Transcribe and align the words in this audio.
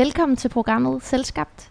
Velkommen 0.00 0.36
til 0.36 0.48
programmet 0.48 1.02
Selskabt. 1.02 1.70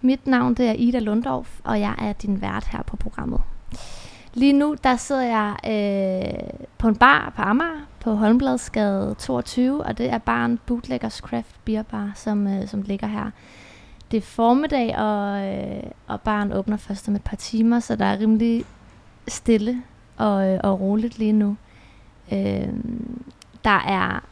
Mit 0.00 0.26
navn 0.26 0.54
det 0.54 0.68
er 0.68 0.72
Ida 0.72 0.98
Lundorf, 0.98 1.60
og 1.64 1.80
jeg 1.80 1.94
er 1.98 2.12
din 2.12 2.40
vært 2.40 2.64
her 2.64 2.82
på 2.82 2.96
programmet. 2.96 3.40
Lige 4.34 4.52
nu 4.52 4.76
der 4.84 4.96
sidder 4.96 5.22
jeg 5.22 5.56
øh, 5.64 6.66
på 6.78 6.88
en 6.88 6.96
bar 6.96 7.32
på 7.36 7.42
Amager 7.42 7.86
på 8.00 8.14
Holmbladsgade 8.14 9.14
22, 9.18 9.84
og 9.84 9.98
det 9.98 10.10
er 10.10 10.18
baren 10.18 10.58
Bootleggers 10.66 11.14
Craft 11.14 11.64
Beer 11.64 11.82
Bar, 11.82 12.12
som, 12.14 12.46
øh, 12.46 12.68
som 12.68 12.82
ligger 12.82 13.06
her. 13.06 13.30
Det 14.10 14.16
er 14.16 14.20
formiddag, 14.20 14.96
og, 14.96 15.46
øh, 15.46 15.82
og 16.06 16.20
baren 16.20 16.52
åbner 16.52 16.76
først 16.76 17.08
om 17.08 17.14
et 17.14 17.24
par 17.24 17.36
timer, 17.36 17.80
så 17.80 17.96
der 17.96 18.04
er 18.04 18.18
rimelig 18.18 18.64
stille 19.28 19.82
og, 20.16 20.48
øh, 20.48 20.60
og 20.64 20.80
roligt 20.80 21.18
lige 21.18 21.32
nu. 21.32 21.56
Øh, 22.32 22.68
der 23.64 23.80
er 23.86 24.24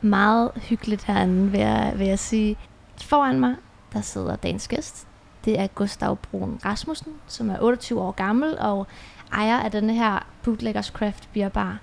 meget 0.00 0.50
hyggeligt 0.56 1.04
herinde, 1.04 1.50
vil 1.50 1.60
jeg, 1.60 1.94
vil 1.96 2.06
jeg 2.06 2.18
sige. 2.18 2.56
Foran 3.02 3.40
mig, 3.40 3.54
der 3.92 4.00
sidder 4.00 4.36
dagens 4.36 4.68
gæst. 4.68 5.06
Det 5.44 5.60
er 5.60 5.66
Gustav 5.66 6.16
Brun 6.16 6.60
Rasmussen, 6.64 7.12
som 7.26 7.50
er 7.50 7.56
28 7.60 8.00
år 8.00 8.10
gammel 8.10 8.58
og 8.58 8.86
ejer 9.32 9.58
af 9.58 9.70
denne 9.70 9.94
her 9.94 10.26
Bootleggers 10.42 10.86
Craft 10.86 11.28
Beer 11.32 11.48
Bar. 11.48 11.78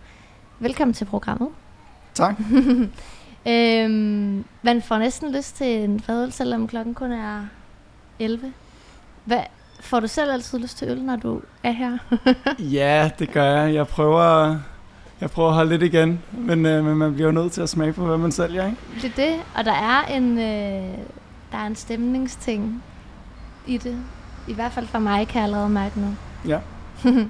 Velkommen 0.59 0.93
til 0.93 1.05
programmet. 1.05 1.49
Tak. 2.13 2.35
øhm, 3.51 4.45
man 4.61 4.81
får 4.81 4.97
næsten 4.97 5.31
lyst 5.35 5.55
til 5.55 5.67
en 5.67 5.99
fadøl, 5.99 6.31
selvom 6.31 6.67
klokken 6.67 6.93
kun 6.93 7.11
er 7.11 7.45
11. 8.19 8.53
Hvad, 9.25 9.41
får 9.79 9.99
du 9.99 10.07
selv 10.07 10.31
altid 10.31 10.59
lyst 10.59 10.77
til 10.77 10.89
øl, 10.89 11.01
når 11.01 11.15
du 11.15 11.41
er 11.63 11.71
her? 11.71 11.97
ja, 12.79 13.11
det 13.19 13.31
gør 13.31 13.43
jeg. 13.43 13.73
Jeg 13.73 13.87
prøver, 13.87 14.57
jeg 15.21 15.31
prøver 15.31 15.49
at 15.49 15.55
holde 15.55 15.69
lidt 15.69 15.83
igen, 15.83 16.21
men, 16.31 16.65
øh, 16.65 16.85
men 16.85 16.97
man 16.97 17.13
bliver 17.13 17.27
jo 17.27 17.31
nødt 17.33 17.51
til 17.51 17.61
at 17.61 17.69
smage 17.69 17.93
på, 17.93 18.05
hvad 18.05 18.17
man 18.17 18.31
sælger, 18.31 18.65
ikke? 18.65 18.77
Det 19.01 19.11
er 19.11 19.15
det, 19.15 19.41
og 19.55 19.65
der 19.65 19.73
er 19.73 20.03
en, 20.03 20.37
øh, 20.37 20.97
der 21.51 21.57
er 21.57 21.67
en 21.67 21.75
stemningsting 21.75 22.83
i 23.67 23.77
det. 23.77 23.97
I 24.47 24.53
hvert 24.53 24.71
fald 24.71 24.87
for 24.87 24.99
mig, 24.99 25.27
kan 25.27 25.35
jeg 25.35 25.43
allerede 25.43 25.69
mærke 25.69 25.99
nu. 25.99 26.15
Ja. 26.47 26.59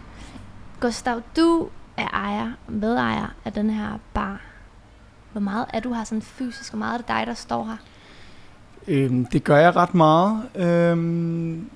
Gustav, 0.82 1.22
du 1.36 1.68
er 1.98 2.08
ejer, 2.08 2.52
medejer 2.68 3.34
af 3.46 3.54
den 3.54 3.70
her 3.70 4.00
bar. 4.14 4.42
Hvor 5.32 5.42
meget 5.42 5.66
er 5.74 5.80
du 5.80 5.94
her 5.94 6.04
sådan 6.04 6.22
fysisk, 6.22 6.74
og 6.74 6.80
meget 6.80 6.94
er 6.94 6.98
det 6.98 7.08
dig, 7.08 7.24
der 7.28 7.34
står 7.34 7.64
her? 7.66 7.78
Øhm, 8.88 9.26
det 9.26 9.44
gør 9.44 9.58
jeg 9.58 9.76
ret 9.76 9.96
meget. 9.96 10.42
Øhm, 10.56 11.70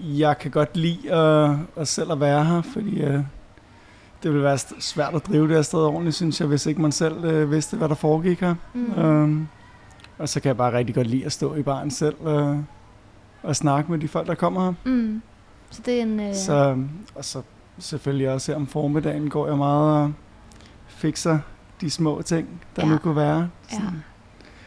jeg 0.00 0.38
kan 0.38 0.50
godt 0.50 0.76
lide 0.76 1.12
at, 1.12 1.56
at 1.76 1.88
selv 1.88 2.12
at 2.12 2.20
være 2.20 2.44
her, 2.44 2.62
fordi 2.62 3.00
øh, 3.00 3.20
det 4.26 4.34
vil 4.34 4.42
være 4.42 4.58
svært 4.80 5.14
at 5.14 5.26
drive 5.26 5.48
det 5.48 5.56
her 5.56 5.62
sted 5.62 5.78
ordentligt, 5.78 6.16
synes 6.16 6.40
jeg, 6.40 6.48
hvis 6.48 6.66
ikke 6.66 6.82
man 6.82 6.92
selv 6.92 7.24
øh, 7.24 7.50
vidste, 7.50 7.76
hvad 7.76 7.88
der 7.88 7.94
foregik 7.94 8.40
her. 8.40 8.54
Mm. 8.74 8.92
Øhm, 8.92 9.48
og 10.18 10.28
så 10.28 10.40
kan 10.40 10.48
jeg 10.48 10.56
bare 10.56 10.72
rigtig 10.72 10.94
godt 10.94 11.06
lide 11.06 11.24
at 11.26 11.32
stå 11.32 11.54
i 11.54 11.62
baren 11.62 11.90
selv 11.90 12.26
øh, 12.26 12.56
og 13.42 13.56
snakke 13.56 13.90
med 13.90 13.98
de 13.98 14.08
folk, 14.08 14.26
der 14.26 14.34
kommer 14.34 14.64
her. 14.64 14.72
Mm. 14.84 15.22
Så 15.70 15.82
det 15.86 15.98
er 15.98 16.02
en... 16.02 16.20
Øh... 16.20 16.34
Så, 16.34 16.84
og 17.14 17.24
så 17.24 17.42
selvfølgelig 17.78 18.30
også 18.30 18.52
her 18.52 18.56
om 18.56 18.66
formiddagen 18.66 19.30
går 19.30 19.46
jeg 19.46 19.56
meget 19.56 20.02
og 20.02 20.12
fikser 20.86 21.38
de 21.80 21.90
små 21.90 22.22
ting, 22.22 22.48
der 22.76 22.86
ja. 22.86 22.92
nu 22.92 22.98
kunne 22.98 23.16
være. 23.16 23.48
Ja. 23.72 23.78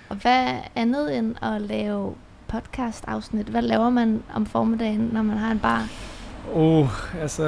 Og 0.09 0.15
hvad 0.15 0.55
andet 0.75 1.17
end 1.17 1.35
at 1.41 1.61
lave 1.61 2.13
podcast-afsnit? 2.47 3.47
Hvad 3.47 3.61
laver 3.61 3.89
man 3.89 4.23
om 4.33 4.45
formiddagen, 4.45 5.09
når 5.13 5.21
man 5.21 5.37
har 5.37 5.51
en 5.51 5.59
bar? 5.59 5.87
Åh, 6.53 6.79
oh, 6.79 7.21
altså 7.21 7.45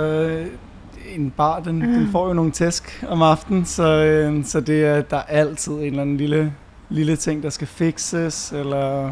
en 1.16 1.34
bar, 1.38 1.59
den, 1.59 1.76
mm. 1.76 1.94
den 1.94 2.08
får 2.12 2.28
jo 2.28 2.34
nogle 2.34 2.52
tæsk 2.52 3.04
om 3.09 3.22
aftenen, 3.22 3.66
så, 3.66 4.06
øh, 4.06 4.45
så 4.45 4.59
det 4.59 4.86
er, 4.86 5.02
der 5.02 5.17
er 5.17 5.22
altid 5.22 5.73
en 5.73 5.83
eller 5.83 6.02
anden 6.02 6.17
lille, 6.17 6.54
lille 6.89 7.16
ting, 7.16 7.44
der 7.44 7.49
skal 7.49 7.67
fikses, 7.67 8.52
eller 8.52 9.11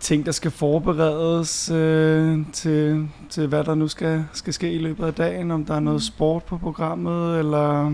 ting, 0.00 0.26
der 0.26 0.32
skal 0.32 0.50
forberedes 0.50 1.70
øh, 1.70 2.38
til, 2.52 3.08
til, 3.30 3.46
hvad 3.46 3.64
der 3.64 3.74
nu 3.74 3.88
skal, 3.88 4.24
skal 4.32 4.52
ske 4.52 4.72
i 4.72 4.78
løbet 4.78 5.04
af 5.04 5.14
dagen. 5.14 5.50
Om 5.50 5.64
der 5.64 5.74
er 5.74 5.80
noget 5.80 5.96
mm. 5.96 6.00
sport 6.00 6.44
på 6.44 6.58
programmet, 6.58 7.38
eller 7.38 7.92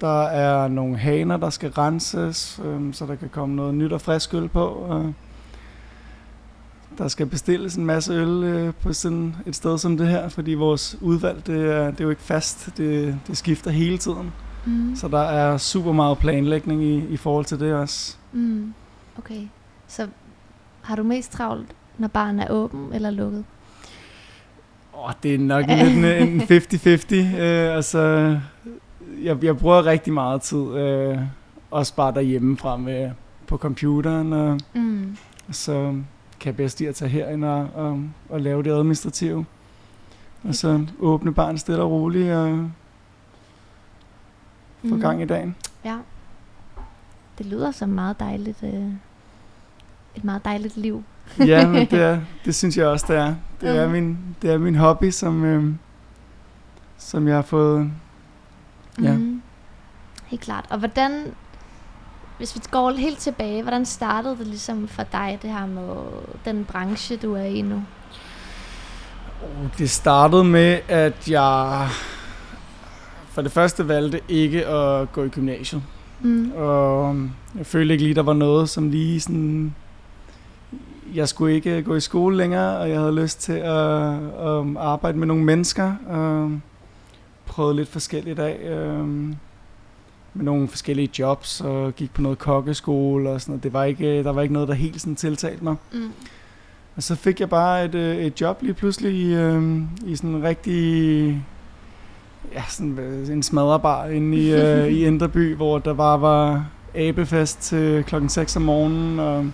der 0.00 0.22
er 0.22 0.68
nogle 0.68 0.96
haner, 0.96 1.36
der 1.36 1.50
skal 1.50 1.70
renses, 1.70 2.60
øh, 2.64 2.94
så 2.94 3.06
der 3.06 3.14
kan 3.14 3.28
komme 3.28 3.56
noget 3.56 3.74
nyt 3.74 3.92
og 3.92 4.00
frisk 4.00 4.34
øl 4.34 4.48
på. 4.48 4.86
Øh. 4.92 5.12
Der 6.98 7.08
skal 7.08 7.26
bestilles 7.26 7.74
en 7.74 7.86
masse 7.86 8.12
øl 8.12 8.44
øh, 8.44 8.74
på 8.82 8.92
sådan 8.92 9.36
et 9.46 9.56
sted 9.56 9.78
som 9.78 9.96
det 9.96 10.08
her, 10.08 10.28
fordi 10.28 10.54
vores 10.54 10.96
udvalg, 11.00 11.46
det 11.46 11.72
er, 11.72 11.90
det 11.90 12.00
er 12.00 12.04
jo 12.04 12.10
ikke 12.10 12.22
fast. 12.22 12.70
Det, 12.76 13.18
det 13.26 13.36
skifter 13.36 13.70
hele 13.70 13.98
tiden. 13.98 14.32
Mm. 14.64 14.96
Så 14.96 15.08
der 15.08 15.18
er 15.22 15.56
super 15.56 15.92
meget 15.92 16.18
planlægning 16.18 16.82
i, 16.82 17.04
i 17.08 17.16
forhold 17.16 17.44
til 17.44 17.60
det 17.60 17.74
også. 17.74 18.16
Mm. 18.32 18.74
Okay, 19.18 19.40
så 19.88 20.08
har 20.82 20.96
du 20.96 21.02
mest 21.02 21.32
travlt, 21.32 21.66
når 21.98 22.08
barn 22.08 22.40
er 22.40 22.50
åben 22.50 22.92
eller 22.92 23.10
lukket? 23.10 23.44
Oh, 24.92 25.12
det 25.22 25.34
er 25.34 25.38
nok 25.38 25.64
lidt 25.68 26.04
en 26.04 26.40
50-50. 26.40 27.14
Øh, 27.42 27.76
altså, 27.76 28.00
jeg, 29.22 29.44
jeg 29.44 29.58
bruger 29.58 29.86
rigtig 29.86 30.12
meget 30.12 30.42
tid, 30.42 30.76
øh, 30.76 31.18
også 31.70 31.94
bare 31.94 32.14
derhjemme 32.14 32.56
fra 32.56 32.76
med, 32.76 33.10
på 33.46 33.56
computeren. 33.56 34.32
Og, 34.32 34.60
mm. 34.74 35.16
Så 35.50 35.94
kan 36.42 36.54
bedst 36.54 36.78
lide 36.78 36.88
at 36.88 36.94
tage 36.94 37.08
herind 37.08 37.44
og, 37.44 37.68
og, 37.74 38.04
og 38.28 38.40
lave 38.40 38.62
det 38.62 38.70
administrative. 38.70 39.46
Og 40.44 40.54
så 40.54 40.86
åbne 40.98 41.34
barn 41.34 41.58
stille 41.58 41.82
og 41.82 41.90
roligt 41.90 42.32
og 42.32 42.70
få 44.88 44.94
mm. 44.94 45.00
gang 45.00 45.22
i 45.22 45.24
dagen. 45.24 45.56
Ja. 45.84 45.98
Det 47.38 47.46
lyder 47.46 47.70
som 47.70 47.88
meget 47.88 48.20
dejligt. 48.20 48.62
Øh 48.62 48.92
et 50.14 50.24
meget 50.24 50.44
dejligt 50.44 50.76
liv. 50.76 51.04
ja, 51.38 51.66
men 51.68 51.86
det, 51.90 52.00
er, 52.00 52.20
det 52.44 52.54
synes 52.54 52.76
jeg 52.76 52.86
også, 52.86 53.06
det 53.08 53.16
er. 53.16 53.34
Det 53.60 53.78
er, 53.78 53.88
min, 53.88 54.18
det 54.42 54.50
er 54.50 54.58
min 54.58 54.74
hobby, 54.74 55.10
som, 55.10 55.44
øh, 55.44 55.74
som 56.98 57.28
jeg 57.28 57.34
har 57.34 57.42
fået. 57.42 57.90
Ja. 59.02 59.16
Mm. 59.16 59.42
Helt 60.24 60.42
klart. 60.42 60.66
Og 60.70 60.78
hvordan, 60.78 61.24
hvis 62.42 62.54
vi 62.54 62.60
går 62.70 62.90
helt 62.90 63.18
tilbage, 63.18 63.62
hvordan 63.62 63.86
startede 63.86 64.36
det 64.38 64.46
ligesom 64.46 64.88
for 64.88 65.02
dig, 65.02 65.38
det 65.42 65.50
her 65.50 65.66
med 65.66 65.96
den 66.44 66.64
branche, 66.64 67.16
du 67.16 67.34
er 67.34 67.42
i 67.42 67.62
nu? 67.62 67.82
Det 69.78 69.90
startede 69.90 70.44
med, 70.44 70.78
at 70.88 71.30
jeg 71.30 71.88
for 73.28 73.42
det 73.42 73.52
første 73.52 73.88
valgte 73.88 74.20
ikke 74.28 74.66
at 74.66 75.12
gå 75.12 75.24
i 75.24 75.28
gymnasiet. 75.28 75.82
Mm. 76.20 76.52
Og 76.56 77.16
jeg 77.58 77.66
følte 77.66 77.94
ikke 77.94 78.04
lige, 78.04 78.14
der 78.14 78.22
var 78.22 78.32
noget, 78.32 78.68
som 78.68 78.90
lige 78.90 79.20
sådan 79.20 79.74
jeg 81.14 81.28
skulle 81.28 81.54
ikke 81.54 81.82
gå 81.82 81.94
i 81.94 82.00
skole 82.00 82.36
længere, 82.36 82.78
og 82.78 82.90
jeg 82.90 82.98
havde 82.98 83.14
lyst 83.14 83.40
til 83.40 83.52
at, 83.52 84.12
at 84.46 84.76
arbejde 84.76 85.18
med 85.18 85.26
nogle 85.26 85.44
mennesker. 85.44 85.94
Og 86.08 86.60
prøvede 87.46 87.76
lidt 87.76 87.88
forskelligt 87.88 88.38
af. 88.38 88.56
Øh, 88.70 89.34
med 90.34 90.44
nogle 90.44 90.68
forskellige 90.68 91.10
jobs, 91.18 91.60
og 91.60 91.94
gik 91.94 92.14
på 92.14 92.22
noget 92.22 92.38
kokkeskole 92.38 93.30
og 93.30 93.40
sådan 93.40 93.52
noget. 93.52 93.62
Det 93.62 93.72
var 93.72 93.84
ikke, 93.84 94.24
der 94.24 94.32
var 94.32 94.42
ikke 94.42 94.54
noget, 94.54 94.68
der 94.68 94.74
helt 94.74 95.00
sådan 95.00 95.16
tiltalte 95.16 95.64
mig. 95.64 95.76
Mm. 95.92 96.12
Og 96.96 97.02
så 97.02 97.14
fik 97.14 97.40
jeg 97.40 97.48
bare 97.48 97.84
et, 97.84 97.94
øh, 97.94 98.16
et 98.16 98.40
job 98.40 98.62
lige 98.62 98.74
pludselig 98.74 99.14
i, 99.14 99.34
øh, 99.34 99.82
i 100.06 100.16
sådan 100.16 100.30
en 100.30 100.42
rigtig 100.42 101.44
ja, 102.52 102.62
sådan 102.68 102.98
en 103.30 103.42
smadrebar 103.42 104.06
inde 104.06 104.38
i, 104.38 104.52
øh, 104.52 104.88
i 104.96 105.06
Indreby, 105.06 105.56
hvor 105.56 105.78
der 105.78 105.94
bare 105.94 106.20
var 106.20 106.66
abefest 106.94 107.60
til 107.60 108.04
klokken 108.04 108.28
6 108.28 108.56
om 108.56 108.62
morgenen, 108.62 109.18
og 109.18 109.46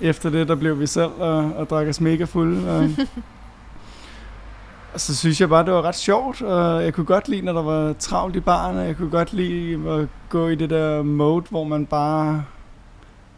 efter 0.00 0.30
det, 0.30 0.48
der 0.48 0.54
blev 0.54 0.80
vi 0.80 0.86
selv 0.86 1.10
og, 1.18 1.52
og 1.56 1.70
drak 1.70 1.86
os 1.86 2.00
mega 2.00 2.24
fulde. 2.24 2.70
Og, 2.70 2.90
og 4.94 5.00
så 5.00 5.16
synes 5.16 5.40
jeg 5.40 5.48
bare, 5.48 5.64
det 5.64 5.72
var 5.72 5.82
ret 5.82 5.94
sjovt, 5.94 6.42
og 6.42 6.84
jeg 6.84 6.94
kunne 6.94 7.06
godt 7.06 7.28
lide, 7.28 7.42
når 7.42 7.52
der 7.52 7.62
var 7.62 7.92
travlt 7.92 8.36
i 8.36 8.40
baren, 8.40 8.76
og 8.76 8.86
jeg 8.86 8.96
kunne 8.96 9.10
godt 9.10 9.32
lide 9.32 9.90
at 9.90 10.08
gå 10.28 10.48
i 10.48 10.54
det 10.54 10.70
der 10.70 11.02
mode, 11.02 11.44
hvor 11.50 11.64
man 11.64 11.86
bare 11.86 12.44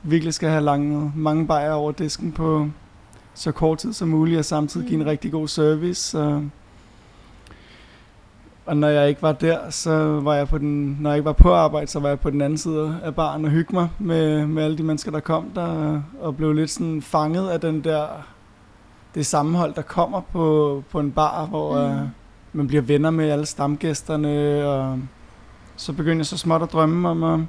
virkelig 0.02 0.34
skal 0.34 0.48
have 0.48 0.64
lange, 0.64 1.12
mange 1.16 1.46
bajer 1.46 1.72
over 1.72 1.92
disken 1.92 2.32
på 2.32 2.68
så 3.34 3.52
kort 3.52 3.78
tid 3.78 3.92
som 3.92 4.08
muligt, 4.08 4.38
og 4.38 4.44
samtidig 4.44 4.86
give 4.86 4.94
en 4.94 5.02
mm. 5.02 5.08
rigtig 5.08 5.32
god 5.32 5.48
service. 5.48 6.18
Og, 6.18 6.44
og 8.66 8.76
når 8.76 8.88
jeg 8.88 9.08
ikke 9.08 9.22
var 9.22 9.32
der, 9.32 9.70
så 9.70 10.20
var 10.20 10.34
jeg 10.34 10.48
på 10.48 10.58
den, 10.58 10.98
når 11.00 11.10
jeg 11.10 11.16
ikke 11.16 11.26
var 11.26 11.32
på 11.32 11.54
arbejde, 11.54 11.86
så 11.86 12.00
var 12.00 12.08
jeg 12.08 12.20
på 12.20 12.30
den 12.30 12.40
anden 12.40 12.58
side 12.58 13.00
af 13.04 13.14
baren 13.14 13.44
og 13.44 13.50
hygge 13.50 13.74
mig 13.74 13.88
med, 13.98 14.46
med 14.46 14.64
alle 14.64 14.78
de 14.78 14.82
mennesker, 14.82 15.10
der 15.10 15.20
kom 15.20 15.50
der, 15.54 16.02
og 16.20 16.36
blev 16.36 16.52
lidt 16.52 16.70
sådan 16.70 17.02
fanget 17.02 17.48
af 17.48 17.60
den 17.60 17.84
der, 17.84 18.06
det 19.16 19.26
sammenhold, 19.26 19.74
der 19.74 19.82
kommer 19.82 20.20
på, 20.20 20.84
på 20.90 21.00
en 21.00 21.12
bar, 21.12 21.46
hvor 21.46 21.88
mm. 21.88 22.00
uh, 22.02 22.08
man 22.52 22.66
bliver 22.66 22.82
venner 22.82 23.10
med 23.10 23.30
alle 23.30 23.46
stamgæsterne, 23.46 24.64
og 24.68 24.98
så 25.76 25.92
begyndte 25.92 26.18
jeg 26.18 26.26
så 26.26 26.38
småt 26.38 26.62
at 26.62 26.72
drømme 26.72 27.08
om, 27.08 27.22
uh, 27.22 27.40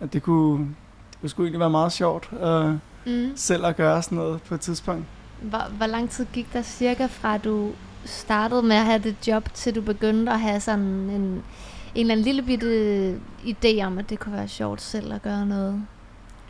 at 0.00 0.12
det 0.12 0.22
kunne, 0.22 0.58
det 0.58 1.20
kunne 1.20 1.30
sgu 1.30 1.42
egentlig 1.42 1.60
være 1.60 1.70
meget 1.70 1.92
sjovt 1.92 2.30
uh, 2.32 2.70
mm. 3.06 3.32
selv 3.36 3.66
at 3.66 3.76
gøre 3.76 4.02
sådan 4.02 4.18
noget 4.18 4.42
på 4.42 4.54
et 4.54 4.60
tidspunkt. 4.60 5.04
Hvor, 5.42 5.76
hvor 5.76 5.86
lang 5.86 6.10
tid 6.10 6.26
gik 6.32 6.52
der 6.52 6.62
cirka 6.62 7.06
fra, 7.06 7.38
du 7.38 7.70
startede 8.04 8.62
med 8.62 8.76
at 8.76 8.84
have 8.84 8.98
det 8.98 9.16
job, 9.26 9.54
til 9.54 9.74
du 9.74 9.80
begyndte 9.80 10.32
at 10.32 10.40
have 10.40 10.60
sådan 10.60 10.84
en, 10.84 11.10
en 11.10 11.42
eller 11.94 12.12
anden 12.12 12.24
lille 12.24 12.42
bitte 12.42 13.20
idé 13.44 13.84
om, 13.84 13.98
at 13.98 14.10
det 14.10 14.18
kunne 14.18 14.36
være 14.36 14.48
sjovt 14.48 14.82
selv 14.82 15.12
at 15.12 15.22
gøre 15.22 15.46
noget? 15.46 15.86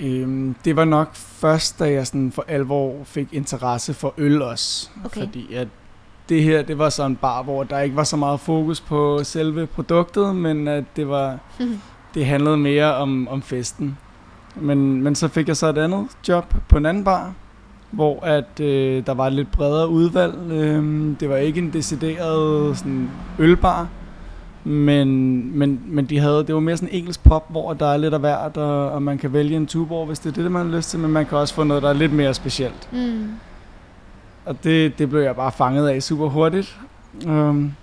Øhm, 0.01 0.55
det 0.65 0.77
var 0.77 0.85
nok 0.85 1.15
først, 1.15 1.79
da 1.79 1.91
jeg 1.91 2.07
sådan 2.07 2.33
for 2.33 2.45
alvor 2.49 2.95
fik 3.05 3.29
interesse 3.33 3.95
for 3.95 4.15
øl 4.19 4.43
også. 4.43 4.91
Okay. 5.05 5.21
Fordi 5.21 5.55
at 5.55 5.69
det 6.29 6.43
her, 6.43 6.63
det 6.63 6.79
var 6.79 6.89
sådan 6.89 7.11
en 7.11 7.17
bar, 7.17 7.43
hvor 7.43 7.65
der 7.65 7.81
ikke 7.81 7.97
var 7.97 8.05
så 8.05 8.17
meget 8.17 8.41
fokus 8.41 8.81
på 8.81 9.25
selve 9.25 9.67
produktet, 9.67 10.37
men 10.37 10.69
at 10.69 10.85
det 10.97 11.09
var, 11.09 11.39
det 12.15 12.27
handlede 12.27 12.57
mere 12.57 12.95
om, 12.95 13.29
om 13.29 13.43
festen. 13.43 13.99
Men, 14.57 15.03
men 15.03 15.15
så 15.15 15.29
fik 15.29 15.49
jeg 15.49 15.57
så 15.57 15.67
et 15.67 15.79
andet 15.79 16.07
job 16.29 16.55
på 16.69 16.77
en 16.77 16.87
anden 16.87 17.05
bar, 17.05 17.33
hvor 17.91 18.21
at 18.21 18.61
øh, 18.61 19.07
der 19.07 19.15
var 19.15 19.27
et 19.27 19.33
lidt 19.33 19.53
bredere 19.53 19.89
udvalg. 19.89 20.35
Øh, 20.53 21.11
det 21.21 21.29
var 21.29 21.37
ikke 21.37 21.59
en 21.59 21.73
decideret 21.73 22.79
sådan, 22.79 23.11
ølbar, 23.39 23.89
men, 24.65 25.59
men, 25.59 25.81
men 25.87 26.05
de 26.05 26.19
havde, 26.19 26.47
det 26.47 26.55
var 26.55 26.61
mere 26.61 26.77
sådan 26.77 26.89
en 26.89 26.99
engelsk 26.99 27.23
pop, 27.23 27.51
hvor 27.51 27.73
der 27.73 27.87
er 27.87 27.97
lidt 27.97 28.15
af 28.15 28.21
hvert, 28.21 28.57
og, 28.57 28.91
og 28.91 29.03
man 29.03 29.19
kan 29.19 29.33
vælge 29.33 29.57
en 29.57 29.67
tuborg, 29.67 30.07
hvis 30.07 30.19
det 30.19 30.39
er 30.39 30.43
det, 30.43 30.53
man 30.53 30.67
har 30.67 30.77
lyst 30.77 30.91
til, 30.91 30.99
men 30.99 31.11
man 31.11 31.27
kan 31.27 31.39
også 31.39 31.55
få 31.55 31.65
noget, 31.65 31.83
der 31.83 31.89
er 31.89 31.93
lidt 31.93 32.13
mere 32.13 32.35
specielt. 32.35 32.89
Mm. 32.93 33.29
Og 34.45 34.65
det, 34.65 34.99
det 34.99 35.11
blev 35.11 35.21
jeg 35.21 35.37
bare 35.37 35.53
fanget 35.53 35.89
af 35.89 36.03
super 36.03 36.29
hurtigt. 36.29 36.79
Um, 37.27 37.75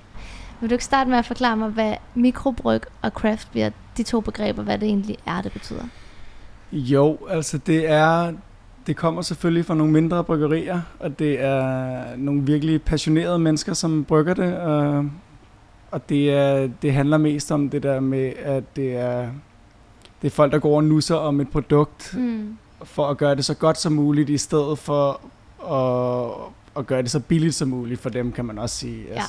Vil 0.61 0.69
du 0.69 0.73
ikke 0.73 0.85
starte 0.85 1.09
med 1.09 1.17
at 1.17 1.25
forklare 1.25 1.57
mig, 1.57 1.69
hvad 1.69 1.93
mikrobryg 2.15 2.81
og 3.01 3.11
craft 3.11 3.47
beer, 3.53 3.69
de 3.97 4.03
to 4.03 4.19
begreber, 4.19 4.63
hvad 4.63 4.77
det 4.77 4.87
egentlig 4.87 5.17
er, 5.25 5.41
det 5.41 5.51
betyder? 5.51 5.83
jo, 6.71 7.17
altså 7.29 7.57
det 7.57 7.89
er, 7.89 8.33
det 8.87 8.97
kommer 8.97 9.21
selvfølgelig 9.21 9.65
fra 9.65 9.75
nogle 9.75 9.93
mindre 9.93 10.23
bryggerier, 10.23 10.81
og 10.99 11.19
det 11.19 11.43
er 11.43 12.03
nogle 12.17 12.41
virkelig 12.41 12.81
passionerede 12.81 13.39
mennesker, 13.39 13.73
som 13.73 14.03
brygger 14.03 14.33
det, 14.33 14.57
og, 14.57 15.09
og 15.91 16.09
det, 16.09 16.31
er, 16.33 16.69
det 16.81 16.93
handler 16.93 17.17
mest 17.17 17.51
om 17.51 17.69
det 17.69 17.83
der 17.83 17.99
med, 17.99 18.33
at 18.43 18.75
det 18.75 18.95
er, 18.95 19.29
det 20.21 20.27
er 20.27 20.31
folk, 20.31 20.51
der 20.51 20.59
går 20.59 20.75
og 20.75 20.83
nusser 20.83 21.15
om 21.15 21.41
et 21.41 21.49
produkt, 21.51 22.13
Mm. 22.17 22.57
for 22.83 23.07
at 23.07 23.17
gøre 23.17 23.35
det 23.35 23.45
så 23.45 23.53
godt 23.53 23.77
som 23.77 23.93
muligt, 23.93 24.29
i 24.29 24.37
stedet 24.37 24.79
for 24.79 25.21
at, 25.73 26.31
at 26.77 26.87
gøre 26.87 27.01
det 27.01 27.11
så 27.11 27.19
billigt 27.19 27.55
som 27.55 27.67
muligt 27.69 27.99
for 28.01 28.09
dem, 28.09 28.31
kan 28.31 28.45
man 28.45 28.59
også 28.59 28.75
sige. 28.75 29.03
Ja. 29.09 29.21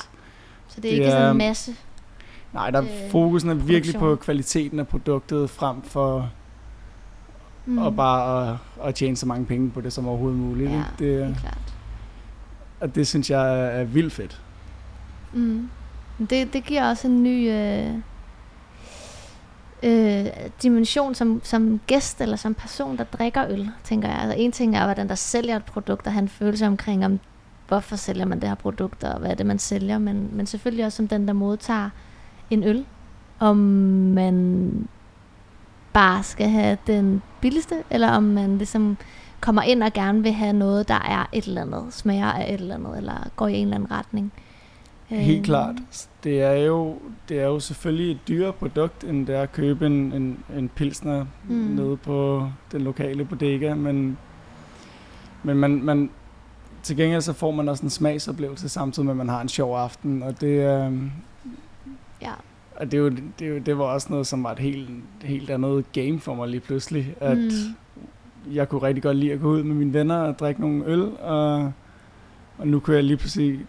Så 0.67 0.75
det 0.75 0.77
er 0.77 0.81
Det 0.81 0.89
ikke 0.89 1.05
sådan 1.11 1.25
er- 1.27 1.31
en 1.31 1.37
masse. 1.37 1.75
Nej, 2.53 2.69
der 2.71 2.81
Øh, 2.81 2.87
fokusen 3.11 3.49
er 3.49 3.53
virkelig 3.53 3.95
på 3.95 3.99
produktion. 3.99 4.23
kvaliteten 4.25 4.79
af 4.79 4.87
produktet, 4.87 5.49
frem 5.49 5.81
for 5.81 6.29
Mm. 7.65 7.79
at 7.79 7.95
bare 7.95 8.49
at, 8.51 8.57
at 8.87 8.95
tjene 8.95 9.15
så 9.15 9.25
mange 9.25 9.45
penge 9.45 9.69
på 9.71 9.81
det 9.81 9.93
som 9.93 10.07
overhovedet 10.07 10.39
muligt. 10.39 10.69
Ja, 10.71 10.75
helt 10.75 10.99
det, 10.99 11.35
klart. 11.39 11.73
og 12.79 12.95
det 12.95 13.07
synes 13.07 13.29
jeg 13.29 13.59
er, 13.59 13.65
er 13.65 13.83
vildt 13.83 14.13
fedt. 14.13 14.41
Mm. 15.33 15.69
Det, 16.19 16.53
det 16.53 16.65
giver 16.65 16.89
også 16.89 17.07
en 17.07 17.23
ny 17.23 17.51
øh, 17.51 17.95
øh, 19.83 20.25
dimension 20.63 21.15
som, 21.15 21.41
som 21.43 21.79
gæst 21.87 22.21
eller 22.21 22.35
som 22.35 22.53
person, 22.53 22.97
der 22.97 23.03
drikker 23.03 23.45
øl, 23.49 23.69
tænker 23.83 24.07
jeg. 24.09 24.17
Altså 24.17 24.37
en 24.37 24.51
ting 24.51 24.75
er, 24.75 24.83
hvordan 24.85 25.09
der 25.09 25.15
sælger 25.15 25.55
et 25.55 25.65
produkt, 25.65 26.07
og 26.07 26.13
han 26.13 26.27
følelse 26.27 26.67
omkring, 26.67 27.05
om 27.05 27.19
hvorfor 27.67 27.95
sælger 27.95 28.25
man 28.25 28.39
det 28.39 28.49
her 28.49 28.55
produkt, 28.55 29.03
og 29.03 29.19
hvad 29.19 29.29
er 29.31 29.35
det, 29.35 29.45
man 29.45 29.59
sælger, 29.59 29.97
men, 29.97 30.29
men 30.33 30.45
selvfølgelig 30.45 30.85
også 30.85 30.95
som 30.95 31.07
den, 31.07 31.27
der 31.27 31.33
modtager 31.33 31.89
en 32.49 32.63
øl, 32.63 32.85
om 33.39 33.57
man 34.15 34.87
bare 35.93 36.23
skal 36.23 36.49
have 36.49 36.77
den 36.87 37.21
billigste, 37.41 37.75
eller 37.89 38.11
om 38.11 38.23
man 38.23 38.57
ligesom 38.57 38.97
kommer 39.41 39.61
ind 39.61 39.83
og 39.83 39.93
gerne 39.93 40.23
vil 40.23 40.31
have 40.31 40.53
noget, 40.53 40.87
der 40.87 40.99
er 41.05 41.29
et 41.31 41.45
eller 41.45 41.61
andet, 41.61 41.93
smager 41.93 42.31
af 42.31 42.53
et 42.53 42.61
eller 42.61 42.75
andet, 42.75 42.97
eller 42.97 43.29
går 43.35 43.47
i 43.47 43.53
en 43.53 43.63
eller 43.63 43.75
anden 43.75 43.91
retning. 43.91 44.33
Helt 45.07 45.37
Øhm, 45.37 45.43
klart. 45.43 45.75
Det 46.23 46.41
er 46.41 46.53
jo, 46.53 46.97
det 47.29 47.39
er 47.39 47.45
jo 47.45 47.59
selvfølgelig 47.59 48.11
et 48.11 48.19
dyrere 48.27 48.53
produkt, 48.53 49.03
end 49.03 49.27
det 49.27 49.35
er 49.35 49.41
at 49.41 49.51
købe 49.51 49.85
en, 49.85 49.93
en, 50.13 50.39
en 50.57 50.69
pilsner 50.69 51.25
Mm. 51.49 51.53
nede 51.55 51.97
på 51.97 52.47
den 52.71 52.81
lokale 52.81 53.25
bodega, 53.25 53.73
men, 53.75 54.17
men 55.43 55.57
man, 55.57 55.83
man, 55.83 56.09
til 56.83 56.97
gengæld 56.97 57.21
så 57.21 57.33
får 57.33 57.51
man 57.51 57.69
også 57.69 57.83
en 57.83 57.89
smagsoplevelse 57.89 58.69
samtidig 58.69 59.05
med, 59.05 59.13
at 59.13 59.17
man 59.17 59.29
har 59.29 59.41
en 59.41 59.49
sjov 59.49 59.75
aften, 59.77 60.23
og 60.23 60.41
det, 60.41 60.61
er, 60.61 60.91
Ja. 62.21 62.31
og 62.75 62.85
det, 62.85 62.93
er 62.93 62.97
jo, 63.01 63.09
det, 63.09 63.47
er 63.47 63.49
jo, 63.53 63.57
det 63.59 63.77
var 63.77 63.83
også 63.83 64.07
noget, 64.09 64.27
som 64.27 64.43
var 64.43 64.51
et 64.51 64.59
helt, 64.59 64.89
helt 65.21 65.49
andet 65.49 65.85
game 65.93 66.19
for 66.19 66.35
mig 66.35 66.47
lige 66.47 66.61
pludselig, 66.61 67.15
at 67.19 67.37
Mm. 67.37 67.49
jeg 68.53 68.69
kunne 68.69 68.81
rigtig 68.81 69.03
godt 69.03 69.17
lide 69.17 69.31
at 69.33 69.39
gå 69.39 69.49
ud 69.49 69.63
med 69.63 69.75
mine 69.75 69.93
venner 69.93 70.15
og 70.17 70.39
drikke 70.39 70.61
nogle 70.61 70.85
øl, 70.85 71.01
og, 71.19 71.71
og 72.57 72.67
nu 72.67 72.79
kunne 72.79 72.95
jeg 72.95 73.03
lige 73.03 73.17
pludselig 73.17 73.59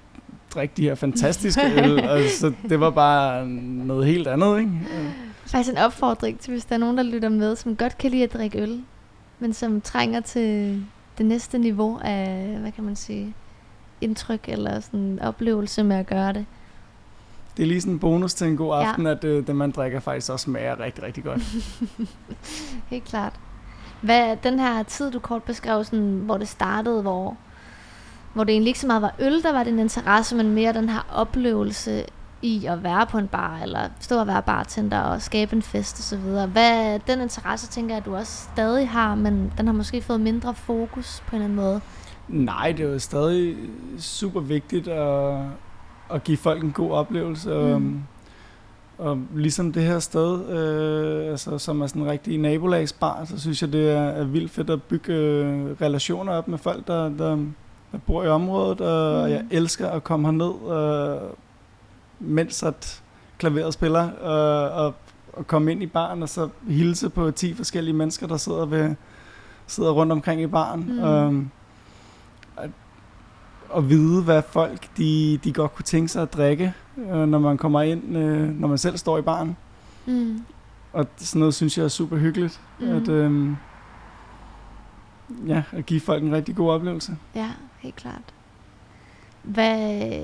drikke 0.54 0.74
de 0.76 0.82
her 0.82 0.94
fantastiske 0.94 1.62
øl, 1.76 2.04
og 2.10 2.20
så 2.30 2.52
det 2.68 2.80
var 2.80 2.90
bare 2.90 3.46
noget 3.48 4.06
helt 4.06 4.28
andet, 4.28 4.58
ikke? 4.58 4.70
Faktisk 5.46 5.70
en 5.70 5.78
opfordring 5.78 6.40
til, 6.40 6.50
hvis 6.50 6.64
der 6.64 6.74
er 6.74 6.78
nogen, 6.78 6.96
der 6.96 7.02
lytter 7.02 7.28
med, 7.28 7.56
som 7.56 7.76
godt 7.76 7.98
kan 7.98 8.10
lide 8.10 8.22
at 8.22 8.32
drikke 8.32 8.62
øl, 8.62 8.82
men 9.38 9.52
som 9.52 9.80
trænger 9.80 10.20
til 10.20 10.82
det 11.18 11.26
næste 11.26 11.58
niveau 11.58 11.98
af, 11.98 12.56
hvad 12.60 12.72
kan 12.72 12.84
man 12.84 12.96
sige, 12.96 13.34
indtryk 14.00 14.48
eller 14.48 14.80
sådan 14.80 15.18
oplevelse 15.22 15.82
med 15.82 15.96
at 15.96 16.06
gøre 16.06 16.32
det. 16.32 16.46
Det 17.56 17.62
er 17.62 17.66
lige 17.66 17.80
sådan 17.80 17.92
en 17.92 17.98
bonus 17.98 18.34
til 18.34 18.46
en 18.46 18.56
god 18.56 18.74
aften, 18.74 19.06
ja. 19.06 19.10
at 19.10 19.24
øh, 19.24 19.46
det, 19.46 19.56
man 19.56 19.70
drikker, 19.70 20.00
faktisk 20.00 20.32
også 20.32 20.44
smager 20.44 20.80
rigtig, 20.80 21.04
rigtig 21.04 21.24
godt. 21.24 21.42
Helt 22.90 23.04
klart. 23.04 23.32
Hvad 24.00 24.36
den 24.42 24.58
her 24.58 24.82
tid, 24.82 25.10
du 25.10 25.18
kort 25.18 25.42
beskrev, 25.42 25.84
sådan, 25.84 26.20
hvor 26.24 26.36
det 26.36 26.48
startede, 26.48 27.02
hvor, 27.02 27.36
hvor 28.34 28.44
det 28.44 28.52
egentlig 28.52 28.69
ikke 28.69 28.81
så 28.81 28.86
meget 28.86 29.02
var 29.02 29.14
øl, 29.19 29.42
der 29.42 29.52
var 29.52 29.64
din 29.64 29.78
interesse, 29.78 30.36
men 30.36 30.50
mere 30.54 30.72
den 30.72 30.88
her 30.88 31.06
oplevelse 31.12 32.04
i 32.42 32.66
at 32.66 32.82
være 32.82 33.06
på 33.06 33.19
en 33.19 33.28
bar, 33.28 33.58
eller 33.62 33.81
stå 34.00 34.20
og 34.20 34.26
være 34.26 34.42
bartender 34.42 35.00
og 35.00 35.22
skabe 35.22 35.56
en 35.56 35.62
fest 35.62 36.00
osv. 36.00 36.46
Hvad 36.52 36.98
den 37.06 37.20
interesse, 37.20 37.69
tænker 37.69 37.94
jeg, 37.94 37.98
at 37.98 38.06
du 38.06 38.16
også 38.16 38.32
stadig 38.52 38.88
har, 38.88 39.14
men 39.14 39.52
den 39.58 39.66
har 39.66 39.75
måske 39.75 40.02
fået 40.02 40.20
mindre 40.20 40.54
fokus 40.54 41.22
på 41.26 41.36
en 41.36 41.42
eller 41.42 41.44
anden 41.44 41.64
måde. 41.64 41.81
Nej, 42.28 42.72
det 42.72 42.86
er 42.86 42.90
jo 42.90 42.98
stadig 42.98 43.56
super 43.98 44.40
vigtigt 44.40 44.88
at, 44.88 45.34
at 46.10 46.25
give 46.25 46.36
folk 46.36 46.64
en 46.64 46.72
god 46.72 46.90
oplevelse. 46.90 47.50
Mm. 47.50 47.82
Mm. 47.82 48.02
Og, 48.98 49.10
og 49.10 49.19
ligesom 49.34 49.72
det 49.72 49.82
her 49.82 49.98
sted, 49.98 50.48
øh, 50.48 51.31
altså, 51.31 51.58
som 51.58 51.81
er 51.81 51.86
sådan 51.86 52.02
en 52.02 52.08
rigtig 52.08 52.38
nabolagsbar, 52.38 53.25
så 53.25 53.40
synes 53.40 53.62
jeg, 53.62 53.72
det 53.72 53.90
er, 53.90 54.02
er 54.02 54.25
vildt 54.25 54.50
fedt 54.50 54.70
at 54.70 54.82
bygge 54.82 55.12
øh, 55.12 55.70
relationer 55.81 56.32
op 56.32 56.48
med 56.48 56.58
folk, 56.58 56.86
der, 56.86 57.08
der, 57.08 57.38
der 57.94 58.00
bor 58.06 58.25
i 58.25 58.29
området. 58.29 58.81
Og 58.81 59.25
Mm. 59.26 59.31
jeg 59.32 59.44
elsker 59.50 59.88
at 59.91 60.05
komme 60.05 60.26
herned, 60.29 61.22
øh, 61.22 61.31
mens 62.20 62.63
at 62.63 63.03
klaveret 63.39 63.74
spiller, 63.74 64.05
øh, 64.05 64.79
og, 64.84 64.94
og 65.32 65.46
komme 65.46 65.72
ind 65.72 65.82
i 65.82 65.86
baren 65.86 66.22
og 66.22 66.29
så 66.29 66.48
hilse 66.69 67.10
på 67.10 67.31
10 67.31 67.55
forskellige 67.55 67.94
mennesker, 67.94 68.27
der 68.27 68.36
sidder, 68.36 68.67
ved, 68.67 68.94
sidder 69.67 69.91
rundt 69.91 70.13
omkring 70.13 70.43
i 70.43 70.46
baren. 70.46 70.84
Mm. 70.89 71.05
Øhm, 71.05 71.51
at, 72.56 72.70
at 73.77 73.89
vide, 73.89 74.22
hvad 74.22 74.43
folk 74.48 74.96
de, 74.96 75.39
de 75.44 75.53
godt 75.53 75.74
kunne 75.74 75.84
tænke 75.84 76.08
sig 76.08 76.22
at 76.22 76.32
drikke, 76.32 76.72
øh, 76.98 77.29
når 77.29 77.39
man 77.39 77.56
kommer 77.58 77.82
ind, 77.82 78.17
øh, 78.17 78.48
når 78.60 78.69
man 78.69 78.79
selv 78.79 78.96
står 78.96 79.19
i 79.19 79.22
baren. 79.22 79.56
Mm. 80.06 80.44
Og 80.93 81.06
sådan 81.17 81.39
noget 81.39 81.55
synes 81.55 81.79
jeg 81.79 81.84
er 81.84 81.89
super 81.89 82.17
hyggeligt. 82.17 82.60
Mm. 82.81 82.89
At, 82.89 83.08
øh, 83.08 83.51
ja, 85.46 85.63
at 85.72 85.86
give 85.86 86.01
folk 86.01 86.22
en 86.22 86.32
rigtig 86.32 86.56
god 86.56 86.70
oplevelse. 86.70 87.17
Ja, 87.34 87.51
helt 87.84 87.96
klart. 87.96 88.34
Hvad... 89.43 90.20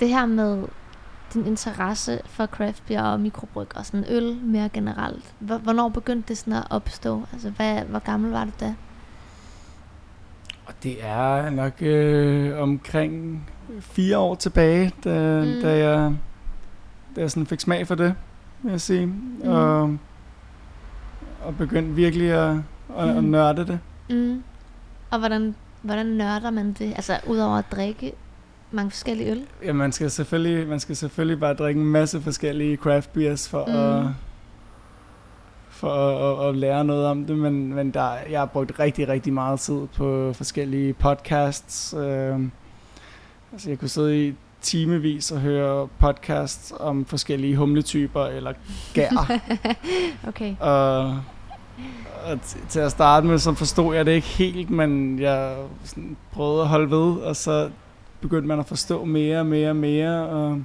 Det 0.00 0.08
her 0.08 0.26
med 0.26 0.64
din 1.34 1.46
interesse 1.46 2.20
for 2.26 2.46
craft 2.46 2.82
beer 2.86 3.02
og 3.02 3.20
mikrobryg 3.20 3.76
og 3.76 3.86
sådan 3.86 4.04
øl 4.08 4.36
mere 4.42 4.68
generelt. 4.68 5.34
Hvor- 5.38 5.58
Hvornår 5.58 5.88
begyndte 5.88 6.28
det 6.28 6.38
sådan 6.38 6.52
at 6.52 6.64
opstå? 6.70 7.22
Altså, 7.32 7.50
hvad, 7.50 7.82
hvor 7.82 7.98
gammel 7.98 8.30
var 8.30 8.44
du 8.44 8.50
da? 8.60 8.74
Og 10.66 10.74
det 10.82 11.04
er 11.04 11.50
nok 11.50 11.72
øh, 11.82 12.58
omkring 12.62 13.42
fire 13.80 14.18
år 14.18 14.34
tilbage, 14.34 14.92
da, 15.04 15.44
Mm. 15.44 15.60
da, 15.62 15.76
jeg, 15.88 16.14
da 17.16 17.20
jeg 17.20 17.30
sådan 17.30 17.46
fik 17.46 17.60
smag 17.60 17.86
for 17.86 17.94
det, 17.94 18.14
vil 18.62 18.70
jeg 18.70 18.80
sige. 18.80 19.06
Mm. 19.06 19.40
Og, 19.44 19.82
og 21.44 21.56
begyndte 21.58 21.94
virkelig 21.94 22.30
at, 22.30 22.56
at, 22.98 23.08
at 23.08 23.24
Mm. 23.24 23.30
nørde 23.30 23.66
det. 23.66 23.80
Mm. 24.10 24.42
Og 25.12 25.18
hvordan, 25.18 25.54
hvordan 25.82 26.06
nørder 26.06 26.50
man 26.50 26.72
det? 26.72 26.92
Altså, 26.96 27.18
udover 27.26 27.56
at 27.58 27.64
drikke 27.72 28.12
mange 28.70 28.90
forskellige 28.90 29.30
øl? 29.30 29.42
Ja, 29.64 29.72
man 29.72 29.92
skal 29.92 30.10
selvfølgelig, 30.10 30.68
man 30.68 30.80
skal 30.80 30.96
selvfølgelig 30.96 31.40
bare 31.40 31.54
drikke 31.54 31.80
en 31.80 31.86
masse 31.86 32.20
forskellige 32.20 32.76
craft 32.76 33.12
beers 33.12 33.48
for, 33.48 33.64
Mm. 33.66 33.72
at, 34.06 34.06
for 35.70 35.90
at, 35.90 36.44
at, 36.44 36.48
at 36.48 36.56
lære 36.56 36.84
noget 36.84 37.06
om 37.06 37.24
det, 37.24 37.38
men, 37.38 37.74
men 37.74 37.90
der, 37.90 38.14
jeg 38.30 38.40
har 38.40 38.46
brugt 38.46 38.78
rigtig, 38.78 39.08
rigtig 39.08 39.32
meget 39.32 39.60
tid 39.60 39.86
på 39.96 40.32
forskellige 40.32 40.92
podcasts. 40.92 41.94
Øh, 41.98 42.38
altså 43.52 43.68
jeg 43.70 43.78
kunne 43.78 43.88
sidde 43.88 44.26
i 44.28 44.34
timevis 44.60 45.30
og 45.32 45.40
høre 45.40 45.88
podcasts 45.98 46.72
om 46.80 47.04
forskellige 47.04 47.56
humletyper 47.56 48.24
eller 48.24 48.52
gær. 48.94 49.40
okay. 50.28 50.54
og, 50.60 51.20
og 52.24 52.38
til 52.68 52.80
at 52.80 52.90
starte 52.90 53.26
med, 53.26 53.38
så 53.38 53.54
forstod 53.54 53.94
jeg 53.94 54.06
det 54.06 54.12
ikke 54.12 54.26
helt, 54.26 54.70
men 54.70 55.18
jeg 55.18 55.56
sådan 55.84 56.16
prøvede 56.32 56.62
at 56.62 56.68
holde 56.68 56.90
ved, 56.90 57.16
og 57.16 57.36
så 57.36 57.70
begyndte 58.20 58.48
man 58.48 58.58
at 58.58 58.66
forstå 58.66 59.04
mere 59.04 59.38
og 59.38 59.46
mere 59.46 59.70
og 59.70 59.76
mere, 59.76 60.26
og 60.28 60.62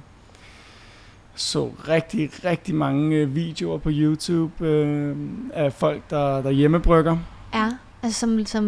så 1.34 1.70
rigtig, 1.88 2.30
rigtig 2.44 2.74
mange 2.74 3.16
øh, 3.16 3.34
videoer 3.34 3.78
på 3.78 3.90
YouTube 3.92 4.66
øh, 4.66 5.16
af 5.54 5.72
folk, 5.72 6.10
der, 6.10 6.42
der 6.42 6.50
hjemmebrygger. 6.50 7.16
Ja, 7.54 7.68
altså 8.02 8.20
som, 8.20 8.46
som 8.46 8.64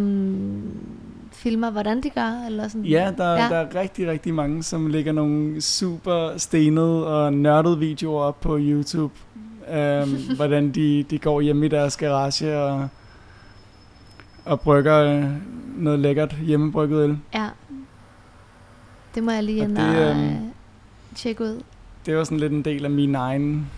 filmer, 1.32 1.70
hvordan 1.70 2.02
de 2.02 2.10
gør? 2.10 2.46
Eller 2.46 2.68
sådan. 2.68 2.84
Ja, 2.84 3.12
der, 3.18 3.30
ja, 3.32 3.48
der 3.48 3.56
er 3.56 3.74
rigtig, 3.74 4.08
rigtig 4.08 4.34
mange, 4.34 4.62
som 4.62 4.86
lægger 4.86 5.12
nogle 5.12 5.60
super 5.60 6.38
stenede 6.38 7.06
og 7.06 7.32
nørdede 7.32 7.78
videoer 7.78 8.22
op 8.22 8.40
på 8.40 8.58
YouTube. 8.60 9.14
Øh, 9.70 10.36
hvordan 10.36 10.70
de, 10.70 11.02
de 11.02 11.18
går 11.18 11.40
hjem 11.40 11.62
i 11.62 11.68
deres 11.68 11.96
garage 11.96 12.58
og, 12.58 12.88
og 14.44 14.60
brygger 14.60 14.98
øh, 14.98 15.24
noget 15.76 15.98
lækkert 15.98 16.36
hjemmebrygget 16.42 17.04
øl. 17.04 17.18
Ja. 17.34 17.48
Det 19.14 19.22
må 19.22 19.30
jeg 19.30 19.42
lige 19.42 19.58
ind 19.58 19.78
og, 19.78 19.84
det, 19.84 20.10
og 20.10 20.16
øh, 20.16 20.32
tjekke 21.14 21.44
ud 21.44 21.62
det 22.06 22.16
var 22.16 22.24
sådan 22.24 22.40
lidt 22.40 22.52
en 22.52 22.62
del 22.62 22.84
af 22.84 22.90
min 22.90 23.14
egen 23.14 23.70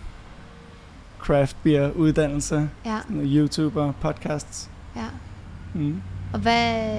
craft 1.19 1.57
beer 1.63 1.91
uddannelse. 1.91 2.69
Ja. 2.85 2.99
YouTuber, 3.09 3.91
podcasts. 3.91 4.69
Ja. 4.95 5.05
Mm. 5.73 6.01
Og 6.33 6.39
hvad, 6.39 6.97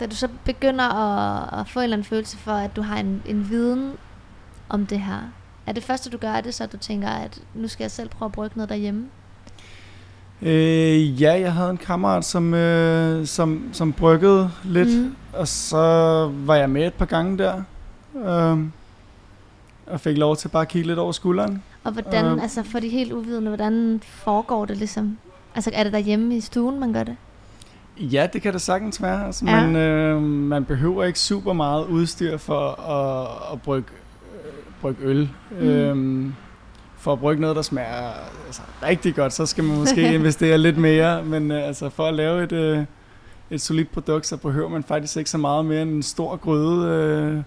da 0.00 0.06
du 0.06 0.14
så 0.14 0.28
begynder 0.44 0.84
at, 0.84 1.60
at 1.60 1.68
få 1.68 1.78
en 1.78 1.84
eller 1.84 1.96
anden 1.96 2.04
følelse 2.04 2.36
for, 2.36 2.52
at 2.52 2.76
du 2.76 2.82
har 2.82 2.98
en, 2.98 3.22
en 3.26 3.48
viden 3.50 3.92
om 4.68 4.86
det 4.86 5.00
her, 5.00 5.20
er 5.66 5.72
det 5.72 5.82
første 5.82 6.10
du 6.10 6.16
gør, 6.16 6.28
er 6.28 6.40
det 6.40 6.54
så, 6.54 6.64
at 6.64 6.72
du 6.72 6.76
tænker, 6.76 7.08
at 7.08 7.40
nu 7.54 7.68
skal 7.68 7.84
jeg 7.84 7.90
selv 7.90 8.08
prøve 8.08 8.26
at 8.26 8.32
brygge 8.32 8.56
noget 8.56 8.68
derhjemme? 8.68 9.06
Øh, 10.42 11.22
ja, 11.22 11.40
jeg 11.40 11.52
havde 11.52 11.70
en 11.70 11.76
kammerat, 11.76 12.24
som, 12.24 12.54
øh, 12.54 13.26
som, 13.26 13.68
som 13.72 13.92
bryggede 13.92 14.50
lidt, 14.64 14.88
mm. 14.88 15.16
og 15.32 15.48
så 15.48 15.76
var 16.46 16.54
jeg 16.54 16.70
med 16.70 16.86
et 16.86 16.94
par 16.94 17.06
gange 17.06 17.38
der. 17.38 17.62
Øh, 18.16 18.58
og 19.86 20.00
fik 20.00 20.18
lov 20.18 20.36
til 20.36 20.48
bare 20.48 20.62
at 20.62 20.68
kigge 20.68 20.88
lidt 20.88 20.98
over 20.98 21.12
skulderen. 21.12 21.62
Og 21.84 21.92
hvordan, 21.92 22.32
uh, 22.32 22.42
altså 22.42 22.62
for 22.62 22.80
de 22.80 22.88
helt 22.88 23.12
uvidende, 23.12 23.48
hvordan 23.48 24.00
foregår 24.04 24.64
det 24.64 24.76
ligesom? 24.76 25.18
Altså 25.54 25.70
er 25.74 25.84
det 25.84 25.92
derhjemme 25.92 26.36
i 26.36 26.40
stuen, 26.40 26.80
man 26.80 26.92
gør 26.92 27.02
det? 27.02 27.16
Ja, 27.96 28.28
det 28.32 28.42
kan 28.42 28.52
det 28.52 28.60
sagtens 28.60 29.02
være. 29.02 29.26
Altså, 29.26 29.44
ja. 29.46 29.66
man, 29.66 29.76
øh, 29.76 30.22
man 30.22 30.64
behøver 30.64 31.04
ikke 31.04 31.18
super 31.18 31.52
meget 31.52 31.86
udstyr 31.86 32.36
for 32.36 32.80
at, 32.90 33.52
at 33.52 33.62
brygge, 33.62 33.88
øh, 33.92 34.03
brygge 34.84 35.04
øl. 35.04 35.30
Mm. 35.50 35.56
Øhm, 35.56 36.34
for 36.96 37.12
at 37.12 37.18
brygge 37.18 37.40
noget, 37.40 37.56
der 37.56 37.62
smager 37.62 38.12
altså, 38.46 38.62
rigtig 38.82 39.14
godt, 39.14 39.32
så 39.32 39.46
skal 39.46 39.64
man 39.64 39.78
måske 39.78 40.14
investere 40.14 40.58
lidt 40.58 40.78
mere. 40.78 41.24
Men 41.24 41.50
øh, 41.50 41.66
altså, 41.66 41.88
for 41.88 42.06
at 42.06 42.14
lave 42.14 42.44
et, 42.44 42.52
øh, 42.52 42.84
et 43.50 43.60
solidt 43.60 43.92
produkt, 43.92 44.26
så 44.26 44.36
behøver 44.36 44.68
man 44.68 44.82
faktisk 44.82 45.16
ikke 45.16 45.30
så 45.30 45.38
meget 45.38 45.64
mere 45.64 45.82
end 45.82 45.90
en 45.90 46.02
stor 46.02 46.36
gryde. 46.36 46.88
Øh, 46.88 47.42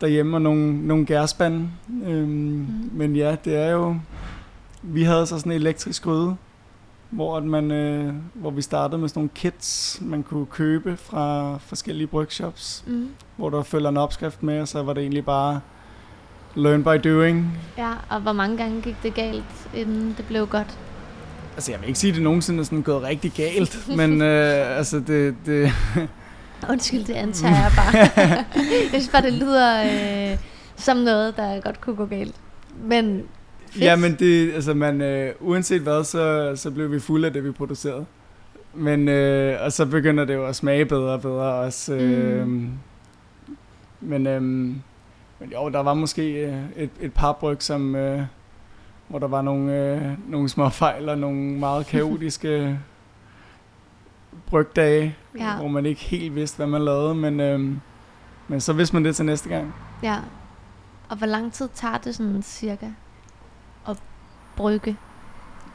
derhjemme 0.00 0.36
og 0.36 0.42
nogle, 0.42 0.86
nogle 0.86 1.06
gærspande. 1.06 1.68
Øhm, 2.06 2.28
mm. 2.28 2.90
Men 2.92 3.16
ja, 3.16 3.36
det 3.44 3.56
er 3.56 3.70
jo... 3.70 3.96
Vi 4.82 5.02
havde 5.02 5.26
så 5.26 5.38
sådan 5.38 5.52
en 5.52 5.56
elektrisk 5.56 6.02
gryde, 6.02 6.36
hvor, 7.10 7.36
at 7.36 7.44
man, 7.44 7.70
øh, 7.70 8.14
hvor 8.34 8.50
vi 8.50 8.62
startede 8.62 9.00
med 9.00 9.08
sådan 9.08 9.20
nogle 9.20 9.30
kits, 9.34 9.98
man 10.02 10.22
kunne 10.22 10.46
købe 10.46 10.96
fra 10.96 11.56
forskellige 11.58 12.06
brygshops, 12.06 12.84
mm. 12.86 13.08
hvor 13.36 13.50
der 13.50 13.62
følger 13.62 13.88
en 13.88 13.96
opskrift 13.96 14.42
med, 14.42 14.60
og 14.60 14.68
så 14.68 14.82
var 14.82 14.92
det 14.92 15.00
egentlig 15.00 15.24
bare 15.24 15.60
learn 16.54 16.84
by 16.84 17.08
doing. 17.08 17.58
Ja, 17.78 17.92
og 18.08 18.20
hvor 18.20 18.32
mange 18.32 18.56
gange 18.56 18.82
gik 18.82 18.96
det 19.02 19.14
galt, 19.14 19.68
inden 19.74 20.14
det 20.16 20.26
blev 20.26 20.46
godt? 20.46 20.78
Altså, 21.54 21.70
jeg 21.72 21.80
vil 21.80 21.88
ikke 21.88 21.98
sige, 21.98 22.10
at 22.10 22.14
det 22.14 22.22
nogensinde 22.22 22.60
er 22.60 22.64
sådan 22.64 22.82
gået 22.82 23.02
rigtig 23.02 23.32
galt, 23.32 23.88
men 23.96 24.22
øh, 24.22 24.78
altså, 24.78 25.00
det, 25.00 25.34
det 25.46 25.72
Undskyld, 26.70 27.04
det 27.04 27.14
antager 27.14 27.54
jeg 27.54 27.72
bare. 27.76 27.96
jeg 28.82 28.88
synes 28.88 29.08
bare, 29.08 29.22
det 29.22 29.32
lyder 29.32 29.82
øh, 30.32 30.38
som 30.76 30.96
noget, 30.96 31.36
der 31.36 31.60
godt 31.60 31.80
kunne 31.80 31.96
gå 31.96 32.06
galt. 32.06 32.34
Men 32.84 33.22
fedt. 33.70 33.84
Ja, 33.84 33.96
men 33.96 34.14
det, 34.18 34.52
altså 34.52 34.74
man, 34.74 35.00
øh, 35.00 35.34
uanset 35.40 35.80
hvad, 35.80 36.04
så, 36.04 36.52
så 36.56 36.70
blev 36.70 36.92
vi 36.92 37.00
fulde 37.00 37.26
af 37.26 37.32
det, 37.32 37.44
vi 37.44 37.50
producerede. 37.50 38.04
Men, 38.74 39.08
øh, 39.08 39.64
og 39.64 39.72
så 39.72 39.86
begynder 39.86 40.24
det 40.24 40.34
jo 40.34 40.46
at 40.46 40.56
smage 40.56 40.84
bedre 40.84 41.12
og 41.12 41.22
bedre 41.22 41.54
også. 41.54 41.94
Øh, 41.94 42.46
mm. 42.46 42.70
Men, 44.00 44.26
øh, 44.26 44.74
men 45.42 45.52
jo, 45.52 45.68
der 45.68 45.80
var 45.80 45.94
måske 45.94 46.32
øh, 46.32 46.62
et, 46.76 46.90
et 47.00 47.12
par 47.14 47.32
bryg, 47.32 47.62
som, 47.62 47.94
øh, 47.96 48.22
hvor 49.08 49.18
der 49.18 49.28
var 49.28 49.42
nogle, 49.42 49.76
øh, 49.76 50.30
nogle 50.30 50.48
små 50.48 50.68
fejl 50.68 51.08
og 51.08 51.18
nogle 51.18 51.40
meget 51.40 51.86
kaotiske 51.86 52.78
brygdage, 54.50 55.16
ja. 55.38 55.56
hvor 55.56 55.68
man 55.68 55.86
ikke 55.86 56.00
helt 56.00 56.34
vidste, 56.34 56.56
hvad 56.56 56.66
man 56.66 56.82
lavede, 56.82 57.14
men, 57.14 57.40
øhm, 57.40 57.80
men 58.48 58.60
så 58.60 58.72
vidste 58.72 58.96
man 58.96 59.04
det 59.04 59.16
til 59.16 59.24
næste 59.24 59.48
gang. 59.48 59.74
Ja. 60.02 60.18
Og 61.08 61.16
hvor 61.16 61.26
lang 61.26 61.52
tid 61.52 61.68
tager 61.74 61.98
det 61.98 62.14
sådan 62.14 62.42
cirka 62.42 62.86
at 63.88 63.96
brygge? 64.56 64.96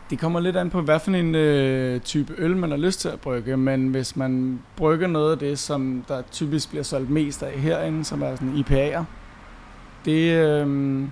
Det 0.10 0.20
kommer 0.20 0.40
lidt 0.40 0.58
an 0.58 0.70
på, 0.70 0.82
hvad 0.82 1.00
for 1.00 1.12
en 1.12 1.36
øh, 1.36 2.02
type 2.02 2.34
øl, 2.38 2.58
man 2.58 2.70
har 2.70 2.78
lyst 2.78 3.00
til 3.00 3.10
at 3.10 3.20
brygge, 3.20 3.58
men 3.58 3.88
hvis 3.88 4.16
man 4.16 4.62
brygger 4.76 5.08
noget 5.08 5.32
af 5.32 5.40
det, 5.40 5.60
som 5.60 6.06
der 6.08 6.22
typisk 6.32 6.70
bliver 6.70 6.84
solgt 6.84 7.10
mest 7.10 7.44
af 7.44 7.60
herinde, 7.60 8.06
som 8.06 8.22
er 8.22 8.36
sådan 8.36 8.54
IPA'er, 8.54 9.04
det, 10.08 10.32
øh, 10.32 11.04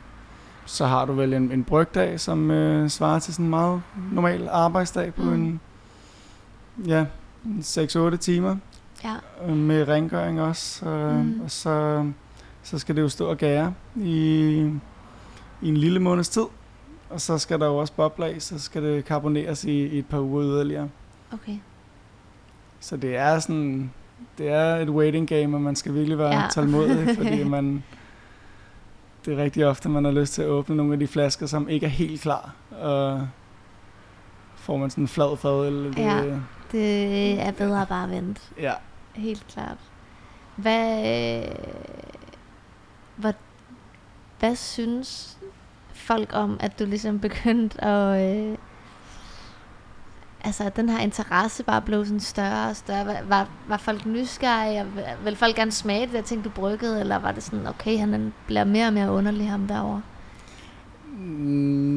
så 0.65 0.85
har 0.85 1.05
du 1.05 1.13
vel 1.13 1.33
en, 1.33 1.51
en 1.51 1.63
brygdag, 1.63 2.19
som 2.19 2.51
øh, 2.51 2.89
svarer 2.89 3.19
til 3.19 3.33
sådan 3.33 3.45
en 3.45 3.49
meget 3.49 3.81
normal 4.11 4.47
arbejdsdag 4.51 5.13
på 5.13 5.21
mm. 5.21 5.33
en 5.33 5.59
ja, 6.85 7.05
6-8 7.59 8.17
timer. 8.17 8.55
Ja. 9.03 9.15
Øh, 9.47 9.57
med 9.57 9.87
rengøring 9.87 10.41
også. 10.41 10.89
Øh, 10.89 11.25
mm. 11.25 11.41
Og 11.43 11.51
så, 11.51 12.05
så 12.63 12.79
skal 12.79 12.95
det 12.95 13.01
jo 13.01 13.09
stå 13.09 13.29
og 13.29 13.37
gære 13.37 13.73
i, 13.95 14.49
i 15.61 15.67
en 15.67 15.77
lille 15.77 15.99
måneds 15.99 16.29
tid. 16.29 16.45
Og 17.09 17.21
så 17.21 17.37
skal 17.37 17.59
der 17.59 17.65
jo 17.65 17.77
også 17.77 17.93
boble 17.93 18.25
af, 18.25 18.41
så 18.41 18.59
skal 18.59 18.83
det 18.83 19.05
karboneres 19.05 19.63
i, 19.63 19.85
i 19.87 19.99
et 19.99 20.05
par 20.05 20.19
uger 20.19 20.43
yderligere. 20.43 20.89
Okay. 21.33 21.57
Så 22.79 22.97
det 22.97 23.15
er 23.15 23.39
sådan, 23.39 23.91
det 24.37 24.49
er 24.49 24.75
et 24.75 24.89
waiting 24.89 25.27
game, 25.27 25.57
og 25.57 25.61
man 25.61 25.75
skal 25.75 25.93
virkelig 25.93 26.17
være 26.17 26.35
ja. 26.35 26.47
tålmodig, 26.53 27.09
fordi 27.17 27.43
man, 27.43 27.83
det 29.25 29.33
er 29.33 29.43
rigtig 29.43 29.67
ofte, 29.67 29.89
man 29.89 30.05
har 30.05 30.11
lyst 30.11 30.33
til 30.33 30.41
at 30.41 30.47
åbne 30.47 30.75
nogle 30.75 30.93
af 30.93 30.99
de 30.99 31.07
flasker, 31.07 31.45
som 31.45 31.69
ikke 31.69 31.85
er 31.85 31.89
helt 31.89 32.21
klar. 32.21 32.53
Og 32.71 33.27
får 34.55 34.77
man 34.77 34.89
sådan 34.89 35.03
en 35.03 35.07
flad 35.07 35.37
fad, 35.37 35.67
eller 35.67 35.91
det, 35.91 35.97
ja. 35.97 36.39
Det 36.71 37.41
er 37.41 37.51
bedre 37.51 37.81
at 37.81 37.87
bare 37.87 38.09
vente. 38.09 38.41
Ja. 38.59 38.73
Helt 39.13 39.47
klart. 39.47 39.77
Hvad, 40.55 41.43
hvad, 43.15 43.33
hvad 44.39 44.55
synes 44.55 45.37
folk 45.93 46.29
om, 46.33 46.57
at 46.59 46.79
du 46.79 46.85
ligesom 46.85 47.19
begyndte 47.19 47.83
at... 47.83 48.37
Øh, 48.37 48.57
altså, 50.45 50.63
at 50.63 50.75
den 50.75 50.89
her 50.89 50.99
interesse 50.99 51.63
bare 51.63 51.81
blev 51.81 52.05
sådan 52.05 52.19
større 52.19 52.69
og 52.69 52.75
større. 52.75 53.05
Var, 53.05 53.17
var, 53.27 53.49
var 53.67 53.77
folk 53.77 54.05
nysgerrige? 54.05 54.81
Og 54.81 54.87
vil 55.25 55.35
folk 55.35 55.55
gerne 55.55 55.71
smage 55.71 56.05
det 56.05 56.13
der 56.13 56.21
ting, 56.21 56.43
du 56.43 56.49
bryggede? 56.49 56.99
Eller 56.99 57.19
var 57.19 57.31
det 57.31 57.43
sådan, 57.43 57.67
okay, 57.67 57.99
han 57.99 58.33
bliver 58.47 58.63
mere 58.63 58.87
og 58.87 58.93
mere 58.93 59.11
underlig 59.11 59.49
ham 59.49 59.67
derovre? 59.67 60.01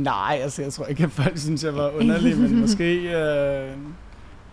Nej, 0.03 0.39
altså 0.43 0.63
jeg 0.63 0.73
tror 0.73 0.87
ikke, 0.87 1.05
at 1.05 1.11
folk 1.11 1.39
synes, 1.39 1.65
jeg 1.65 1.75
var 1.75 1.91
underlig, 1.91 2.39
men 2.39 2.61
måske... 2.61 2.95
Øh 2.95 3.77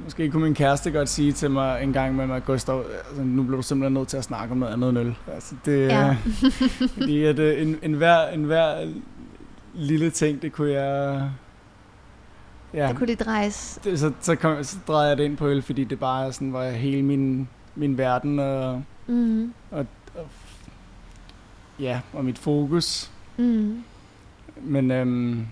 Måske 0.04 0.30
kunne 0.30 0.44
min 0.44 0.56
kæreste 0.56 0.92
godt 0.92 1.10
sige 1.10 1.32
til 1.32 1.52
mig 1.52 1.84
en 1.84 1.94
gang 1.94 2.16
med 2.16 2.28
mig, 2.28 2.46
Gustav, 2.46 2.84
altså, 3.08 3.24
nu 3.24 3.44
bliver 3.44 3.56
du 3.56 3.62
simpelthen 3.62 3.94
nødt 3.94 4.08
til 4.08 4.18
at 4.18 4.24
snakke 4.24 4.52
om 4.52 4.58
noget 4.58 4.74
andet 4.74 4.90
end 4.90 5.00
øl. 5.00 5.16
Altså, 5.34 5.56
det, 5.66 5.88
ja. 5.88 6.18
fordi 6.98 7.24
at 7.24 7.40
øh, 7.40 7.62
en, 7.62 7.78
en, 7.82 7.94
hver, 7.94 8.28
en 8.28 8.44
hver 8.44 8.94
lille 9.74 10.10
ting, 10.10 10.42
det 10.42 10.52
kunne 10.52 10.72
jeg... 10.72 11.30
Ja, 12.76 12.88
det 12.88 12.98
kunne 12.98 13.08
det 13.08 13.20
drejes. 13.20 13.80
Det, 13.84 14.00
så, 14.00 14.12
så, 14.22 14.36
kom, 14.36 14.64
så 14.64 14.78
drejede 14.88 15.10
jeg 15.10 15.18
det 15.18 15.24
ind 15.24 15.38
på 15.38 15.48
øl, 15.48 15.62
fordi 15.62 15.84
det 15.84 16.00
bare 16.00 16.34
sådan, 16.34 16.54
var 16.54 16.70
hele 16.70 17.02
min, 17.02 17.50
min 17.76 17.98
verden 17.98 18.40
og, 18.40 18.84
mm. 19.08 19.54
og, 19.72 19.86
og, 20.16 20.28
ja, 21.80 22.02
og 22.14 22.26
mit 22.26 22.38
fokus. 22.38 23.12
Mm. 23.38 23.84
Men 24.62 24.92
øhm, 24.92 25.48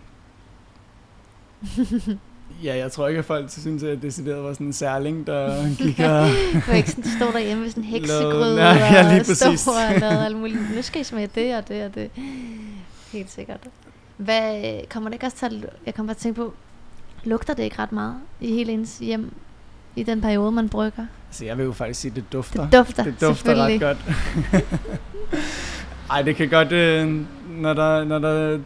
Ja, 2.64 2.78
jeg 2.78 2.92
tror 2.92 3.08
ikke, 3.08 3.20
at 3.20 3.26
folk 3.26 3.50
synes, 3.50 3.84
at 3.84 4.02
decideret 4.02 4.44
var 4.44 4.54
sådan 4.54 4.68
en 4.68 4.74
særling, 4.74 5.28
der 5.28 5.68
gik 5.78 6.00
og... 6.10 6.28
du 6.68 6.72
ikke 6.72 6.90
sådan, 6.90 7.04
stå 7.18 7.32
derhjemme 7.32 7.64
med 7.64 7.70
sådan 7.70 7.84
en 7.84 7.90
heksegrød 7.96 8.58
ja, 8.58 8.74
ja, 8.74 9.14
lige 9.14 9.24
præcis. 9.24 9.68
og 9.68 9.74
lavede 10.00 10.26
alt 10.26 10.38
muligt. 10.38 10.76
Nu 10.76 10.82
skal 10.82 11.02
I 11.02 11.04
smage 11.04 11.30
det 11.36 11.56
og 11.56 11.68
det 11.68 11.86
og 11.86 11.96
det. 11.96 12.10
Helt 13.12 13.32
sikkert. 13.32 13.60
Hvad, 14.18 14.74
kommer 14.90 15.10
det 15.10 15.14
ikke 15.16 15.26
også 15.26 15.38
til 15.38 15.66
Jeg 15.86 15.96
kommer 15.96 16.14
bare 16.14 16.20
til 16.20 16.30
at 16.30 16.36
tænke 16.36 16.36
på, 16.36 16.54
lugter 17.24 17.54
det 17.54 17.64
ikke 17.64 17.80
ret 17.80 17.92
meget 17.92 18.16
i 18.42 18.48
hele 18.48 18.72
ens 18.72 18.98
hjem 18.98 19.34
i 19.96 20.04
den 20.04 20.22
periode, 20.22 20.52
man 20.52 20.70
brygger? 20.70 21.06
Altså, 21.30 21.46
jeg 21.46 21.58
vil 21.58 21.66
jo 21.66 21.72
faktisk 21.72 22.00
sige, 22.00 22.10
at 22.10 22.16
det 22.16 22.34
dufter. 22.34 22.62
Det 22.64 22.74
dufter, 22.74 23.04
Det 23.04 23.22
dufter 23.22 23.56
ret 23.56 23.82
godt. 23.82 23.98
Ej, 26.12 26.22
det 26.22 26.36
kan 26.36 26.50
godt, 26.50 26.72
øh, 26.72 27.22
når 27.50 27.74
der, 27.74 28.04
når 28.04 28.20
der 28.20 28.60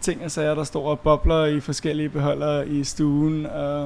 ting 0.00 0.24
og 0.24 0.30
sager, 0.30 0.54
der 0.54 0.64
står 0.64 0.90
og 0.90 1.00
bobler 1.00 1.44
i 1.46 1.60
forskellige 1.60 2.08
beholdere 2.08 2.68
i 2.68 2.84
stuen. 2.84 3.46
Og, 3.46 3.82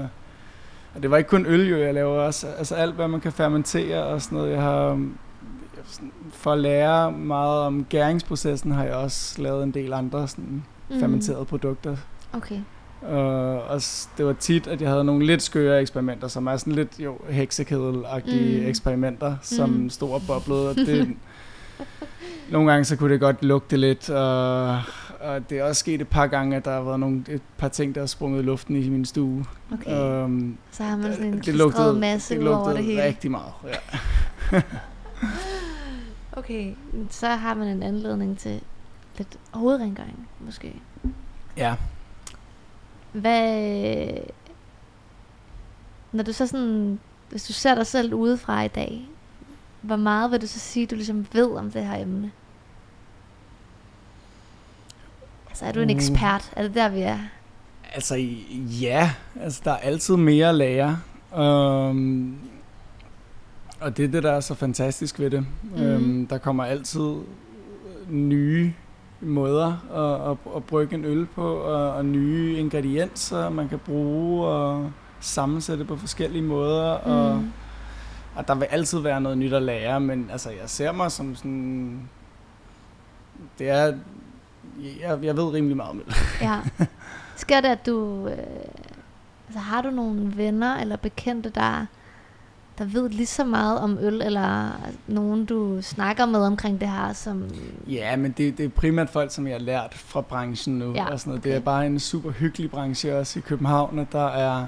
og 0.95 1.03
det 1.03 1.11
var 1.11 1.17
ikke 1.17 1.31
kun 1.31 1.47
øl, 1.47 1.69
jo, 1.69 1.77
jeg 1.77 1.95
laver 1.95 2.21
også. 2.21 2.47
Altså 2.59 2.75
alt, 2.75 2.95
hvad 2.95 3.09
man 3.09 3.21
kan 3.21 3.33
fermentere 3.33 4.05
og 4.05 4.23
sådan 4.23 4.39
noget. 4.39 4.53
Jeg 4.53 4.63
har 4.63 5.07
for 6.33 6.53
at 6.53 6.59
lære 6.59 7.13
meget 7.13 7.61
om 7.61 7.85
gæringsprocessen, 7.85 8.73
har 8.73 8.85
jeg 8.85 8.95
også 8.95 9.43
lavet 9.43 9.63
en 9.63 9.71
del 9.71 9.93
andre 9.93 10.29
sådan, 10.29 10.65
mm. 10.91 11.01
fermenterede 11.01 11.45
produkter. 11.45 11.97
Okay. 12.33 12.61
Uh, 13.03 13.71
og 13.71 13.83
det 14.19 14.27
var 14.27 14.33
tit, 14.33 14.67
at 14.67 14.81
jeg 14.81 14.91
havde 14.91 15.05
nogle 15.05 15.27
lidt 15.27 15.43
skøre 15.43 15.81
eksperimenter, 15.81 16.29
som 16.29 16.47
er 16.47 16.57
sådan 16.57 16.73
lidt 16.73 16.91
jo, 16.99 17.19
heksekedel-agtige 17.29 18.61
mm. 18.61 18.67
eksperimenter, 18.67 19.37
som 19.43 19.71
mm. 19.71 19.91
stod 19.91 20.11
og 20.11 20.23
boblede. 20.27 20.69
Og 20.69 20.77
det, 20.77 21.09
nogle 22.53 22.71
gange 22.71 22.85
så 22.85 22.97
kunne 22.97 23.13
det 23.13 23.21
godt 23.21 23.45
lugte 23.45 23.77
lidt, 23.77 24.11
og, 24.11 24.71
og 25.21 25.51
det 25.51 25.59
er 25.59 25.65
også 25.65 25.81
sket 25.81 26.01
et 26.01 26.09
par 26.09 26.27
gange, 26.27 26.57
at 26.57 26.65
der 26.65 26.71
har 26.71 26.83
været 26.83 27.01
nogle, 27.01 27.25
et 27.29 27.43
par 27.59 27.69
ting, 27.69 27.95
der 27.95 28.01
har 28.01 28.07
sprunget 28.07 28.43
i 28.43 28.43
luften 28.43 28.77
i 28.77 28.89
min 28.89 29.05
stue. 29.05 29.45
Okay. 29.73 30.23
Um, 30.25 30.59
så 30.73 30.83
har 30.83 30.97
man 30.97 31.13
sådan 31.13 31.27
en 31.27 31.39
det 31.39 31.55
lugtede, 31.55 31.95
masse 31.95 32.39
det 32.39 32.49
over 32.49 32.73
det 32.73 32.85
hele. 32.85 33.05
rigtig 33.05 33.31
meget, 33.31 33.53
ja. 33.65 34.61
okay, 36.39 36.73
så 37.11 37.27
har 37.27 37.55
man 37.55 37.69
en 37.69 37.83
anledning 37.83 38.39
til 38.39 38.61
lidt 39.19 39.37
hovedrengøring, 39.51 40.29
måske. 40.41 40.75
Ja. 41.57 41.75
Hvad... 43.13 44.09
Når 46.13 46.23
du 46.23 46.33
så 46.33 46.47
sådan... 46.47 47.01
Hvis 47.31 47.47
du 47.47 47.53
ser 47.53 47.75
dig 47.75 47.87
selv 47.87 48.15
udefra 48.15 48.63
i 48.63 48.69
dag, 48.69 49.09
hvor 49.81 49.97
meget 49.97 50.31
vil 50.31 50.41
du 50.41 50.47
så 50.47 50.59
sige, 50.59 50.87
du 50.87 50.95
ligesom 50.95 51.27
ved 51.33 51.51
om 51.51 51.71
det 51.71 51.87
her 51.87 52.03
emne? 52.03 52.33
Altså, 55.49 55.65
er 55.65 55.73
du 55.73 55.81
en 55.81 55.91
uh. 55.91 55.97
ekspert? 55.97 56.53
Er 56.57 56.63
det 56.63 56.75
der, 56.75 56.89
vi 56.89 57.01
er? 57.01 57.19
Altså, 57.95 58.15
ja. 58.81 59.13
Altså, 59.41 59.61
der 59.65 59.71
er 59.71 59.77
altid 59.77 60.17
mere 60.17 60.49
at 60.49 60.55
lære. 60.55 61.01
Um, 61.37 62.39
og 63.81 63.97
det 63.97 64.05
er 64.05 64.09
det, 64.09 64.23
der 64.23 64.33
er 64.33 64.41
så 64.41 64.55
fantastisk 64.55 65.19
ved 65.19 65.31
det. 65.31 65.47
Mm. 65.77 65.83
Um, 65.83 66.27
der 66.27 66.39
kommer 66.39 66.65
altid 66.65 67.15
nye 68.09 68.73
måder 69.23 69.67
at, 69.95 70.31
at, 70.31 70.57
at 70.57 70.65
brygge 70.65 70.95
en 70.95 71.05
øl 71.05 71.27
på, 71.27 71.55
og, 71.55 71.93
og 71.93 72.05
nye 72.05 72.59
ingredienser, 72.59 73.51
man 73.51 73.69
kan 73.69 73.79
bruge 73.79 74.47
og 74.47 74.93
sammensætte 75.21 75.85
på 75.85 75.97
forskellige 75.97 76.43
måder. 76.43 76.99
Mm. 77.07 77.13
Og, 77.13 77.45
og 78.35 78.49
der 78.49 78.55
vil 78.55 78.65
altid 78.65 78.99
være 78.99 79.21
noget 79.21 79.39
nyt 79.39 79.53
at 79.53 79.63
lære, 79.63 80.01
men 80.01 80.29
altså, 80.33 80.51
jeg 80.51 80.71
ser 80.71 80.93
mig 80.93 81.13
som 81.13 81.35
sådan... 81.35 82.09
Det 83.59 83.69
er... 83.69 83.95
Jeg, 85.01 85.19
jeg 85.23 85.37
ved 85.37 85.45
rimelig 85.45 85.77
meget 85.77 85.91
om 85.91 86.03
det. 86.07 86.17
Ja. 86.41 86.61
Sker 87.37 87.61
det, 87.61 87.69
at 87.69 87.87
du... 87.87 88.29
Øh, 88.29 88.39
altså, 89.47 89.59
har 89.59 89.83
du 89.83 89.91
nogle 89.91 90.37
venner 90.37 90.77
eller 90.77 90.97
bekendte, 90.97 91.51
der 91.51 91.87
der 92.83 92.89
ved 92.89 93.09
lige 93.09 93.27
så 93.27 93.45
meget 93.45 93.79
om 93.79 93.99
øl, 94.01 94.23
eller 94.23 94.71
nogen, 95.07 95.45
du 95.45 95.79
snakker 95.83 96.27
med 96.27 96.41
omkring 96.41 96.81
det 96.81 96.89
her? 96.89 97.13
Som 97.13 97.45
ja, 97.89 98.17
men 98.17 98.33
det, 98.33 98.59
det 98.59 98.65
er 98.65 98.69
primært 98.69 99.11
folk, 99.11 99.33
som 99.33 99.47
jeg 99.47 99.55
har 99.55 99.61
lært 99.61 99.95
fra 99.95 100.21
branchen 100.21 100.79
nu. 100.79 100.93
Ja, 100.95 101.05
og 101.05 101.21
sådan 101.21 101.31
noget. 101.31 101.41
Okay. 101.41 101.51
Det 101.51 101.57
er 101.57 101.61
bare 101.61 101.87
en 101.87 102.01
super 102.01 102.31
hyggelig 102.31 102.71
branche 102.71 103.19
også 103.19 103.39
i 103.39 103.43
København, 103.43 103.99
og 103.99 104.07
der 104.13 104.27
er, 104.27 104.67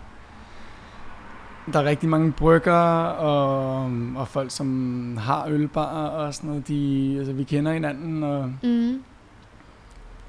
der 1.73 1.79
er 1.79 1.85
rigtig 1.85 2.09
mange 2.09 2.33
brygger 2.33 2.73
og, 3.05 3.91
og 4.17 4.29
folk, 4.29 4.51
som 4.51 5.17
har 5.17 5.47
ølbar 5.49 6.07
og 6.07 6.35
sådan 6.35 6.49
noget. 6.49 6.69
De, 6.69 7.15
altså, 7.19 7.33
vi 7.33 7.45
kender 7.45 7.73
hinanden 7.73 8.23
og, 8.23 8.53
mm. 8.63 9.03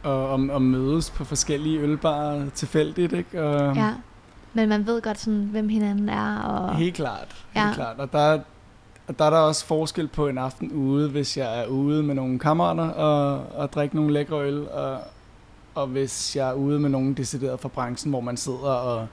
og, 0.04 0.30
og, 0.30 0.48
og 0.50 0.62
mødes 0.62 1.10
på 1.10 1.24
forskellige 1.24 1.80
ølbarer 1.80 2.50
tilfældigt. 2.50 3.14
Ikke? 3.14 3.44
Og, 3.44 3.76
ja 3.76 3.94
men 4.56 4.70
man 4.70 4.88
ved 4.88 5.02
godt, 5.02 5.20
sådan, 5.20 5.48
hvem 5.52 5.70
hinanden 5.70 6.10
er. 6.10 6.40
Og... 6.40 6.76
Helt 6.76 6.96
klart. 6.96 7.46
Helt 7.54 7.66
ja. 7.66 7.74
klart. 7.74 8.00
Og 8.00 8.12
der, 8.12 8.40
og 9.08 9.20
der 9.20 9.26
er 9.26 9.30
der 9.30 9.38
også 9.38 9.66
forskel 9.66 10.08
på 10.08 10.28
en 10.28 10.38
aften 10.38 10.72
ude, 10.72 11.10
hvis 11.10 11.38
jeg 11.38 11.62
er 11.62 11.66
ude 11.68 12.04
med 12.04 12.16
nogle 12.16 12.40
kammerater 12.40 12.90
og, 12.90 13.44
og 13.58 13.74
drikker 13.74 13.96
nogle 13.96 14.14
lækre 14.14 14.44
øl, 14.48 14.70
og, 14.70 14.98
og 15.76 15.88
hvis 15.88 16.36
jeg 16.36 16.50
er 16.50 16.54
ude 16.54 16.80
med 16.80 16.90
nogen 16.90 17.14
decideret 17.14 17.60
fra 17.60 17.70
branchen, 17.70 18.10
hvor 18.10 18.22
man 18.22 18.38
sidder 18.38 18.70
og, 18.70 19.08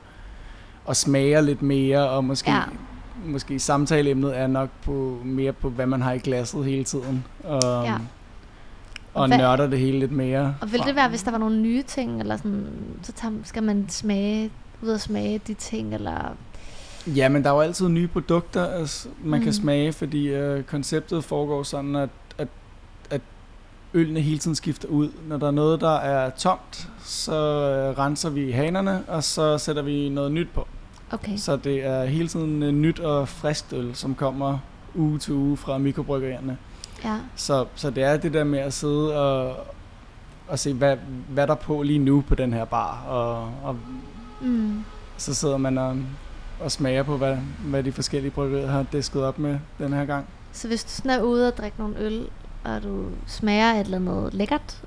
og 0.85 0.97
smager 0.97 1.41
lidt 1.41 1.63
mere, 1.63 2.09
og 2.09 2.25
måske, 2.25 2.51
ja. 2.51 2.63
måske 3.25 3.59
samtaleemnet 3.59 4.39
er 4.39 4.47
nok 4.47 4.69
på, 4.85 5.19
mere 5.25 5.53
på, 5.53 5.71
hvad 5.71 5.87
man 5.87 6.03
har 6.03 6.13
i 6.13 6.19
glasset 6.19 6.65
hele 6.65 6.85
tiden. 6.85 7.25
Og, 7.45 7.85
ja. 7.85 7.95
Og, 9.15 9.23
og 9.23 9.29
nørder 9.29 9.67
det 9.67 9.79
hele 9.79 9.99
lidt 9.99 10.13
mere. 10.13 10.55
Og 10.61 10.73
vil 10.73 10.81
det 10.81 10.97
være, 10.97 11.09
hvis 11.09 11.23
der 11.23 11.31
var 11.31 11.39
nogle 11.39 11.61
nye 11.61 11.83
ting, 11.83 12.21
eller 12.21 12.37
sådan, 12.37 12.67
så 13.03 13.13
tager, 13.13 13.35
skal 13.45 13.63
man 13.63 13.89
smage 13.89 14.51
ud 14.83 14.89
og 14.89 15.01
smage 15.01 15.41
de 15.47 15.55
ting, 15.55 15.95
eller... 15.95 16.37
Ja, 17.07 17.29
men 17.29 17.43
der 17.43 17.51
er 17.51 17.55
jo 17.55 17.61
altid 17.61 17.89
nye 17.89 18.09
produkter, 18.09 18.67
altså, 18.67 19.09
man 19.25 19.41
mm. 19.41 19.45
kan 19.45 19.53
smage, 19.53 19.93
fordi 19.93 20.29
øh, 20.29 20.63
konceptet 20.63 21.25
foregår 21.25 21.63
sådan, 21.63 21.97
at, 21.97 22.09
at, 22.39 22.49
at 23.11 23.21
ølene 23.95 24.21
hele 24.21 24.39
tiden 24.39 24.55
skifter 24.55 24.89
ud. 24.89 25.11
Når 25.29 25.37
der 25.37 25.47
er 25.47 25.51
noget, 25.51 25.81
der 25.81 25.97
er 25.97 26.31
tomt, 26.31 26.89
så 27.05 27.35
øh, 27.35 27.99
renser 27.99 28.31
vi 28.31 28.51
hanerne, 28.51 29.05
og 29.09 29.25
så 29.25 29.59
sætter 29.59 29.83
vi 29.83 30.09
noget 30.09 30.33
nyt 30.33 30.49
på. 30.55 30.67
Okay. 31.11 31.37
Så 31.37 31.57
det 31.57 31.87
er 31.87 32.05
hele 32.05 32.29
tiden 32.29 32.63
øh, 32.63 32.73
nyt 32.73 33.01
og 33.01 33.29
friskt 33.29 33.73
øl, 33.73 33.95
som 33.95 34.15
kommer 34.15 34.59
uge 34.95 35.19
til 35.19 35.35
uge 35.35 35.57
fra 35.57 35.79
mikrobryggerierne. 35.79 36.59
Ja. 37.05 37.17
Så, 37.37 37.67
så 37.75 37.91
det 37.91 38.03
er 38.03 38.17
det 38.17 38.35
der 38.35 38.45
med 38.45 38.59
at 38.59 38.73
sidde 38.73 39.21
og, 39.21 39.57
og 40.49 40.59
se, 40.59 40.75
hvad, 40.75 40.97
hvad 41.29 41.47
der 41.47 41.53
er 41.53 41.59
på 41.59 41.83
lige 41.83 41.99
nu 41.99 42.25
på 42.29 42.35
den 42.35 42.53
her 42.53 42.65
bar, 42.65 43.05
og, 43.09 43.51
og 43.69 43.77
Mm. 44.43 44.85
Så 45.17 45.35
sidder 45.35 45.57
man 45.57 45.79
og, 45.79 45.97
og 46.61 46.73
smager 46.73 47.03
på, 47.03 47.17
hvad, 47.17 47.37
hvad 47.65 47.83
de 47.83 47.93
forskellige 47.93 48.31
bryggerier 48.31 48.71
har 48.71 48.87
disket 48.93 49.23
op 49.25 49.39
med 49.39 49.59
den 49.79 49.93
her 49.93 50.05
gang. 50.05 50.27
Så 50.53 50.69
hvis 50.69 50.85
du 50.85 50.91
sådan 50.91 51.11
er 51.11 51.23
ude 51.23 51.49
og 51.49 51.57
drikke 51.57 51.79
nogle 51.79 51.99
øl, 51.99 52.29
og 52.65 52.83
du 52.83 53.07
smager 53.27 53.73
et 53.73 53.81
eller 53.81 53.97
andet 53.97 54.35
lækkert, 54.35 54.83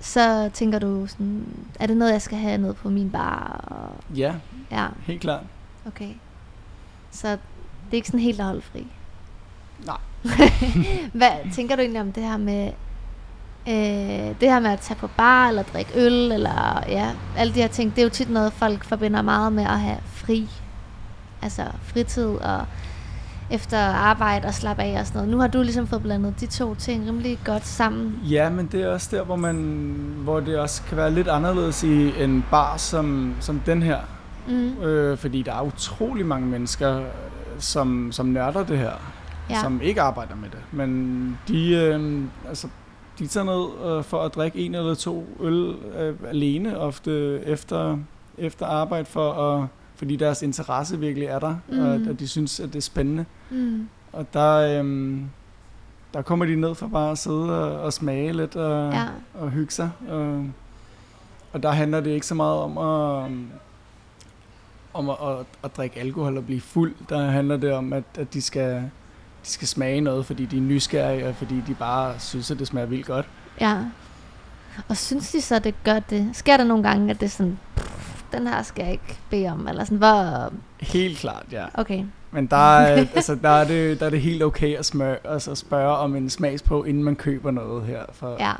så 0.00 0.50
tænker 0.54 0.78
du 0.78 1.06
sådan, 1.06 1.46
er 1.80 1.86
det 1.86 1.96
noget, 1.96 2.12
jeg 2.12 2.22
skal 2.22 2.38
have 2.38 2.58
noget 2.58 2.76
på 2.76 2.90
min 2.90 3.10
bar? 3.10 3.64
Og 3.66 4.16
ja, 4.16 4.34
ja, 4.70 4.86
helt 5.00 5.20
klart. 5.20 5.42
Okay. 5.86 6.10
Så 7.10 7.28
det 7.28 7.38
er 7.90 7.94
ikke 7.94 8.08
sådan 8.08 8.20
helt 8.20 8.40
at 8.40 8.46
holde 8.46 8.62
fri? 8.62 8.86
Nej. 9.86 9.98
Hvad 11.18 11.52
tænker 11.54 11.76
du 11.76 11.80
egentlig 11.80 12.00
om 12.00 12.12
det 12.12 12.22
her 12.22 12.36
med, 12.36 12.72
Øh, 13.68 14.34
det 14.40 14.50
her 14.50 14.60
med 14.60 14.70
at 14.70 14.80
tage 14.80 14.98
på 14.98 15.08
bar, 15.16 15.48
eller 15.48 15.62
drikke 15.62 15.92
øl, 15.94 16.32
eller 16.32 16.84
ja, 16.88 17.10
alle 17.36 17.54
de 17.54 17.60
her 17.60 17.68
ting, 17.68 17.90
det 17.90 17.98
er 17.98 18.04
jo 18.04 18.10
tit 18.10 18.30
noget, 18.30 18.52
folk 18.52 18.84
forbinder 18.84 19.22
meget 19.22 19.52
med 19.52 19.64
at 19.64 19.80
have 19.80 19.98
fri. 20.04 20.48
Altså 21.42 21.62
fritid 21.82 22.26
og 22.26 22.64
efter 23.50 23.78
arbejde 23.78 24.46
og 24.48 24.54
slappe 24.54 24.82
af 24.82 25.00
og 25.00 25.06
sådan 25.06 25.18
noget. 25.18 25.30
Nu 25.30 25.38
har 25.38 25.46
du 25.46 25.62
ligesom 25.62 25.86
fået 25.86 26.02
blandet 26.02 26.40
de 26.40 26.46
to 26.46 26.74
ting 26.74 27.06
rimelig 27.08 27.38
godt 27.44 27.66
sammen. 27.66 28.20
Ja, 28.30 28.50
men 28.50 28.66
det 28.66 28.82
er 28.82 28.88
også 28.88 29.08
der, 29.16 29.24
hvor, 29.24 29.36
man, 29.36 29.56
hvor 30.18 30.40
det 30.40 30.58
også 30.58 30.82
kan 30.82 30.96
være 30.96 31.10
lidt 31.10 31.28
anderledes 31.28 31.82
i 31.82 32.22
en 32.22 32.44
bar 32.50 32.76
som, 32.76 33.34
som 33.40 33.60
den 33.66 33.82
her. 33.82 33.98
Mm. 34.48 34.82
Øh, 34.82 35.18
fordi 35.18 35.42
der 35.42 35.52
er 35.54 35.62
utrolig 35.62 36.26
mange 36.26 36.46
mennesker, 36.46 37.04
som, 37.58 38.12
som 38.12 38.26
nørder 38.26 38.64
det 38.64 38.78
her, 38.78 38.92
ja. 39.50 39.60
som 39.60 39.80
ikke 39.80 40.00
arbejder 40.00 40.34
med 40.34 40.48
det. 40.50 40.60
Men 40.72 41.38
de, 41.48 41.70
øh, 41.70 42.22
altså 42.48 42.68
de 43.18 43.26
tager 43.26 43.44
ned 43.44 43.96
øh, 43.98 44.04
for 44.04 44.22
at 44.22 44.34
drikke 44.34 44.58
en 44.58 44.74
eller 44.74 44.94
to 44.94 45.26
øl 45.40 45.74
øh, 45.98 46.14
alene, 46.28 46.78
ofte 46.78 47.40
efter, 47.44 47.98
efter 48.38 48.66
arbejde, 48.66 49.04
for 49.04 49.32
at, 49.32 49.68
fordi 49.96 50.16
deres 50.16 50.42
interesse 50.42 50.98
virkelig 50.98 51.28
er 51.28 51.38
der, 51.38 51.56
mm. 51.68 51.78
og 51.78 51.94
at 51.94 52.20
de 52.20 52.28
synes, 52.28 52.60
at 52.60 52.68
det 52.68 52.76
er 52.76 52.82
spændende. 52.82 53.24
Mm. 53.50 53.88
Og 54.12 54.26
der, 54.32 54.82
øh, 54.82 55.18
der 56.14 56.22
kommer 56.22 56.46
de 56.46 56.56
ned 56.56 56.74
for 56.74 56.86
bare 56.86 57.10
at 57.10 57.18
sidde 57.18 57.64
og, 57.64 57.80
og 57.80 57.92
smage 57.92 58.32
lidt 58.32 58.56
og, 58.56 58.92
ja. 58.92 59.08
og 59.34 59.50
hygge 59.50 59.72
sig. 59.72 59.90
Og, 60.08 60.46
og 61.52 61.62
der 61.62 61.70
handler 61.70 62.00
det 62.00 62.10
ikke 62.10 62.26
så 62.26 62.34
meget 62.34 62.58
om 62.58 62.78
at, 62.78 63.30
om 64.94 65.08
at, 65.10 65.16
at, 65.22 65.46
at 65.62 65.76
drikke 65.76 66.00
alkohol 66.00 66.36
og 66.36 66.44
blive 66.44 66.60
fuld. 66.60 66.94
Der 67.08 67.18
handler 67.30 67.56
det 67.56 67.72
om, 67.72 67.92
at, 67.92 68.04
at 68.18 68.34
de 68.34 68.42
skal 68.42 68.90
de 69.44 69.48
skal 69.48 69.68
smage 69.68 70.00
noget, 70.00 70.26
fordi 70.26 70.44
de 70.44 70.56
er 70.56 70.60
nysgerrige, 70.60 71.28
og 71.28 71.34
fordi 71.36 71.54
de 71.66 71.74
bare 71.74 72.14
synes, 72.18 72.50
at 72.50 72.58
det 72.58 72.66
smager 72.66 72.86
vildt 72.86 73.06
godt. 73.06 73.26
Ja. 73.60 73.78
Og 74.88 74.96
synes 74.96 75.30
de 75.30 75.40
så, 75.40 75.58
det 75.58 75.74
gør 75.84 75.98
det? 75.98 76.30
Sker 76.32 76.56
der 76.56 76.64
nogle 76.64 76.82
gange, 76.82 77.10
at 77.10 77.20
det 77.20 77.26
er 77.26 77.30
sådan, 77.30 77.58
den 78.32 78.46
her 78.46 78.62
skal 78.62 78.82
jeg 78.82 78.92
ikke 78.92 79.18
bede 79.30 79.48
om, 79.48 79.68
eller 79.68 79.84
sådan, 79.84 79.98
hvor... 79.98 80.52
Helt 80.80 81.18
klart, 81.18 81.46
ja. 81.52 81.64
Okay. 81.74 82.04
Men 82.30 82.46
der 82.46 82.76
er, 82.78 83.06
altså, 83.16 83.34
der 83.34 83.48
er, 83.48 83.64
det, 83.64 84.00
der 84.00 84.06
er 84.06 84.10
det 84.10 84.20
helt 84.20 84.42
okay 84.42 84.76
at 84.76 84.84
smøre, 84.84 85.16
altså 85.24 85.54
spørge 85.54 85.96
om 85.96 86.16
en 86.16 86.30
smags 86.30 86.62
på, 86.62 86.84
inden 86.84 87.04
man 87.04 87.16
køber 87.16 87.50
noget 87.50 87.86
her. 87.86 88.02
For, 88.12 88.36
ja. 88.40 88.52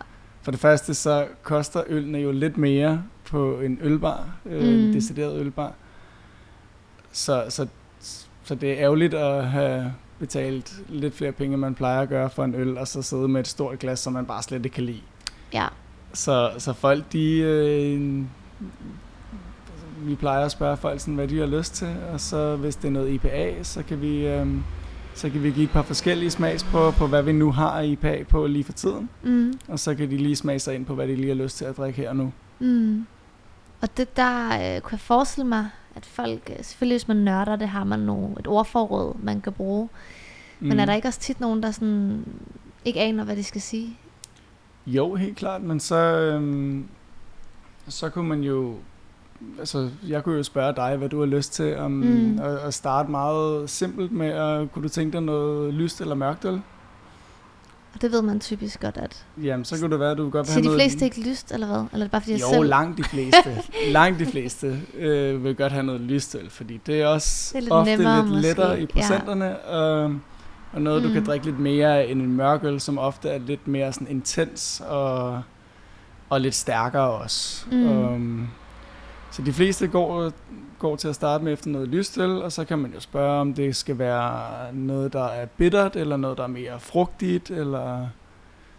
for 0.42 0.50
det 0.50 0.60
første, 0.60 0.94
så 0.94 1.26
koster 1.42 1.82
ølene 1.86 2.18
jo 2.18 2.32
lidt 2.32 2.56
mere 2.56 3.02
på 3.30 3.60
en 3.60 3.78
ølbar, 3.82 4.28
øh, 4.46 4.62
mm. 4.62 4.68
en 4.68 4.92
decideret 4.92 5.40
ølbar. 5.40 5.72
Så, 7.12 7.44
så, 7.48 7.66
så 8.44 8.54
det 8.54 8.72
er 8.72 8.78
ærgerligt 8.78 9.14
at 9.14 9.46
have 9.46 9.92
betalt 10.18 10.82
lidt 10.88 11.14
flere 11.14 11.32
penge, 11.32 11.54
end 11.54 11.60
man 11.60 11.74
plejer 11.74 12.00
at 12.00 12.08
gøre 12.08 12.30
for 12.30 12.44
en 12.44 12.54
øl, 12.54 12.78
og 12.78 12.88
så 12.88 13.02
sidde 13.02 13.28
med 13.28 13.40
et 13.40 13.48
stort 13.48 13.78
glas, 13.78 13.98
som 13.98 14.12
man 14.12 14.26
bare 14.26 14.42
slet 14.42 14.64
ikke 14.64 14.74
kan 14.74 14.84
lide. 14.84 15.00
Ja. 15.52 15.66
Så, 16.12 16.50
så 16.58 16.72
folk, 16.72 17.12
de... 17.12 17.38
Øh, 17.38 18.22
vi 19.98 20.14
plejer 20.14 20.44
at 20.44 20.50
spørge 20.50 20.76
folk, 20.76 21.00
sådan, 21.00 21.14
hvad 21.14 21.28
de 21.28 21.38
har 21.38 21.46
lyst 21.46 21.74
til, 21.74 21.96
og 22.12 22.20
så 22.20 22.56
hvis 22.56 22.76
det 22.76 22.88
er 22.88 22.92
noget 22.92 23.10
IPA, 23.10 23.62
så 23.62 23.82
kan 23.82 24.00
vi, 24.00 24.26
øh, 24.26 24.46
Så 25.14 25.30
kan 25.30 25.42
vi 25.42 25.50
give 25.50 25.64
et 25.64 25.70
par 25.70 25.82
forskellige 25.82 26.30
smagsprøver 26.30 26.90
på, 26.90 27.06
hvad 27.06 27.22
vi 27.22 27.32
nu 27.32 27.52
har 27.52 27.80
IPA 27.80 28.24
på 28.28 28.46
lige 28.46 28.64
for 28.64 28.72
tiden. 28.72 29.10
Mm. 29.22 29.58
Og 29.68 29.78
så 29.78 29.94
kan 29.94 30.10
de 30.10 30.16
lige 30.16 30.36
smage 30.36 30.58
sig 30.58 30.74
ind 30.74 30.86
på, 30.86 30.94
hvad 30.94 31.08
de 31.08 31.16
lige 31.16 31.28
har 31.28 31.34
lyst 31.34 31.56
til 31.58 31.64
at 31.64 31.76
drikke 31.76 31.96
her 32.02 32.08
og 32.08 32.16
nu. 32.16 32.32
Mm. 32.58 33.06
Og 33.80 33.96
det 33.96 34.16
der 34.16 34.46
øh, 34.46 34.80
kunne 34.80 34.92
jeg 34.92 35.00
forestille 35.00 35.48
mig, 35.48 35.68
at 35.96 36.06
folk, 36.06 36.50
øh, 36.50 36.64
selvfølgelig 36.64 36.94
hvis 36.94 37.08
man 37.08 37.16
nørder 37.16 37.56
det, 37.56 37.68
har 37.68 37.84
man 37.84 37.98
nogle, 37.98 38.36
et 38.40 38.46
ordforråd, 38.46 39.16
man 39.22 39.40
kan 39.40 39.52
bruge. 39.52 39.88
Mm. 40.60 40.66
Men 40.68 40.80
er 40.80 40.84
der 40.86 40.94
ikke 40.94 41.08
også 41.08 41.20
tit 41.20 41.40
nogen, 41.40 41.62
der 41.62 41.70
sådan 41.70 42.24
ikke 42.84 43.00
aner, 43.00 43.24
hvad 43.24 43.36
de 43.36 43.44
skal 43.44 43.60
sige? 43.60 43.96
Jo, 44.86 45.14
helt 45.14 45.36
klart, 45.36 45.62
men 45.62 45.80
så, 45.80 45.96
øhm, 45.96 46.88
så 47.88 48.08
kunne 48.08 48.28
man 48.28 48.40
jo, 48.40 48.74
altså 49.58 49.90
jeg 50.08 50.24
kunne 50.24 50.36
jo 50.36 50.42
spørge 50.42 50.74
dig, 50.76 50.96
hvad 50.96 51.08
du 51.08 51.18
har 51.18 51.26
lyst 51.26 51.52
til, 51.52 51.76
om 51.78 51.90
Mm. 51.90 52.38
at, 52.38 52.56
at 52.58 52.74
starte 52.74 53.10
meget 53.10 53.70
simpelt 53.70 54.12
med, 54.12 54.26
at 54.26 54.72
kunne 54.72 54.82
du 54.82 54.88
tænke 54.88 55.12
dig 55.12 55.22
noget 55.22 55.74
lyst 55.74 56.00
eller 56.00 56.14
mørkt 56.14 56.44
øl? 56.44 56.60
Og 57.94 58.02
det 58.02 58.12
ved 58.12 58.22
man 58.22 58.40
typisk 58.40 58.80
godt, 58.80 58.96
at... 58.96 59.24
Jamen, 59.42 59.64
så 59.64 59.80
kunne 59.80 59.90
det 59.90 60.00
være, 60.00 60.10
at 60.10 60.18
du 60.18 60.30
godt 60.30 60.46
vil 60.46 60.52
have 60.52 60.62
de 60.62 60.66
noget... 60.66 60.80
fleste 60.82 61.04
ikke 61.04 61.28
lyst, 61.30 61.52
eller 61.52 61.66
hvad? 61.66 61.76
Eller 61.76 61.86
er 61.92 61.98
det 61.98 62.10
bare 62.10 62.20
fordi, 62.20 62.32
jeg 62.32 62.40
Jo, 62.40 62.48
selv... 62.52 62.64
langt 62.68 62.98
de 62.98 63.04
fleste. 63.04 63.62
langt 63.98 64.18
de 64.20 64.26
fleste 64.26 64.80
øh, 64.98 65.44
vil 65.44 65.54
godt 65.56 65.72
have 65.72 65.82
noget 65.86 66.00
lystøl, 66.00 66.50
fordi 66.50 66.80
det 66.86 67.00
er 67.02 67.06
også 67.06 67.50
Det 67.52 67.56
er 67.56 67.60
lidt 67.60 67.72
ofte 67.72 67.96
nemmere 67.96 68.16
lidt 68.22 68.28
måske, 68.28 68.42
lettere 68.48 68.78
i 68.78 68.80
ja. 68.80 68.86
procenterne, 68.86 69.74
øh, 69.74 70.10
og 70.72 70.82
noget, 70.82 71.02
du 71.02 71.08
kan 71.08 71.18
Mm. 71.20 71.26
drikke 71.26 71.46
lidt 71.46 71.58
mere 71.58 71.98
af 71.98 72.10
end 72.10 72.22
en 72.22 72.36
mørk 72.36 72.64
øl, 72.64 72.80
som 72.80 72.98
ofte 72.98 73.28
er 73.28 73.38
lidt 73.38 73.68
mere 73.68 73.92
sådan 73.92 74.08
intens 74.10 74.82
og, 74.88 75.42
og 76.30 76.40
lidt 76.40 76.54
stærkere 76.54 77.10
også. 77.10 77.66
Mm. 77.72 77.86
Um, 77.88 78.48
så 79.30 79.42
de 79.42 79.52
fleste 79.52 79.86
går, 79.88 80.32
går 80.88 80.96
til 80.96 81.08
at 81.08 81.14
starte 81.14 81.44
med 81.44 81.52
efter 81.52 81.70
noget 81.70 81.88
lystøl, 81.88 82.30
og 82.42 82.52
så 82.52 82.64
kan 82.64 82.78
man 82.78 82.92
jo 82.94 83.00
spørge, 83.00 83.40
om 83.40 83.54
det 83.54 83.76
skal 83.76 83.98
være 83.98 84.40
noget, 84.72 85.12
der 85.12 85.24
er 85.24 85.46
bittert, 85.46 85.96
eller 85.96 86.16
noget, 86.16 86.38
der 86.38 86.44
er 86.44 86.48
mere 86.48 86.80
frugtigt, 86.80 87.50
eller 87.50 88.06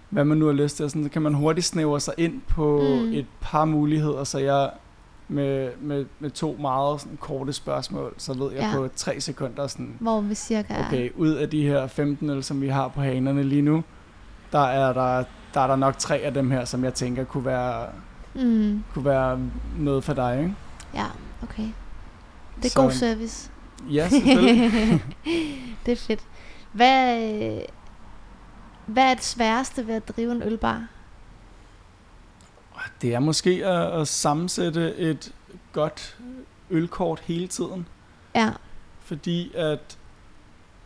hvad 0.10 0.26
man 0.26 0.38
nu 0.38 0.46
har 0.46 0.54
lyst 0.54 0.78
til. 0.78 0.90
Sådan, 0.90 1.04
så 1.04 1.10
kan 1.10 1.22
man 1.22 1.34
hurtigt 1.34 1.66
snævre 1.68 2.00
sig 2.00 2.14
ind 2.18 2.42
på 2.48 2.80
Mm. 2.82 3.14
et 3.14 3.26
par 3.42 3.66
muligheder, 3.66 4.24
så 4.24 4.40
jeg 4.40 4.70
med, 5.28 5.70
med, 5.82 6.06
med 6.20 6.30
to 6.32 6.58
meget 6.62 7.02
sådan, 7.02 7.18
korte 7.22 7.54
spørgsmål, 7.54 8.14
så 8.18 8.34
ved 8.34 8.52
jeg 8.52 8.62
ja. 8.62 8.78
på 8.78 8.90
tre 8.96 9.20
sekunder 9.22 9.68
sådan, 9.68 9.94
Hvor 10.00 10.22
vi 10.22 10.36
cirka 10.36 10.74
er. 10.74 10.88
okay, 10.88 11.10
ud 11.16 11.30
af 11.30 11.50
de 11.50 11.62
her 11.68 11.88
15 11.88 12.30
øl, 12.30 12.44
som 12.44 12.62
vi 12.62 12.68
har 12.68 12.88
på 12.88 13.02
hanerne 13.02 13.44
lige 13.44 13.62
nu, 13.62 13.84
der 14.52 14.60
er 14.66 14.94
der, 14.94 15.24
der 15.54 15.62
er 15.62 15.68
der 15.68 15.76
nok 15.76 15.98
tre 15.98 16.18
af 16.18 16.34
dem 16.34 16.52
her, 16.52 16.66
som 16.66 16.84
jeg 16.84 16.94
tænker 16.94 17.24
kunne 17.24 17.46
være, 17.46 17.86
Mm. 18.36 18.84
kunne 18.94 19.06
være 19.06 19.40
noget 19.80 20.04
for 20.04 20.14
dig, 20.14 20.38
ikke? 20.40 20.56
Ja, 20.94 21.06
okay. 21.44 21.68
Det 22.58 22.66
er 22.66 22.70
Så- 22.70 22.82
god 22.82 22.92
service. 22.92 23.52
Ja, 23.92 24.10
selvfølgelig. 24.10 25.04
det 25.86 25.92
er 25.92 25.96
fedt. 25.96 26.20
Hvad, 26.72 27.24
øh, 27.34 27.62
hvad 28.86 29.04
er 29.04 29.14
det 29.14 29.24
sværeste 29.24 29.88
ved 29.88 29.96
at 29.96 30.08
drive 30.08 30.32
en 30.32 30.44
ølbar? 30.44 30.84
Det 33.02 33.14
er 33.14 33.20
måske 33.20 33.66
at, 33.66 34.02
at 34.02 34.08
sammensætte 34.08 34.96
et 34.96 35.34
godt 35.74 36.18
ølkort 36.70 37.20
hele 37.20 37.48
tiden, 37.48 37.88
Ja. 38.36 38.52
fordi 39.00 39.52
at 39.56 39.98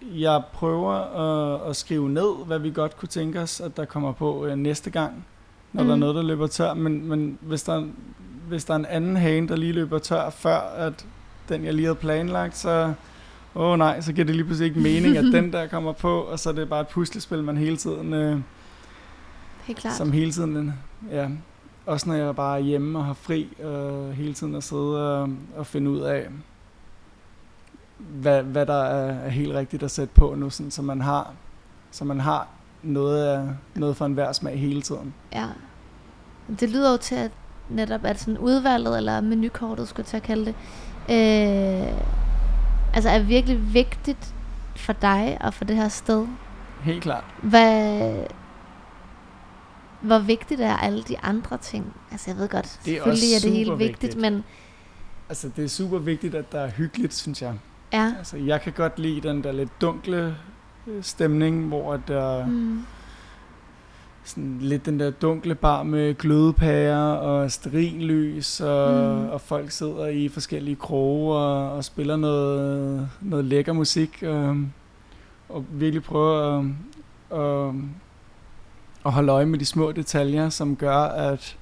jeg 0.02 0.44
prøver 0.54 0.94
at, 0.94 1.70
at 1.70 1.76
skrive 1.76 2.10
ned, 2.10 2.46
hvad 2.46 2.60
vi 2.60 2.72
godt 2.72 2.98
kunne 2.98 3.10
tænke 3.10 3.40
os, 3.42 3.62
at 3.62 3.78
der 3.78 3.86
kommer 3.86 4.12
på 4.12 4.46
øh, 4.46 4.56
næste 4.56 4.90
gang, 4.90 5.26
når 5.74 5.84
mm. 5.84 5.88
der 5.88 5.94
er 5.94 5.96
Mm. 5.96 6.00
noget, 6.00 6.16
der 6.16 6.22
løber 6.22 6.48
tør. 6.48 6.74
Men, 6.74 7.06
men 7.08 7.38
hvis, 7.42 7.64
der, 7.64 7.88
hvis 8.48 8.66
der 8.66 8.74
er 8.74 8.78
en 8.78 8.86
anden 8.86 9.16
hane, 9.16 9.48
der 9.48 9.56
lige 9.56 9.74
løber 9.74 10.00
tør, 10.00 10.30
før 10.30 10.60
at 10.60 11.06
den, 11.50 11.66
jeg 11.66 11.74
lige 11.74 11.86
havde 11.86 11.96
planlagt, 11.96 12.58
så... 12.58 12.94
Åh 13.56 13.72
oh, 13.72 13.78
nej, 13.78 14.02
så 14.02 14.14
giver 14.14 14.26
det 14.26 14.36
lige 14.36 14.46
pludselig 14.46 14.68
ikke 14.70 14.80
mening, 14.80 15.18
at 15.18 15.24
den 15.24 15.52
der 15.54 15.68
kommer 15.68 15.92
på, 15.92 16.22
og 16.22 16.40
så 16.40 16.50
er 16.50 16.54
det 16.54 16.70
bare 16.70 16.82
et 16.82 16.88
puslespil, 16.88 17.44
man 17.44 17.58
hele 17.58 17.78
tiden... 17.78 18.14
Øh, 18.14 18.40
Helt 19.64 19.80
klart. 19.80 19.96
Som 19.96 20.12
hele 20.12 20.32
tiden, 20.32 20.74
ja. 21.12 21.30
Også 21.86 22.10
når 22.10 22.16
jeg 22.16 22.36
bare 22.36 22.58
er 22.58 22.64
hjemme 22.64 23.00
og 23.00 23.06
har 23.06 23.14
fri, 23.14 23.50
øh, 23.64 24.10
hele 24.10 24.34
tiden 24.34 24.56
at 24.56 24.64
sidde 24.64 25.22
og, 25.22 25.30
og 25.56 25.66
finde 25.66 25.92
ud 25.92 26.00
af, 26.00 26.28
hvad, 27.98 28.44
hvad 28.44 28.66
der 28.66 28.84
er, 28.84 29.14
er 29.26 29.30
helt 29.30 29.54
rigtigt 29.54 29.84
at 29.84 29.92
sætte 29.92 30.14
på 30.14 30.36
nu, 30.38 30.50
sådan, 30.50 30.72
så 30.72 30.82
man 30.82 31.02
har, 31.02 31.34
så 31.92 32.06
man 32.06 32.20
har 32.20 32.48
noget, 32.84 33.26
af, 33.26 33.48
noget 33.76 33.98
for 33.98 34.06
enhver 34.06 34.32
smag 34.32 34.60
hele 34.60 34.82
tiden. 34.82 35.14
Ja. 35.34 35.48
Det 36.60 36.70
lyder 36.70 36.92
jo 36.92 36.98
til, 36.98 37.16
at 37.16 37.32
netop 37.70 38.06
at 38.06 38.20
sådan 38.20 38.38
udvalget, 38.38 38.98
eller 38.98 39.22
menukortet, 39.22 39.88
skulle 39.88 40.08
jeg 40.14 40.24
kalde 40.24 40.46
det, 40.46 40.56
øh, 41.10 41.94
altså 42.94 43.10
er 43.10 43.20
virkelig 43.20 43.74
vigtigt 43.74 44.34
for 44.76 44.94
dig 44.94 45.38
og 45.42 45.54
for 45.54 45.66
det 45.66 45.76
her 45.76 45.88
sted. 45.88 46.28
Helt 46.82 47.04
klart. 47.04 47.24
Hvad, 47.44 48.14
hvor 50.02 50.20
vigtigt 50.20 50.62
er 50.62 50.76
alle 50.78 51.04
de 51.04 51.20
andre 51.20 51.58
ting? 51.58 51.94
Altså 52.12 52.32
jeg 52.32 52.38
ved 52.38 52.50
godt, 52.50 52.80
Det 52.86 52.94
er 52.94 53.04
selvfølgelig 53.04 53.36
er 53.36 53.40
det 53.40 53.52
helt 53.52 53.80
vigtigt, 53.80 54.02
vigtigt. 54.02 54.22
men 54.22 54.44
Altså, 55.30 55.50
det 55.56 55.64
er 55.64 55.68
super 55.70 55.98
vigtigt, 55.98 56.36
at 56.36 56.52
der 56.52 56.60
er 56.60 56.70
hyggeligt, 56.70 57.14
synes 57.14 57.42
jeg. 57.42 57.54
ja. 57.94 58.14
Altså, 58.18 58.38
jeg 58.38 58.62
kan 58.62 58.74
godt 58.74 59.00
lide 59.00 59.22
den 59.28 59.44
der 59.44 59.52
lidt 59.52 59.82
dunkle 59.82 60.36
øh, 60.88 61.04
stemning, 61.04 61.68
hvor 61.68 61.98
der 61.98 62.46
Mm. 62.46 62.86
Sådan 64.24 64.58
lidt 64.62 64.86
den 64.86 65.00
der 65.00 65.10
dunkle 65.12 65.56
bar 65.56 65.84
med 65.84 66.14
glødepærer 66.18 67.12
og 67.14 67.52
sterillys, 67.52 68.62
og, 68.62 68.94
Mm. 69.16 69.30
og 69.30 69.42
folk 69.42 69.72
sidder 69.72 70.08
i 70.08 70.28
forskellige 70.28 70.76
kroge 70.76 71.36
og, 71.38 71.72
og 71.72 71.84
spiller 71.84 72.16
noget, 72.16 73.10
noget 73.22 73.46
lækker 73.46 73.74
musik, 73.74 74.24
og, 74.28 74.58
og 75.50 75.66
virkelig 75.72 76.04
prøver 76.04 76.60
at, 76.60 76.66
at, 77.40 77.74
at 79.06 79.12
holde 79.12 79.32
øje 79.32 79.46
med 79.46 79.60
de 79.60 79.66
små 79.66 79.92
detaljer, 79.92 80.50
som 80.50 80.76
gør, 80.76 80.98
at, 80.98 81.58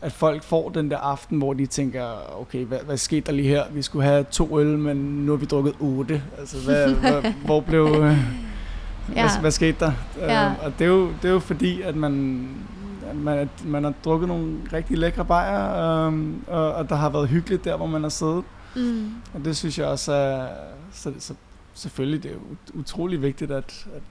at 0.00 0.12
folk 0.12 0.42
får 0.42 0.68
den 0.68 0.90
der 0.90 0.98
aften, 0.98 1.38
hvor 1.38 1.52
de 1.52 1.66
tænker, 1.66 2.04
okay, 2.40 2.64
hvad, 2.64 2.78
hvad 2.86 2.96
skete 2.96 3.20
der 3.26 3.32
lige 3.32 3.48
her? 3.48 3.62
Vi 3.72 3.82
skulle 3.82 4.04
have 4.04 4.24
to 4.30 4.60
øl, 4.60 4.78
men 4.78 4.96
nu 4.96 5.32
har 5.32 5.36
vi 5.36 5.46
drukket 5.46 5.74
otte. 5.80 6.22
Altså, 6.38 6.56
hvad, 6.64 6.94
hvor, 7.10 7.44
hvor 7.46 7.60
blev... 7.60 7.86
øh, 9.10 9.16
Ja. 9.16 9.22
hvad, 9.22 9.40
hvad 9.40 9.50
skete 9.50 9.78
der? 9.80 9.92
Ja. 10.18 10.50
Øh, 10.50 10.64
og 10.64 10.72
det 10.78 10.84
er, 10.84 10.88
jo, 10.88 11.08
det 11.22 11.24
er 11.28 11.32
jo 11.32 11.38
fordi, 11.40 11.82
at 11.82 11.96
man, 11.96 12.12
man, 13.14 13.50
man 13.64 13.84
har 13.84 13.92
drukket 14.04 14.28
nogle 14.28 14.56
rigtig 14.72 14.98
lækre 14.98 15.24
bajer, 15.24 15.76
øhm, 16.06 16.42
og, 16.46 16.74
og 16.74 16.88
der 16.88 16.94
har 16.96 17.08
været 17.08 17.28
hyggeligt 17.28 17.64
der, 17.64 17.76
hvor 17.76 17.86
man 17.86 18.02
har 18.02 18.08
siddet. 18.10 18.44
Mm. 18.76 19.12
Og 19.34 19.44
det 19.44 19.56
synes 19.56 19.78
jeg 19.78 19.86
også 19.86 20.12
er, 20.12 20.48
så, 20.92 21.12
så, 21.18 21.34
selvfølgelig 21.74 22.22
det 22.22 22.30
er 22.32 22.36
ut- 22.36 22.78
utrolig 22.80 23.22
vigtigt, 23.22 23.50
at, 23.50 23.86
at 23.94 24.02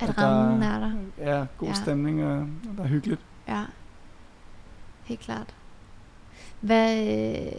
At 0.00 0.08
At 0.08 0.16
der- 0.16 0.22
rammen 0.22 0.62
er 0.62 0.78
der. 0.80 0.92
ja, 1.18 1.44
god 1.58 1.68
ja. 1.68 1.74
stemning, 1.74 2.24
og, 2.24 2.36
og 2.38 2.76
der 2.76 2.82
er 2.82 2.88
hyggeligt. 2.88 3.20
Ja. 3.48 3.62
Helt 5.04 5.20
klart. 5.20 5.54
Hvad, 6.60 6.96
øh, 7.06 7.52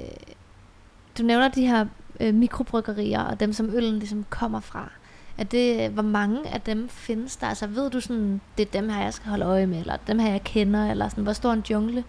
du 1.18 1.24
nævner 1.24 1.48
de 1.50 1.68
her 1.68 1.86
øh, 2.20 2.34
mikrobryggerier, 2.34 3.22
og 3.22 3.40
dem 3.40 3.54
som 3.54 3.70
øllen 3.74 4.00
ligesom 4.00 4.26
kommer 4.30 4.60
fra. 4.60 4.90
Er 5.38 5.44
det, 5.44 5.90
hvor 5.92 6.02
mange 6.04 6.50
af 6.54 6.62
dem 6.62 6.90
findes 6.90 7.36
der? 7.36 7.48
Altså 7.48 7.68
ved 7.68 7.90
du 7.90 8.00
sådan, 8.00 8.42
det 8.58 8.68
er 8.68 8.80
dem 8.82 8.90
her, 8.90 9.04
jeg 9.04 9.14
skal 9.14 9.30
holde 9.30 9.46
øje 9.46 9.68
med, 9.68 9.80
eller 9.80 9.98
dem 10.08 10.20
her, 10.20 10.32
jeg 10.32 10.44
kender, 10.44 10.92
eller 10.92 11.10
sådan, 11.10 11.24
hvor 11.24 11.34
stor 11.34 11.54
en 11.54 11.64
jungle 11.70 12.04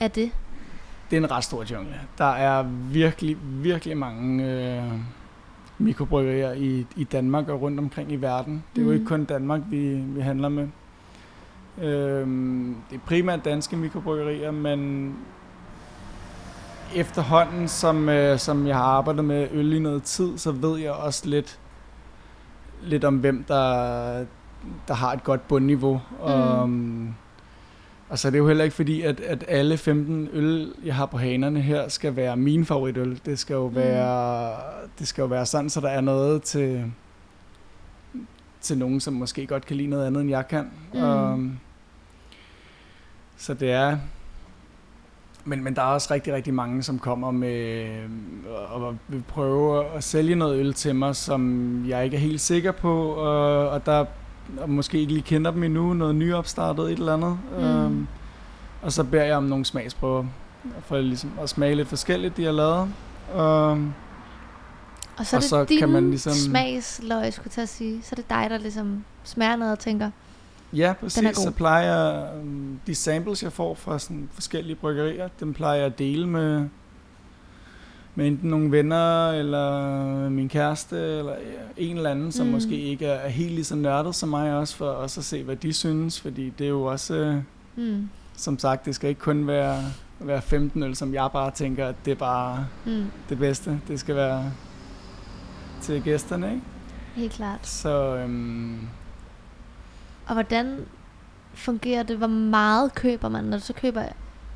er 0.00 0.08
det? 0.08 0.30
Det 1.10 1.16
er 1.16 1.20
en 1.20 1.30
ret 1.30 1.44
stor 1.44 1.64
jungle. 1.70 1.94
Der 2.18 2.24
er 2.32 2.62
virkelig, 2.92 3.36
virkelig 3.42 3.96
mange 3.96 4.44
øh, 4.44 4.82
mikrobryggerier 5.78 6.52
i, 6.52 6.86
i 6.96 7.04
Danmark 7.04 7.48
og 7.48 7.60
rundt 7.62 7.78
omkring 7.80 8.12
i 8.12 8.16
verden. 8.16 8.64
Det 8.74 8.80
er 8.80 8.84
jo 8.84 8.88
Mm. 8.88 8.94
ikke 8.94 9.06
kun 9.06 9.24
Danmark, 9.24 9.60
vi, 9.70 9.94
vi 9.94 10.20
handler 10.20 10.48
med. 10.48 10.68
Øhm, 11.82 12.76
det 12.90 12.96
er 12.96 13.00
primært 13.06 13.44
danske 13.44 13.76
mikrobryggerier, 13.76 14.50
men 14.50 15.14
efterhånden, 16.94 17.68
som, 17.68 18.08
øh, 18.08 18.38
som 18.38 18.66
jeg 18.66 18.76
har 18.76 18.82
arbejdet 18.84 19.24
med 19.24 19.48
øl 19.52 19.72
i 19.72 19.78
noget 19.78 20.02
tid, 20.02 20.38
så 20.38 20.52
ved 20.52 20.78
jeg 20.78 20.92
også 20.92 21.28
lidt, 21.28 21.58
lidt 22.82 23.04
om 23.04 23.16
hvem, 23.16 23.44
der, 23.48 24.24
der 24.88 24.94
har 24.94 25.12
et 25.12 25.24
godt 25.24 25.48
bundniveau. 25.48 26.00
Og, 26.20 26.62
um, 26.62 27.14
og 28.08 28.18
så 28.18 28.28
er 28.28 28.30
det 28.30 28.38
jo 28.38 28.46
heller 28.46 28.64
ikke 28.64 28.76
fordi, 28.76 29.02
at, 29.02 29.20
at 29.20 29.44
alle 29.48 29.76
15 29.76 30.28
øl, 30.32 30.72
jeg 30.84 30.94
har 30.94 31.06
på 31.06 31.18
hanerne 31.18 31.60
her, 31.60 31.88
skal 31.88 32.16
være 32.16 32.36
min 32.36 32.64
favoritøl. 32.64 33.20
Det 33.26 33.38
skal 33.38 33.54
jo 33.54 33.68
Mm. 33.68 33.74
være, 33.74 34.52
det 34.98 35.08
skal 35.08 35.22
jo 35.22 35.28
være 35.28 35.46
sådan, 35.46 35.70
så 35.70 35.80
der 35.80 35.88
er 35.88 36.00
noget 36.00 36.42
til, 36.42 36.92
til 38.60 38.78
nogen, 38.78 39.00
som 39.00 39.14
måske 39.14 39.46
godt 39.46 39.66
kan 39.66 39.76
lide 39.76 39.88
noget 39.88 40.06
andet, 40.06 40.20
end 40.20 40.30
jeg 40.30 40.48
kan. 40.48 40.70
Mm. 40.94 41.00
Um, 41.02 41.58
så 43.36 43.54
det 43.54 43.72
er... 43.72 43.98
Men, 45.48 45.64
men 45.64 45.76
der 45.76 45.82
er 45.82 45.86
også 45.86 46.14
rigtig, 46.14 46.32
rigtig 46.34 46.54
mange, 46.54 46.82
som 46.82 46.98
kommer 46.98 47.30
med 47.30 47.86
og 48.70 48.96
vil 49.08 49.22
prøve 49.28 49.84
at 49.96 50.04
sælge 50.04 50.34
noget 50.34 50.58
øl 50.58 50.74
til 50.74 50.94
mig, 50.94 51.16
som 51.16 51.84
jeg 51.88 52.04
ikke 52.04 52.16
er 52.16 52.20
helt 52.20 52.40
sikker 52.40 52.72
på, 52.72 53.02
og, 53.10 53.68
og 53.68 53.86
der 53.86 54.04
og 54.60 54.70
måske 54.70 54.98
ikke 55.00 55.12
lige 55.12 55.22
kender 55.22 55.50
dem 55.50 55.62
endnu, 55.62 55.94
noget 55.94 56.14
nyopstartet 56.14 56.84
et 56.92 56.98
eller 56.98 57.14
andet. 57.14 57.38
Mm. 57.58 57.64
Um, 57.86 58.08
og 58.82 58.92
så 58.92 59.04
beder 59.04 59.24
jeg 59.24 59.36
om 59.36 59.42
nogle 59.44 59.64
smagsprøver, 59.64 60.24
for 60.82 60.98
ligesom 60.98 61.30
at 61.42 61.48
smage 61.48 61.74
lidt 61.74 61.88
forskelligt, 61.88 62.36
de 62.36 62.44
har 62.44 62.52
lavet. 62.52 62.88
Um, 63.34 63.94
Og 65.18 65.26
så 65.26 65.36
er 65.36 65.38
Og 65.38 65.42
det 65.42 65.48
så 65.50 65.64
din 65.64 65.78
kan 65.78 65.88
man 65.88 66.08
ligesom- 66.10 66.32
smagsløg, 66.32 67.32
skulle 67.32 67.54
jeg 67.56 67.68
sige. 67.68 68.02
Så 68.02 68.08
er 68.12 68.16
det 68.16 68.30
dig, 68.30 68.46
der 68.50 68.58
ligesom 68.58 69.04
smager 69.24 69.56
noget 69.56 69.72
og 69.72 69.78
tænker, 69.78 70.10
Ja, 70.72 70.92
præcis. 71.00 71.22
god. 71.22 71.34
Så 71.44 71.50
plejer 71.50 71.92
jeg, 71.94 72.34
øhm, 72.38 72.78
de 72.86 72.94
samples, 72.94 73.42
jeg 73.42 73.52
får 73.52 73.74
fra 73.74 73.98
sådan 73.98 74.28
forskellige 74.32 74.76
bryggerier, 74.76 75.28
dem 75.40 75.54
plejer 75.54 75.76
jeg 75.76 75.86
at 75.86 75.98
dele 75.98 76.26
med, 76.28 76.68
med 78.14 78.26
enten 78.26 78.50
nogle 78.50 78.72
venner, 78.72 79.30
eller 79.30 80.28
min 80.28 80.48
kæreste, 80.48 80.96
eller 80.96 81.34
en 81.76 81.96
eller 81.96 82.10
anden, 82.10 82.32
som 82.32 82.46
Mm. 82.46 82.52
måske 82.52 82.76
ikke 82.80 83.06
er, 83.06 83.12
er 83.14 83.28
helt 83.28 83.52
lige 83.52 83.64
så 83.64 83.76
nørdet 83.76 84.14
som 84.14 84.28
mig 84.28 84.52
også, 84.56 84.76
for 84.76 84.86
også 84.86 85.20
at 85.20 85.24
se, 85.24 85.42
hvad 85.42 85.56
de 85.56 85.72
synes, 85.72 86.20
fordi 86.20 86.50
det 86.58 86.64
er 86.64 86.68
jo 86.68 86.82
også, 86.84 87.14
øh, 87.14 87.36
mm, 87.76 88.08
som 88.36 88.58
sagt, 88.58 88.84
det 88.86 88.94
skal 88.94 89.08
ikke 89.08 89.20
kun 89.20 89.46
være, 89.46 89.82
være 90.20 90.42
15 90.42 90.82
øl, 90.82 90.96
som 90.96 91.14
jeg 91.14 91.28
bare 91.32 91.50
tænker, 91.50 91.86
at 91.86 91.94
det 92.04 92.10
er 92.10 92.14
bare 92.16 92.66
mm, 92.86 93.04
det 93.28 93.38
bedste. 93.38 93.80
Det 93.88 94.00
skal 94.00 94.14
være 94.16 94.52
til 95.82 96.02
gæsterne, 96.02 96.46
ikke? 96.50 96.62
helt 97.14 97.32
klart. 97.32 97.66
Så 97.66 98.16
øhm, 98.16 98.78
Og 100.28 100.34
hvordan 100.34 100.84
fungerer 101.54 102.02
det? 102.02 102.16
Hvor 102.16 102.26
meget 102.26 102.94
køber 102.94 103.28
man, 103.28 103.44
når 103.44 103.56
du 103.58 103.62
så 103.62 103.72
køber 103.72 104.02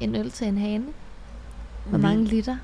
en 0.00 0.14
øl 0.16 0.30
til 0.30 0.46
en 0.46 0.58
hane? 0.58 0.84
Hvor 1.86 1.98
vi- 1.98 2.02
mange 2.02 2.24
liter? 2.24 2.56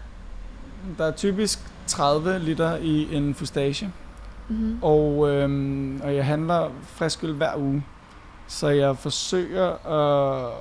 der 0.99 1.05
er 1.05 1.11
typisk 1.13 1.59
30 1.87 2.39
liter 2.39 2.77
i 2.77 3.15
en 3.17 3.35
fustage. 3.35 3.93
Mm-hmm. 4.49 4.79
Og, 4.83 5.29
øhm, 5.31 6.01
og 6.05 6.15
jeg 6.15 6.27
handler 6.27 6.71
frisk 6.83 7.25
øl 7.25 7.33
hver 7.33 7.57
uge. 7.57 7.85
Så 8.47 8.69
jeg 8.69 8.97
forsøger 8.99 9.67
at, 9.87 10.53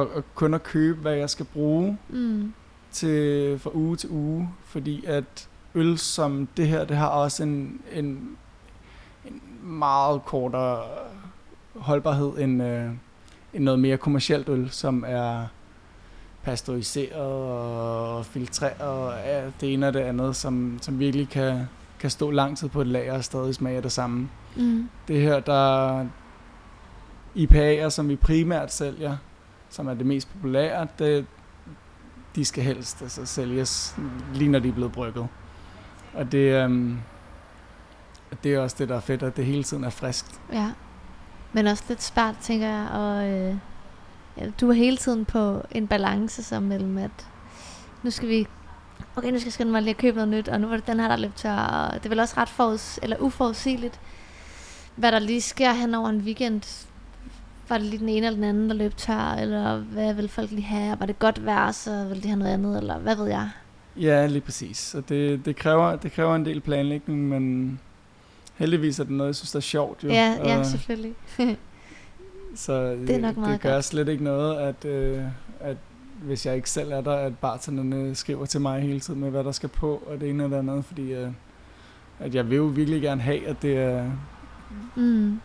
at, 0.00 0.06
at 0.16 0.22
kun 0.34 0.54
at 0.54 0.62
købe, 0.62 1.00
hvad 1.00 1.12
jeg 1.14 1.30
skal 1.30 1.46
bruge 1.46 1.98
Mm. 2.08 2.52
til, 2.92 3.58
fra 3.58 3.70
uge 3.74 3.96
til 3.96 4.10
uge. 4.10 4.50
Fordi 4.64 5.04
at 5.04 5.48
øl 5.74 5.98
som 5.98 6.48
det 6.56 6.68
her, 6.68 6.84
det 6.84 6.96
har 6.96 7.06
også 7.08 7.42
en, 7.42 7.80
en, 7.92 8.04
en 8.04 8.36
meget 9.66 10.24
kortere 10.24 10.82
holdbarhed 11.74 12.38
end, 12.38 12.62
øh, 12.62 12.90
end 13.54 13.64
noget 13.64 13.80
mere 13.80 13.96
kommercielt 13.96 14.48
øl, 14.48 14.70
som 14.70 15.04
er 15.06 15.46
pasteuriseret 16.42 17.22
og 17.22 18.26
filtreret 18.26 18.80
og 18.80 19.52
det 19.60 19.72
ene 19.72 19.88
og 19.88 19.94
det 19.94 20.00
andet, 20.00 20.36
som, 20.36 20.78
som 20.82 20.98
virkelig 20.98 21.28
kan, 21.28 21.68
kan 22.00 22.10
stå 22.10 22.30
lang 22.30 22.58
tid 22.58 22.68
på 22.68 22.80
et 22.80 22.86
lager 22.86 23.14
og 23.14 23.24
stadig 23.24 23.54
smage 23.54 23.82
det 23.82 23.92
samme. 23.92 24.28
Mm. 24.56 24.88
Det 25.08 25.20
her, 25.20 25.40
der 25.40 26.06
IPA'er, 27.36 27.88
som 27.88 28.08
vi 28.08 28.16
primært 28.16 28.72
sælger, 28.72 29.16
som 29.70 29.88
er 29.88 29.94
det 29.94 30.06
mest 30.06 30.32
populære, 30.32 30.86
det, 30.98 31.26
de 32.36 32.44
skal 32.44 32.64
helst 32.64 33.02
altså, 33.02 33.26
sælges 33.26 33.96
lige 34.34 34.50
når 34.50 34.58
de 34.58 34.68
er 34.68 34.72
blevet 34.72 34.92
brygget. 34.92 35.28
Og 36.14 36.32
det, 36.32 36.64
øhm, 36.64 36.98
det 38.44 38.54
er 38.54 38.60
også 38.60 38.76
det, 38.78 38.88
der 38.88 38.96
er 38.96 39.00
fedt, 39.00 39.22
at 39.22 39.36
det 39.36 39.44
hele 39.44 39.62
tiden 39.62 39.84
er 39.84 39.90
friskt. 39.90 40.40
Ja. 40.52 40.70
Men 41.52 41.66
også 41.66 41.84
lidt 41.88 42.02
svært, 42.02 42.36
tænker 42.40 42.66
jeg. 42.66 42.88
Og, 42.92 43.28
øh, 43.28 43.56
ja, 44.38 44.50
du 44.60 44.68
er 44.68 44.74
hele 44.74 44.96
tiden 44.96 45.24
på 45.24 45.62
en 45.70 45.86
balance 45.86 46.42
så 46.42 46.60
mellem, 46.60 46.98
at 46.98 47.26
nu 48.02 48.10
skal 48.10 48.28
vi... 48.28 48.46
Okay, 49.16 49.30
nu 49.30 49.38
skal 49.38 49.46
jeg 49.46 49.52
skynde 49.52 49.72
mig 49.72 49.82
lige 49.82 49.90
at 49.90 49.96
købe 49.96 50.16
noget 50.16 50.28
nyt, 50.28 50.48
og 50.48 50.60
nu 50.60 50.68
var 50.68 50.76
det 50.76 50.86
den 50.86 51.00
her, 51.00 51.08
der 51.08 51.16
løb 51.16 51.34
tør. 51.36 51.56
Og 51.56 51.94
det 51.94 52.04
er 52.04 52.08
vel 52.08 52.20
også 52.20 52.34
ret 52.36 52.48
foruds, 52.48 52.98
eller 53.02 53.16
uforudsigeligt, 53.20 54.00
hvad 54.96 55.12
der 55.12 55.18
lige 55.18 55.40
sker 55.40 55.72
hen 55.72 55.94
over 55.94 56.08
en 56.08 56.20
weekend. 56.20 56.86
Var 57.68 57.78
det 57.78 57.86
lige 57.86 57.98
den 57.98 58.08
ene 58.08 58.26
eller 58.26 58.36
den 58.36 58.44
anden, 58.44 58.68
der 58.68 58.74
løb 58.74 58.96
tør, 58.96 59.34
eller 59.34 59.78
hvad 59.78 60.14
vil 60.14 60.28
folk 60.28 60.50
lige 60.50 60.62
have? 60.62 61.00
Var 61.00 61.06
det 61.06 61.18
godt 61.18 61.44
vejr, 61.44 61.72
så 61.72 62.04
vil 62.08 62.22
de 62.22 62.28
have 62.28 62.38
noget 62.38 62.52
andet, 62.52 62.78
eller 62.78 62.98
hvad 62.98 63.16
ved 63.16 63.26
jeg? 63.26 63.50
Ja, 63.96 64.26
lige 64.26 64.40
præcis. 64.40 64.76
Så 64.76 65.00
det, 65.00 65.44
det, 65.44 65.56
kræver, 65.56 65.96
det 65.96 66.12
kræver 66.12 66.36
en 66.36 66.44
del 66.44 66.60
planlægning, 66.60 67.28
men 67.28 67.80
heldigvis 68.56 68.98
er 69.00 69.04
det 69.04 69.12
noget, 69.12 69.28
jeg 69.28 69.34
synes, 69.36 69.50
der 69.52 69.56
er 69.56 69.60
sjovt. 69.60 70.04
Jo. 70.04 70.08
Ja, 70.08 70.36
ja, 70.44 70.58
Og- 70.58 70.66
selvfølgelig. 70.66 71.14
Så 72.54 72.90
Det 72.90 73.10
er 73.10 73.18
nok 73.18 73.28
det, 73.28 73.36
meget 73.36 73.52
det 73.52 73.60
gør 73.60 73.72
godt. 73.72 73.84
slet 73.84 74.08
ikke 74.08 74.24
noget, 74.24 74.56
at, 74.56 74.84
øh, 74.84 75.22
at 75.60 75.76
hvis 76.22 76.46
jeg 76.46 76.56
ikke 76.56 76.70
selv 76.70 76.92
er 76.92 77.00
der, 77.00 77.14
at 77.16 77.38
bartenderne 77.38 78.14
skriver 78.14 78.46
til 78.46 78.60
mig 78.60 78.80
hele 78.82 79.00
tiden 79.00 79.20
med, 79.20 79.30
hvad 79.30 79.44
der 79.44 79.52
skal 79.52 79.68
på, 79.68 80.02
og 80.06 80.20
det 80.20 80.30
ene 80.30 80.44
og 80.44 80.50
det 80.50 80.56
andet, 80.56 80.84
fordi 80.84 81.12
øh, 81.12 81.30
at 82.18 82.34
jeg 82.34 82.50
vil 82.50 82.56
jo 82.56 82.64
virkelig 82.64 83.02
gerne 83.02 83.20
have, 83.22 83.46
at 83.48 83.62
det 83.62 83.76
er, 83.78 84.10
Mm, 84.96 85.40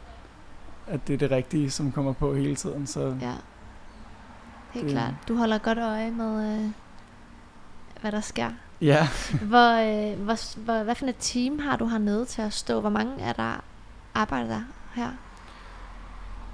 at 0.88 1.00
det 1.08 1.14
er 1.14 1.18
det 1.18 1.32
rigtige, 1.32 1.70
som 1.72 1.92
kommer 1.92 2.14
på 2.14 2.36
hele 2.36 2.56
tiden. 2.56 2.88
Så 2.88 3.16
ja. 3.22 3.34
Helt 4.72 4.86
Det- 4.86 4.92
klart. 4.94 5.14
Du 5.28 5.36
holder 5.36 5.58
godt 5.58 5.78
øje 5.78 6.12
med, 6.12 6.54
øh, 6.66 6.70
hvad 8.02 8.12
der 8.12 8.22
sker. 8.22 8.50
Ja, 8.82 9.08
Hvor, 9.42 10.12
øh, 10.12 10.20
hvor, 10.20 10.60
hvor, 10.60 10.84
hvad 10.84 10.96
for 10.96 11.06
et 11.06 11.16
team 11.20 11.60
har 11.60 11.76
du 11.76 11.86
hernede 11.86 12.26
til 12.26 12.42
at 12.42 12.54
stå? 12.54 12.80
Hvor 12.80 12.90
mange 12.90 13.22
er 13.22 13.34
der 13.34 13.64
arbejder 14.14 14.48
der 14.48 14.62
her? 14.96 15.10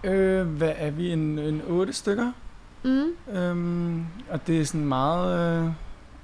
øh, 0.04 0.48
hvad 0.48 0.74
er 0.76 0.92
vi, 0.92 1.12
en, 1.12 1.40
en 1.40 1.62
otte 1.68 1.94
stykker? 1.94 2.32
Mm. 2.84 3.36
Øhm, 3.36 4.06
og 4.30 4.48
det 4.48 4.62
er 4.62 4.66
sådan 4.66 4.86
meget 4.86 5.64
øh, 5.66 5.72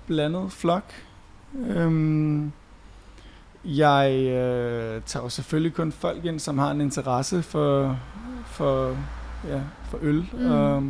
blandet 0.08 0.52
flok. 0.52 0.84
Øhm, 1.68 2.52
jeg 3.66 4.12
øh, 4.14 5.02
tager 5.06 5.24
jo 5.24 5.30
selvfølgelig 5.30 5.74
kun 5.74 5.92
folk 5.92 6.26
ind, 6.26 6.40
som 6.40 6.58
har 6.58 6.72
en 6.72 6.82
interesse 6.82 7.44
for, 7.44 7.98
for, 8.46 8.98
ja, 9.48 9.62
for 9.90 9.98
øl. 10.02 10.30
Mm. 10.34 10.52
Og, 10.52 10.84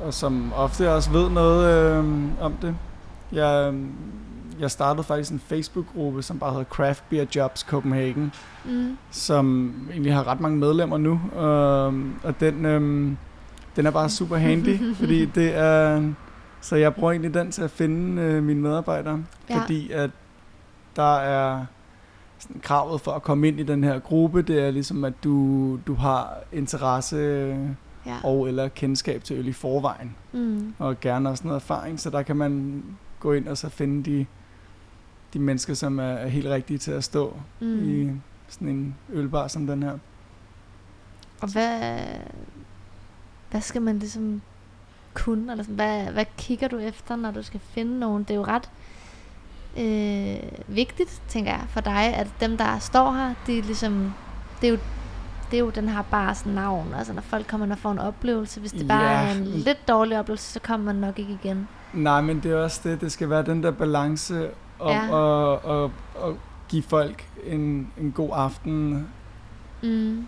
og 0.00 0.14
som 0.14 0.52
ofte 0.52 0.92
også 0.92 1.10
ved 1.10 1.30
noget 1.30 1.66
øh, 1.68 2.04
om 2.40 2.52
det. 2.52 2.76
Jeg, 3.32 3.74
jeg 4.60 4.70
startede 4.70 5.04
faktisk 5.04 5.32
en 5.32 5.40
Facebook-gruppe, 5.40 6.22
som 6.22 6.38
bare 6.38 6.50
hedder 6.50 6.64
Craft 6.64 7.04
Beer 7.10 7.24
Jobs 7.36 7.60
Copenhagen 7.60 8.32
Mm. 8.64 8.96
som 9.10 9.74
egentlig 9.90 10.14
har 10.14 10.26
ret 10.26 10.40
mange 10.40 10.58
medlemmer 10.58 10.98
nu, 10.98 11.20
og, 11.36 11.84
og 12.24 12.40
den, 12.40 12.66
øhm, 12.66 13.16
den 13.76 13.86
er 13.86 13.90
bare 13.90 14.08
super 14.08 14.36
handy, 14.36 14.78
fordi 15.00 15.24
det 15.24 15.54
er, 15.56 16.02
så 16.60 16.76
jeg 16.76 16.94
bruger 16.94 17.12
egentlig 17.12 17.34
den 17.34 17.50
til 17.50 17.62
at 17.62 17.70
finde 17.70 18.22
øh, 18.22 18.42
mine 18.42 18.60
medarbejdere, 18.60 19.22
ja. 19.50 19.60
fordi 19.62 19.90
at 19.90 20.10
der 20.96 21.16
er 21.16 21.64
sådan 22.38 22.60
kravet 22.62 23.00
for 23.00 23.10
at 23.12 23.22
komme 23.22 23.48
ind 23.48 23.60
i 23.60 23.62
den 23.62 23.84
her 23.84 23.98
gruppe, 23.98 24.42
det 24.42 24.58
er 24.66 24.70
ligesom, 24.70 25.04
at 25.04 25.12
du, 25.24 25.76
du 25.86 25.94
har 25.94 26.38
interesse 26.52 27.56
Ja. 28.06 28.16
og 28.24 28.48
eller 28.48 28.68
kendskab 28.68 29.24
til 29.24 29.36
øl 29.36 29.48
i 29.48 29.52
forvejen, 29.52 30.14
Mm. 30.32 30.74
og 30.78 31.00
gerne 31.00 31.28
også 31.28 31.44
noget 31.46 31.56
erfaring, 31.60 32.00
så 32.00 32.10
der 32.10 32.22
kan 32.22 32.36
man 32.36 32.82
gå 33.20 33.32
ind 33.32 33.48
og 33.48 33.58
så 33.58 33.68
finde 33.68 34.10
de, 34.10 34.26
de 35.32 35.38
mennesker, 35.38 35.74
som 35.74 35.98
er, 35.98 36.02
er 36.04 36.28
helt 36.28 36.46
rigtige 36.46 36.78
til 36.78 36.90
at 36.92 37.04
stå 37.04 37.36
Mm. 37.60 37.88
i 37.88 38.10
sådan 38.48 38.68
en 38.68 38.96
ølbar 39.12 39.48
som 39.48 39.66
den 39.66 39.82
her. 39.82 39.98
Og 41.40 41.48
hvad, 41.52 41.98
hvad 43.50 43.60
skal 43.60 43.82
man 43.82 43.98
ligesom 43.98 44.42
kunne? 45.14 45.50
Eller 45.52 45.64
sådan, 45.64 45.74
hvad, 45.74 46.04
hvad 46.04 46.24
kigger 46.38 46.68
du 46.68 46.78
efter, 46.78 47.16
når 47.16 47.30
du 47.30 47.42
skal 47.42 47.60
finde 47.60 47.98
nogen? 47.98 48.22
Det 48.22 48.30
er 48.30 48.34
jo 48.34 48.44
ret 48.44 48.70
øh, 49.78 50.50
vigtigt, 50.76 51.22
tænker 51.28 51.50
jeg, 51.52 51.64
for 51.68 51.80
dig, 51.80 52.14
at 52.14 52.26
dem, 52.40 52.56
der 52.56 52.78
står 52.78 53.12
her, 53.12 53.34
de 53.46 53.58
er 53.58 53.62
ligesom, 53.62 54.12
det 54.60 54.66
er 54.66 54.70
jo 54.72 54.78
det 55.50 55.56
er 55.56 55.60
jo 55.60 55.70
den 55.70 55.88
her 55.88 56.02
bars 56.02 56.46
navn. 56.46 56.94
Altså 56.94 57.12
når 57.12 57.22
folk 57.22 57.46
kommer 57.46 57.70
og 57.70 57.78
får 57.78 57.92
en 57.92 57.98
oplevelse. 57.98 58.60
Hvis 58.60 58.72
det 58.72 58.88
bare 58.88 59.10
Ja. 59.20 59.28
er 59.28 59.34
en 59.34 59.44
lidt 59.44 59.88
dårlig 59.88 60.18
oplevelse, 60.18 60.52
så 60.52 60.60
kommer 60.60 60.86
man 60.92 60.96
nok 60.96 61.18
ikke 61.18 61.38
igen. 61.42 61.68
Nej, 61.94 62.20
men 62.20 62.40
det 62.42 62.52
er 62.52 62.56
også 62.56 62.80
det. 62.84 63.00
Det 63.00 63.12
skal 63.12 63.30
være 63.30 63.42
den 63.42 63.62
der 63.62 63.70
balance 63.70 64.48
om 64.78 64.90
Ja. 64.90 65.52
at, 65.52 65.58
at, 65.70 65.90
at 66.28 66.34
give 66.68 66.82
folk 66.82 67.24
en, 67.46 67.88
en 68.00 68.12
god 68.12 68.30
aften 68.32 69.06
Mm. 69.82 70.26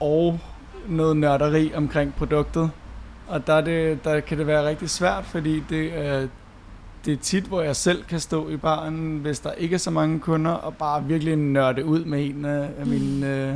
og 0.00 0.40
noget 0.88 1.16
nørderi 1.16 1.72
omkring 1.74 2.14
produktet. 2.14 2.70
Og 3.28 3.46
der, 3.46 3.52
er 3.54 3.60
det, 3.60 4.04
der 4.04 4.20
kan 4.20 4.38
det 4.38 4.46
være 4.46 4.68
rigtig 4.68 4.90
svært, 4.90 5.24
fordi 5.24 5.60
det 5.70 6.06
er, 6.06 6.26
det 7.04 7.12
er 7.12 7.16
tit, 7.16 7.44
hvor 7.44 7.62
jeg 7.62 7.76
selv 7.76 8.04
kan 8.04 8.20
stå 8.20 8.48
i 8.48 8.56
baren, 8.56 9.18
hvis 9.22 9.40
der 9.40 9.52
ikke 9.52 9.74
er 9.74 9.78
så 9.78 9.90
mange 9.90 10.20
kunder, 10.20 10.50
og 10.50 10.74
bare 10.76 11.04
virkelig 11.04 11.36
nørde 11.36 11.84
ud 11.84 12.04
med 12.04 12.26
en 12.26 12.44
af, 12.44 12.68
af 12.78 12.86
mine 12.86 13.26
øh, 13.26 13.54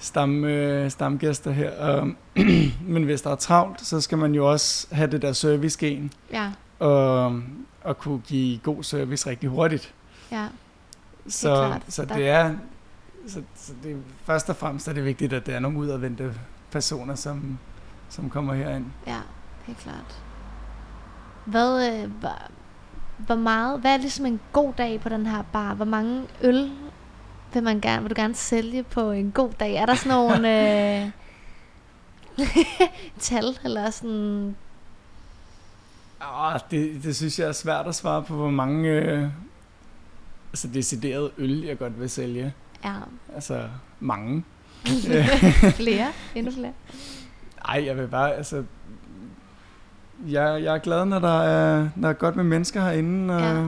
stam, 0.00 0.44
øh, 0.44 0.90
stamgæster 0.90 1.50
her. 1.50 1.70
Og, 1.78 2.08
men 2.94 3.02
hvis 3.04 3.22
der 3.22 3.30
er 3.30 3.34
travlt, 3.36 3.80
så 3.80 4.00
skal 4.00 4.18
man 4.18 4.34
jo 4.34 4.50
også 4.50 4.86
have 4.92 5.10
det 5.10 5.22
der 5.22 5.32
service-gen, 5.32 6.12
Ja, 6.32 6.52
og, 6.78 7.40
og 7.84 7.98
kunne 7.98 8.18
give 8.20 8.58
god 8.58 8.82
service 8.82 9.30
rigtig 9.30 9.48
hurtigt. 9.48 9.94
ja. 10.32 10.46
Så, 11.28 11.54
klart. 11.54 11.82
så 11.88 12.04
det 12.04 12.28
er 12.28 12.54
så, 13.26 13.42
så 13.56 13.72
det, 13.82 13.96
først 14.24 14.50
og 14.50 14.56
fremmest 14.56 14.88
er 14.88 14.92
det 14.92 15.04
vigtigt, 15.04 15.32
at 15.32 15.46
det 15.46 15.54
er 15.54 15.58
nogle 15.58 15.78
udadvendte 15.78 16.34
personer, 16.70 17.14
som, 17.14 17.58
som 18.08 18.30
kommer 18.30 18.54
herind. 18.54 18.84
Ja, 19.06 19.18
helt 19.66 19.78
klart. 19.78 20.22
Hvad, 21.44 22.02
øh, 22.04 22.10
hvor 23.18 23.34
meget, 23.34 23.80
hvad 23.80 23.92
er 23.94 23.96
ligesom 23.96 24.26
en 24.26 24.40
god 24.52 24.72
dag 24.78 25.00
på 25.00 25.08
den 25.08 25.26
her 25.26 25.42
bar? 25.52 25.74
Hvor 25.74 25.84
mange 25.84 26.22
øl 26.42 26.70
vil, 27.54 27.62
man 27.62 27.80
gerne, 27.80 28.02
vil 28.02 28.10
du 28.10 28.20
gerne 28.20 28.34
sælge 28.34 28.82
på 28.82 29.10
en 29.10 29.30
god 29.30 29.50
dag? 29.60 29.74
Er 29.74 29.86
der 29.86 29.94
sådan 29.94 30.12
nogle 30.12 30.48
øh, 31.02 31.10
tal, 33.18 33.58
eller 33.64 33.90
sådan... 33.90 34.56
Ah, 36.20 36.60
det, 36.70 37.04
det 37.04 37.16
synes 37.16 37.38
jeg 37.38 37.48
er 37.48 37.52
svært 37.52 37.86
at 37.86 37.94
svare 37.94 38.22
på, 38.22 38.34
hvor 38.34 38.50
mange, 38.50 38.88
øh, 38.88 39.28
altså 40.52 40.68
decideret 40.68 41.30
øl, 41.38 41.60
jeg 41.60 41.78
godt 41.78 42.00
vil 42.00 42.10
sælge. 42.10 42.54
Ja. 42.84 42.94
Altså 43.34 43.68
mange. 44.00 44.44
flere? 45.80 46.12
Endnu 46.34 46.52
flere? 46.52 46.72
Ej, 47.64 47.82
jeg 47.86 47.96
vil 47.96 48.08
bare, 48.08 48.34
altså... 48.34 48.64
Jeg, 50.26 50.62
jeg 50.62 50.74
er 50.74 50.78
glad, 50.78 51.04
når 51.04 51.18
der 51.18 51.42
er, 51.42 51.88
når 51.96 52.08
der 52.08 52.08
er 52.08 52.18
godt 52.18 52.36
med 52.36 52.44
mennesker 52.44 52.82
herinde, 52.82 53.34
og, 53.34 53.40
ja. 53.40 53.66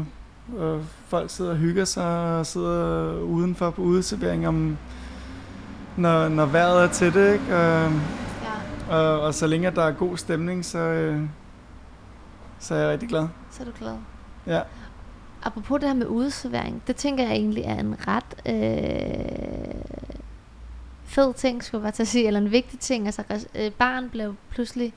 Og 0.58 0.84
folk 1.06 1.30
sidder 1.30 1.50
og 1.50 1.56
hygger 1.56 1.84
sig, 1.84 2.38
og 2.38 2.46
sidder 2.46 3.20
udenfor 3.20 3.70
på 3.70 3.82
udeservering, 3.82 4.48
om, 4.48 4.78
når, 5.96 6.28
når 6.28 6.46
vejret 6.46 6.84
er 6.84 6.88
til 6.88 7.14
det, 7.14 7.32
ikke? 7.32 7.56
Og, 7.56 7.92
ja. 8.90 8.96
og, 8.96 9.20
og 9.20 9.34
så 9.34 9.46
længe 9.46 9.70
der 9.70 9.82
er 9.82 9.92
god 9.92 10.16
stemning, 10.16 10.64
så, 10.64 10.78
øh, 10.78 11.20
så 12.58 12.74
er 12.74 12.78
jeg 12.78 12.90
rigtig 12.90 13.08
glad. 13.08 13.28
Så 13.50 13.62
er 13.62 13.64
du 13.64 13.72
glad? 13.78 13.96
Ja. 14.46 14.60
Apropos 15.42 15.80
det 15.80 15.88
her 15.88 15.94
med 15.96 16.06
udeservering, 16.06 16.82
det 16.86 16.96
tænker 16.96 17.24
jeg 17.24 17.32
egentlig 17.32 17.64
er 17.64 17.74
en 17.74 17.96
ret 18.08 18.34
øh, 18.46 19.74
fed 21.04 21.34
ting, 21.34 21.64
skulle 21.64 21.80
jeg 21.80 21.84
bare 21.84 21.92
til 21.92 22.02
at 22.02 22.08
sige, 22.08 22.26
eller 22.26 22.40
en 22.40 22.50
vigtig 22.50 22.78
ting. 22.78 23.06
Altså, 23.06 23.46
øh, 23.54 23.70
barn 23.72 24.10
blev 24.10 24.34
pludselig, 24.50 24.94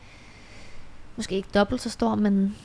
måske 1.16 1.36
ikke 1.36 1.50
dobbelt 1.54 1.82
så 1.82 1.90
stor, 1.90 2.16
men, 2.16 2.56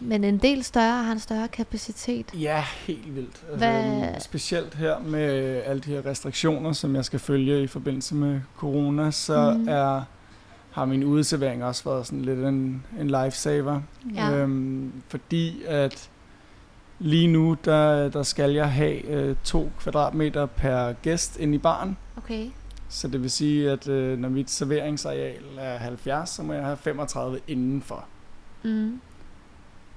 men 0.00 0.24
en 0.24 0.38
del 0.38 0.64
større, 0.64 1.04
har 1.04 1.12
en 1.12 1.20
større 1.20 1.48
kapacitet. 1.48 2.26
Ja, 2.34 2.64
helt 2.86 3.14
vildt. 3.14 3.44
Altså, 3.50 3.56
Hvad? 3.56 4.20
Specielt 4.20 4.74
her 4.74 4.98
med 4.98 5.62
alle 5.64 5.80
de 5.80 5.90
her 5.90 6.06
restriktioner, 6.06 6.72
som 6.72 6.96
jeg 6.96 7.04
skal 7.04 7.18
følge 7.18 7.62
i 7.62 7.66
forbindelse 7.66 8.14
med 8.14 8.40
corona, 8.56 9.10
så 9.10 9.54
mm. 9.58 9.68
er 9.68 10.02
har 10.76 10.84
min 10.84 11.04
udeservering 11.04 11.64
også 11.64 11.84
været 11.84 12.06
sådan 12.06 12.22
lidt 12.22 12.38
en, 12.38 12.84
en 13.00 13.06
lifesaver. 13.06 13.80
Ja. 14.14 14.32
Øhm, 14.32 14.92
fordi 15.08 15.62
at 15.66 16.10
lige 16.98 17.26
nu, 17.26 17.56
der, 17.64 18.08
der 18.08 18.22
skal 18.22 18.52
jeg 18.52 18.72
have 18.72 19.04
øh, 19.04 19.36
to 19.44 19.70
kvadratmeter 19.80 20.46
per 20.46 20.92
gæst 20.92 21.36
ind 21.38 21.54
i 21.54 21.58
baren. 21.58 21.96
Okay. 22.16 22.48
Så 22.88 23.08
det 23.08 23.22
vil 23.22 23.30
sige, 23.30 23.70
at 23.70 23.88
øh, 23.88 24.18
når 24.18 24.28
mit 24.28 24.50
serveringsareal 24.50 25.44
er 25.58 25.78
70, 25.78 26.30
så 26.30 26.42
må 26.42 26.52
jeg 26.52 26.64
have 26.64 26.76
35 26.76 27.40
indenfor. 27.48 28.04
Mm. 28.62 29.00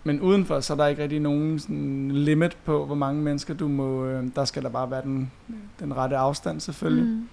Men 0.03 0.21
udenfor, 0.21 0.59
så 0.59 0.73
er 0.73 0.77
der 0.77 0.87
ikke 0.87 1.03
rigtig 1.03 1.19
nogen 1.19 1.59
sådan 1.59 2.11
limit 2.11 2.57
på, 2.65 2.85
hvor 2.85 2.95
mange 2.95 3.21
mennesker 3.21 3.53
du 3.53 3.67
må... 3.67 4.05
Øh, 4.05 4.25
der 4.35 4.45
skal 4.45 4.63
der 4.63 4.69
bare 4.69 4.91
være 4.91 5.01
den, 5.01 5.31
den 5.79 5.97
rette 5.97 6.17
afstand 6.17 6.59
selvfølgelig. 6.59 7.05
Mm. 7.05 7.27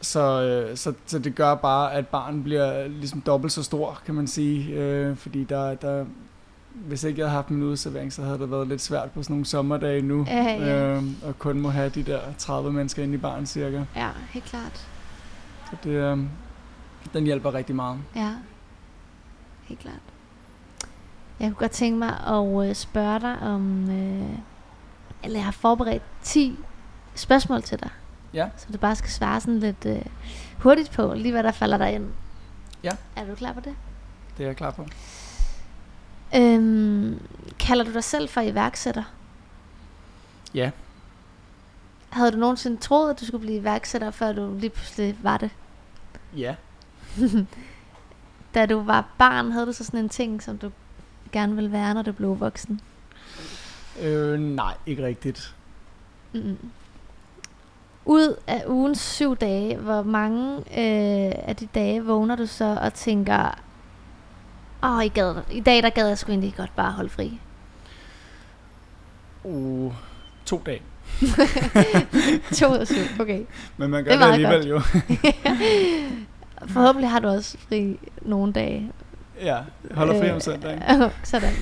Så, 0.00 0.42
øh, 0.42 0.76
så, 0.76 0.94
så 1.06 1.18
det 1.18 1.34
gør 1.34 1.54
bare, 1.54 1.92
at 1.92 2.08
barnet 2.08 2.44
bliver 2.44 2.88
ligesom 2.88 3.20
dobbelt 3.20 3.52
så 3.52 3.62
stor, 3.62 4.00
kan 4.06 4.14
man 4.14 4.26
sige. 4.26 4.72
Øh, 4.74 5.16
fordi 5.16 5.44
der, 5.44 5.74
der, 5.74 6.04
hvis 6.74 7.04
ikke 7.04 7.20
jeg 7.20 7.26
havde 7.26 7.36
haft 7.36 7.50
min 7.50 7.62
udservering, 7.62 8.12
så 8.12 8.22
havde 8.22 8.38
det 8.38 8.50
været 8.50 8.68
lidt 8.68 8.80
svært 8.80 9.10
på 9.10 9.22
sådan 9.22 9.34
nogle 9.34 9.46
sommerdage 9.46 10.02
nu. 10.02 10.24
Ja, 10.28 10.42
ja. 10.42 10.96
Øh, 10.96 11.02
og 11.22 11.38
kun 11.38 11.60
må 11.60 11.68
have 11.68 11.88
de 11.88 12.02
der 12.02 12.20
30 12.38 12.72
mennesker 12.72 13.02
inde 13.02 13.14
i 13.14 13.18
barn 13.18 13.46
cirka. 13.46 13.84
Ja, 13.96 14.08
helt 14.30 14.44
klart. 14.44 14.88
Så 15.70 15.76
det, 15.84 15.90
øh, 15.90 16.18
den 17.12 17.24
hjælper 17.24 17.54
rigtig 17.54 17.76
meget. 17.76 17.98
Ja, 18.16 18.30
helt 19.62 19.80
klart. 19.80 20.11
Jeg 21.42 21.50
kunne 21.50 21.58
godt 21.58 21.70
tænke 21.70 21.98
mig 21.98 22.26
at 22.26 22.68
øh, 22.68 22.74
spørge 22.74 23.20
dig 23.20 23.38
om, 23.38 23.90
øh, 23.90 24.38
eller 25.22 25.38
jeg 25.38 25.44
har 25.44 25.52
forberedt 25.52 26.02
10 26.22 26.58
spørgsmål 27.14 27.62
til 27.62 27.80
dig. 27.80 27.90
Ja. 28.34 28.48
Så 28.56 28.66
du 28.72 28.78
bare 28.78 28.96
skal 28.96 29.10
svare 29.10 29.40
sådan 29.40 29.58
lidt 29.58 29.86
øh, 29.86 30.02
hurtigt 30.58 30.90
på, 30.90 31.14
lige 31.14 31.32
hvad 31.32 31.42
der 31.42 31.52
falder 31.52 31.78
dig 31.78 31.94
ind. 31.94 32.10
Ja. 32.84 32.90
Er 33.16 33.24
du 33.24 33.34
klar 33.34 33.52
på 33.52 33.60
det? 33.60 33.74
Det 34.36 34.42
er 34.42 34.46
jeg 34.46 34.56
klar 34.56 34.70
på. 34.70 34.86
Øhm, 36.36 37.26
kalder 37.58 37.84
du 37.84 37.92
dig 37.92 38.04
selv 38.04 38.28
for 38.28 38.40
iværksætter? 38.40 39.04
Ja. 40.54 40.70
Havde 42.10 42.32
du 42.32 42.36
nogensinde 42.36 42.76
troet, 42.76 43.10
at 43.10 43.20
du 43.20 43.26
skulle 43.26 43.42
blive 43.46 43.60
iværksætter, 43.60 44.10
før 44.10 44.32
du 44.32 44.54
lige 44.58 44.70
pludselig 44.70 45.18
var 45.22 45.36
det? 45.36 45.50
Ja. 46.36 46.54
da 48.54 48.66
du 48.66 48.80
var 48.80 49.08
barn, 49.18 49.52
havde 49.52 49.66
du 49.66 49.72
så 49.72 49.84
sådan 49.84 50.00
en 50.00 50.08
ting, 50.08 50.42
som 50.42 50.58
du 50.58 50.70
gerne 51.32 51.54
ville 51.54 51.72
være, 51.72 51.94
når 51.94 52.02
du 52.02 52.12
blev 52.12 52.40
voksen? 52.40 52.80
Øh, 54.02 54.40
nej, 54.40 54.74
ikke 54.86 55.06
rigtigt. 55.06 55.54
Mm-mm. 56.32 56.58
Ud 58.04 58.36
af 58.46 58.64
ugens 58.66 58.98
syv 59.00 59.36
dage, 59.36 59.76
hvor 59.76 60.02
mange 60.02 60.56
øh, 60.56 61.32
af 61.48 61.56
de 61.60 61.68
dage 61.74 62.04
vågner 62.04 62.36
du 62.36 62.46
så 62.46 62.78
og 62.82 62.94
tænker, 62.94 63.58
åh, 64.82 64.96
oh, 64.96 65.04
i, 65.04 65.08
gad, 65.08 65.34
i 65.50 65.60
dag 65.60 65.82
der 65.82 65.90
gad 65.90 66.08
jeg 66.08 66.18
sgu 66.18 66.32
egentlig 66.32 66.54
godt 66.56 66.76
bare 66.76 66.92
holde 66.92 67.10
fri? 67.10 67.40
Uh, 69.44 69.94
to 70.46 70.62
dage. 70.66 70.82
to 72.58 72.74
af 72.74 72.86
syv, 72.86 73.20
okay. 73.20 73.44
Men 73.76 73.90
man 73.90 74.04
gør 74.04 74.10
det, 74.10 74.20
det 74.20 74.26
alligevel 74.26 74.70
godt. 74.70 74.94
jo. 74.94 75.06
Forhåbentlig 76.74 77.10
har 77.10 77.18
du 77.18 77.28
også 77.28 77.58
fri 77.58 77.98
nogle 78.22 78.52
dage. 78.52 78.92
Ja, 79.42 79.58
holder 79.94 80.20
fri 80.20 80.30
om 80.30 80.36
øh, 80.36 80.42
søndagen. 80.42 80.82
sådan. 81.24 81.52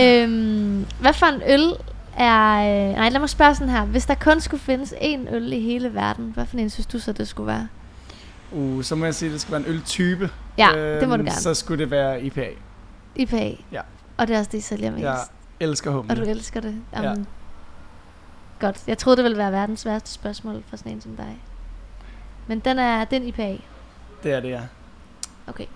øhm, 0.00 0.86
hvad 1.00 1.12
for 1.12 1.26
en 1.26 1.42
øl 1.46 1.72
er... 2.16 2.58
Øh, 2.58 2.94
nej, 2.96 3.08
lad 3.08 3.20
mig 3.20 3.28
spørge 3.28 3.54
sådan 3.54 3.68
her. 3.68 3.84
Hvis 3.84 4.06
der 4.06 4.14
kun 4.14 4.40
skulle 4.40 4.60
findes 4.60 4.92
én 4.92 5.34
øl 5.34 5.52
i 5.52 5.60
hele 5.60 5.94
verden, 5.94 6.30
hvad 6.34 6.46
for 6.46 6.56
en 6.56 6.70
synes 6.70 6.86
du 6.86 6.98
så, 6.98 7.12
det 7.12 7.28
skulle 7.28 7.46
være? 7.46 7.68
Uh, 8.52 8.82
så 8.82 8.94
må 8.94 9.04
jeg 9.04 9.14
sige, 9.14 9.28
at 9.28 9.32
det 9.32 9.40
skal 9.40 9.52
være 9.52 9.60
en 9.60 9.66
øltype. 9.66 10.30
Ja, 10.58 10.76
øhm, 10.76 11.00
det 11.00 11.08
må 11.08 11.16
du 11.16 11.22
gerne. 11.22 11.36
Så 11.36 11.54
skulle 11.54 11.82
det 11.82 11.90
være 11.90 12.22
IPA. 12.22 12.48
IPA? 13.16 13.56
Ja. 13.72 13.80
Og 14.16 14.28
det 14.28 14.34
er 14.34 14.38
også 14.38 14.50
det, 14.52 14.58
I 14.58 14.60
sælger 14.60 14.90
mest? 14.90 15.02
Jeg 15.02 15.18
elsker 15.60 15.90
humle. 15.90 16.10
Og 16.10 16.16
du 16.16 16.22
elsker 16.22 16.60
det? 16.60 16.74
Jamen, 16.92 17.18
ja. 17.18 17.24
Godt. 18.66 18.82
Jeg 18.86 18.98
troede, 18.98 19.16
det 19.16 19.24
ville 19.24 19.38
være 19.38 19.52
verdens 19.52 19.86
værste 19.86 20.10
spørgsmål 20.10 20.62
for 20.68 20.76
sådan 20.76 20.92
en 20.92 21.00
som 21.00 21.16
dig. 21.16 21.40
Men 22.46 22.60
den 22.60 22.78
er 22.78 23.04
den 23.04 23.22
IPA? 23.22 23.56
Det 24.22 24.32
er 24.32 24.40
det, 24.40 24.48
ja. 24.48 24.60
Okay. 25.46 25.66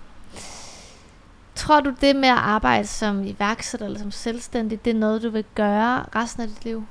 Tror 1.55 1.79
du, 1.79 1.93
det 2.01 2.15
med 2.15 2.29
at 2.29 2.37
arbejde 2.37 2.87
som 2.87 3.23
iværksætter 3.23 3.85
eller 3.85 3.99
som 3.99 4.11
selvstændig, 4.11 4.85
det 4.85 4.95
er 4.95 4.99
noget, 4.99 5.23
du 5.23 5.29
vil 5.29 5.45
gøre 5.55 6.05
resten 6.15 6.41
af 6.43 6.47
dit 6.47 6.65
liv? 6.65 6.85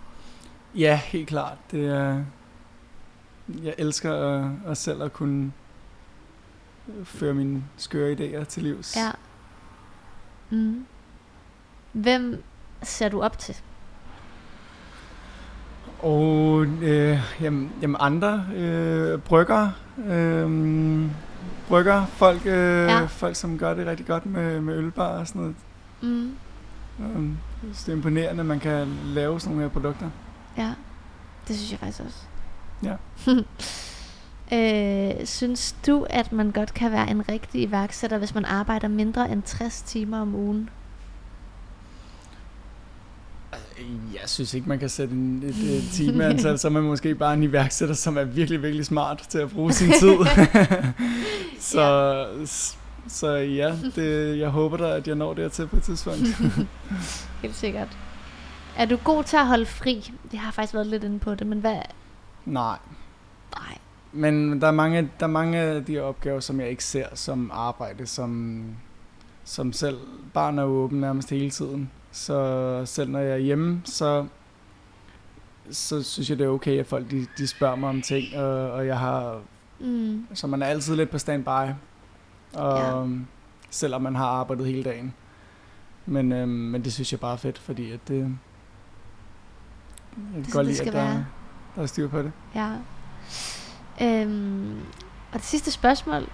Ja, 0.74 1.00
helt 1.04 1.28
klart. 1.28 1.58
Det 1.70 1.86
er, 1.86 2.24
jeg 3.62 3.74
elsker 3.78 4.12
at, 4.14 4.50
at 4.66 4.76
selv 4.76 5.02
at 5.02 5.12
kunne 5.12 5.52
føre 7.04 7.34
mine 7.34 7.64
skøre 7.76 8.12
idéer 8.12 8.44
til 8.44 8.62
livs. 8.62 8.96
Ja. 8.96 9.10
Mm. 10.50 10.86
Hvem 11.92 12.42
ser 12.82 13.08
du 13.08 13.22
op 13.22 13.38
til? 13.38 13.56
Og 16.02 16.66
øh, 16.82 17.18
jamen, 17.40 17.72
jamen 17.82 17.96
andre 18.00 18.46
øh, 18.54 19.18
brygger, 19.18 19.70
øh, 20.06 20.50
brygger 21.68 22.06
folk, 22.06 22.46
øh, 22.46 22.88
ja. 22.88 23.04
folk, 23.04 23.36
som 23.36 23.58
gør 23.58 23.74
det 23.74 23.86
rigtig 23.86 24.06
godt 24.06 24.26
med, 24.26 24.60
med 24.60 24.74
ølbar 24.74 25.18
og 25.18 25.26
sådan 25.28 25.40
noget. 25.40 25.56
Mm. 26.02 26.36
Um, 26.98 27.38
det 27.62 27.88
er 27.88 27.92
imponerende, 27.92 28.40
at 28.40 28.46
man 28.46 28.60
kan 28.60 28.98
lave 29.04 29.40
sådan 29.40 29.50
nogle 29.50 29.68
her 29.68 29.72
produkter. 29.72 30.10
Ja, 30.56 30.74
det 31.48 31.56
synes 31.56 31.70
jeg 31.70 31.78
faktisk 31.78 32.02
også. 32.06 32.18
Ja. 32.82 32.96
øh, 35.20 35.26
synes 35.26 35.76
du, 35.86 36.06
at 36.10 36.32
man 36.32 36.50
godt 36.50 36.74
kan 36.74 36.92
være 36.92 37.10
en 37.10 37.28
rigtig 37.28 37.62
iværksætter, 37.62 38.18
hvis 38.18 38.34
man 38.34 38.44
arbejder 38.44 38.88
mindre 38.88 39.30
end 39.30 39.42
60 39.42 39.82
timer 39.82 40.20
om 40.20 40.34
ugen? 40.34 40.70
Jeg 44.12 44.28
synes 44.28 44.54
ikke, 44.54 44.68
man 44.68 44.78
kan 44.78 44.88
sætte 44.88 45.14
en, 45.14 45.42
et, 45.42 45.76
et 45.76 45.84
timeantal, 45.92 46.58
så 46.58 46.68
er 46.68 46.72
man 46.72 46.82
måske 46.82 47.14
bare 47.14 47.34
en 47.34 47.42
iværksætter, 47.42 47.94
som 47.94 48.18
er 48.18 48.24
virkelig, 48.24 48.62
virkelig 48.62 48.86
smart 48.86 49.26
til 49.28 49.38
at 49.38 49.50
bruge 49.50 49.72
sin 49.72 49.92
tid. 49.92 50.16
så, 51.74 51.82
ja. 52.38 52.46
så 53.08 53.28
ja, 53.36 53.76
det, 53.94 54.38
jeg 54.38 54.48
håber 54.48 54.76
da, 54.76 54.96
at 54.96 55.08
jeg 55.08 55.14
når 55.14 55.34
dertil 55.34 55.66
på 55.66 55.76
et 55.76 55.82
tidspunkt. 55.82 56.20
Helt 57.42 57.56
sikkert. 57.56 57.98
Er 58.76 58.84
du 58.84 58.96
god 58.96 59.24
til 59.24 59.36
at 59.36 59.46
holde 59.46 59.66
fri? 59.66 60.12
Jeg 60.32 60.40
har 60.40 60.52
faktisk 60.52 60.74
været 60.74 60.86
lidt 60.86 61.04
inde 61.04 61.18
på 61.18 61.34
det, 61.34 61.46
men 61.46 61.58
hvad... 61.58 61.76
Nej. 62.44 62.78
Nej. 63.58 63.78
Men 64.12 64.60
der 64.60 64.66
er, 64.66 64.72
mange, 64.72 65.10
der 65.20 65.26
er 65.26 65.30
mange 65.30 65.58
af 65.58 65.84
de 65.84 65.98
opgaver, 65.98 66.40
som 66.40 66.60
jeg 66.60 66.70
ikke 66.70 66.84
ser 66.84 67.06
som 67.14 67.50
arbejde, 67.54 68.06
som, 68.06 68.62
som 69.44 69.72
selv 69.72 69.98
barn 70.34 70.58
er 70.58 70.64
åben 70.64 71.00
nærmest 71.00 71.30
hele 71.30 71.50
tiden. 71.50 71.90
Så 72.12 72.82
selv 72.86 73.10
når 73.10 73.18
jeg 73.18 73.32
er 73.32 73.36
hjemme, 73.36 73.80
så, 73.84 74.26
så 75.70 76.02
synes 76.02 76.30
jeg, 76.30 76.38
det 76.38 76.44
er 76.44 76.48
okay, 76.48 76.78
at 76.78 76.86
folk 76.86 77.10
de, 77.10 77.26
de 77.38 77.46
spørger 77.46 77.76
mig 77.76 77.88
om 77.88 78.02
ting, 78.02 78.36
og, 78.36 78.70
og 78.70 78.86
jeg 78.86 78.98
har... 78.98 79.40
Mm. 79.80 80.26
Så 80.34 80.46
man 80.46 80.62
er 80.62 80.66
altid 80.66 80.96
lidt 80.96 81.10
på 81.10 81.18
standby, 81.18 81.70
og, 82.54 82.78
ja. 82.78 83.06
selvom 83.70 84.02
man 84.02 84.16
har 84.16 84.26
arbejdet 84.26 84.66
hele 84.66 84.82
dagen. 84.82 85.14
Men, 86.06 86.32
øhm, 86.32 86.50
men 86.50 86.84
det 86.84 86.92
synes 86.92 87.12
jeg 87.12 87.20
bare 87.20 87.32
er 87.32 87.36
fedt, 87.36 87.58
fordi 87.58 87.90
at 87.90 88.08
det, 88.08 88.18
jeg 88.18 88.28
kan 90.44 90.52
godt 90.52 90.66
lide, 90.66 90.80
at 90.80 90.86
der, 90.86 90.92
være. 90.92 91.26
der 91.76 91.82
er 91.82 91.86
styr 91.86 92.08
på 92.08 92.22
det. 92.22 92.32
Ja. 92.54 92.72
Øhm, 94.02 94.80
og 95.32 95.38
det 95.38 95.44
sidste 95.44 95.70
spørgsmål. 95.70 96.28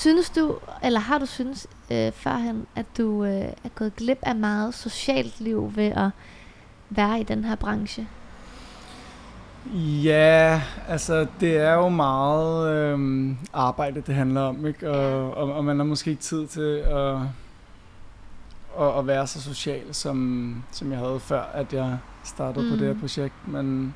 Synes 0.00 0.30
du, 0.30 0.58
eller 0.82 1.00
har 1.00 1.18
du 1.18 1.26
synes, 1.26 1.66
øh, 1.90 2.12
førhen, 2.12 2.66
at 2.76 2.86
du 2.98 3.24
øh, 3.24 3.30
er 3.64 3.68
gået 3.74 3.96
glip 3.96 4.18
af 4.22 4.36
meget 4.36 4.74
socialt 4.74 5.40
liv 5.40 5.72
ved 5.74 5.84
at 5.84 6.10
være 6.90 7.20
i 7.20 7.22
den 7.22 7.44
her 7.44 7.54
branche? 7.54 8.08
Ja, 10.04 10.62
altså 10.88 11.26
det 11.40 11.56
er 11.56 11.74
jo 11.74 11.88
meget 11.88 12.74
øhm, 12.74 13.36
arbejde, 13.52 14.00
det 14.00 14.14
handler 14.14 14.40
om, 14.40 14.66
ikke? 14.66 14.90
Og, 14.90 15.34
og, 15.34 15.52
og 15.52 15.64
man 15.64 15.78
har 15.78 15.84
måske 15.84 16.10
ikke 16.10 16.22
tid 16.22 16.46
til 16.46 16.76
at, 16.76 17.16
at, 18.80 18.98
at 18.98 19.06
være 19.06 19.26
så 19.26 19.42
social, 19.42 19.94
som, 19.94 20.64
som 20.72 20.90
jeg 20.90 20.98
havde 20.98 21.20
før, 21.20 21.42
at 21.42 21.72
jeg 21.72 21.98
startede 22.24 22.64
mm. 22.64 22.70
på 22.70 22.76
det 22.76 22.86
her 22.86 22.94
mm. 22.94 23.00
projekt. 23.00 23.48
Men, 23.48 23.94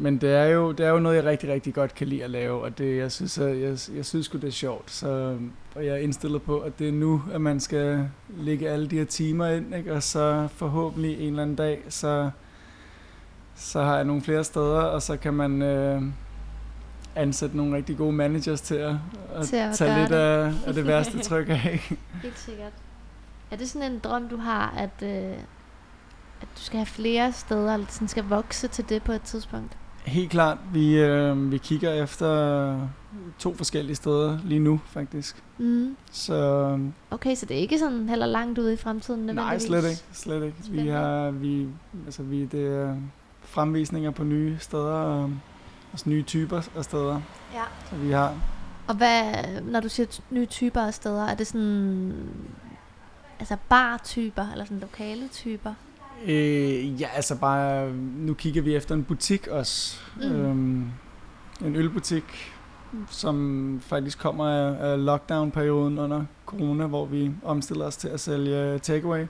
men 0.00 0.18
det 0.18 0.30
er, 0.34 0.44
jo, 0.44 0.72
det 0.72 0.86
er 0.86 0.90
jo 0.90 0.98
noget, 0.98 1.16
jeg 1.16 1.24
rigtig, 1.24 1.48
rigtig 1.48 1.74
godt 1.74 1.94
kan 1.94 2.06
lide 2.06 2.24
at 2.24 2.30
lave, 2.30 2.62
og 2.62 2.78
det, 2.78 2.96
jeg 2.96 3.12
synes, 3.12 3.38
jeg, 3.38 3.60
jeg, 3.60 3.78
jeg 3.96 4.04
synes 4.06 4.28
det 4.28 4.44
er 4.44 4.50
sjovt. 4.50 4.90
Så 4.90 5.38
og 5.74 5.86
jeg 5.86 5.94
er 5.94 5.98
indstillet 5.98 6.42
på, 6.42 6.58
at 6.58 6.78
det 6.78 6.88
er 6.88 6.92
nu, 6.92 7.22
at 7.32 7.40
man 7.40 7.60
skal 7.60 8.08
lægge 8.28 8.68
alle 8.68 8.88
de 8.88 8.98
her 8.98 9.04
timer 9.04 9.46
ind, 9.46 9.74
ikke? 9.74 9.92
og 9.92 10.02
så 10.02 10.48
forhåbentlig 10.54 11.20
en 11.20 11.28
eller 11.28 11.42
anden 11.42 11.56
dag, 11.56 11.82
så 11.88 12.30
så 13.58 13.82
har 13.82 13.96
jeg 13.96 14.04
nogle 14.04 14.22
flere 14.22 14.44
steder, 14.44 14.80
og 14.80 15.02
så 15.02 15.16
kan 15.16 15.34
man 15.34 15.62
øh, 15.62 16.02
ansætte 17.16 17.56
nogle 17.56 17.76
rigtig 17.76 17.96
gode 17.96 18.12
managers 18.12 18.60
til 18.60 18.74
at, 18.74 18.94
at, 19.34 19.46
til 19.46 19.56
at 19.56 19.74
tage 19.74 20.00
lidt 20.00 20.12
af, 20.12 20.52
af 20.66 20.74
det 20.74 20.86
værste 20.86 21.18
tryk 21.28 21.48
af. 21.48 21.92
Helt 22.22 22.38
sikkert. 22.38 22.72
Er 23.50 23.56
det 23.56 23.70
sådan 23.70 23.92
en 23.92 23.98
drøm, 23.98 24.28
du 24.28 24.36
har, 24.36 24.74
at, 24.76 25.02
øh, 25.02 25.36
at 26.42 26.48
du 26.56 26.62
skal 26.62 26.76
have 26.76 26.86
flere 26.86 27.32
steder, 27.32 27.74
eller 27.74 27.86
sådan 27.90 28.08
skal 28.08 28.24
vokse 28.24 28.68
til 28.68 28.88
det 28.88 29.02
på 29.02 29.12
et 29.12 29.22
tidspunkt? 29.22 29.76
Helt 30.08 30.30
klart. 30.30 30.58
Vi, 30.72 30.96
øh, 30.96 31.52
vi 31.52 31.58
kigger 31.58 31.92
efter 31.92 32.88
to 33.38 33.54
forskellige 33.54 33.96
steder 33.96 34.38
lige 34.44 34.60
nu, 34.60 34.80
faktisk. 34.86 35.42
Mm. 35.58 35.96
Så, 36.10 36.78
okay, 37.10 37.34
så 37.34 37.46
det 37.46 37.56
er 37.56 37.60
ikke 37.60 37.78
sådan 37.78 38.08
heller 38.08 38.26
langt 38.26 38.58
ude 38.58 38.72
i 38.72 38.76
fremtiden? 38.76 39.20
Nej, 39.20 39.58
slet 39.58 39.84
ikke. 39.84 40.02
Slet 40.12 40.44
ikke. 40.44 40.56
Vi 40.70 40.88
har, 40.88 41.30
vi, 41.30 41.66
altså 42.06 42.22
vi, 42.22 42.44
det 42.44 42.66
er 42.66 42.96
fremvisninger 43.42 44.10
på 44.10 44.24
nye 44.24 44.56
steder, 44.60 44.92
og 44.92 45.30
også 45.92 46.10
nye 46.10 46.22
typer 46.22 46.68
af 46.76 46.84
steder. 46.84 47.20
Ja. 47.54 47.64
Så 47.90 47.96
vi 47.96 48.10
har. 48.10 48.34
Og 48.86 48.94
hvad, 48.94 49.32
når 49.62 49.80
du 49.80 49.88
siger 49.88 50.20
nye 50.30 50.46
typer 50.46 50.80
af 50.80 50.94
steder, 50.94 51.26
er 51.26 51.34
det 51.34 51.46
sådan, 51.46 52.12
altså 53.38 53.56
bar-typer, 53.68 54.46
eller 54.52 54.64
sådan 54.64 54.80
lokale 54.80 55.28
typer? 55.28 55.74
Øh, 56.26 57.00
ja, 57.00 57.08
altså 57.14 57.36
bare, 57.36 57.92
nu 58.16 58.34
kigger 58.34 58.62
vi 58.62 58.76
efter 58.76 58.94
en 58.94 59.04
butik 59.04 59.46
også. 59.46 60.00
Mm. 60.16 60.22
Øhm, 60.22 60.84
en 61.64 61.76
ølbutik, 61.76 62.52
som 63.10 63.80
faktisk 63.82 64.18
kommer 64.18 64.44
af, 64.44 64.90
af 64.90 65.04
lockdown-perioden 65.04 65.98
under 65.98 66.24
corona, 66.46 66.86
hvor 66.86 67.06
vi 67.06 67.30
omstiller 67.44 67.84
os 67.84 67.96
til 67.96 68.08
at 68.08 68.20
sælge 68.20 68.78
takeaway. 68.78 69.26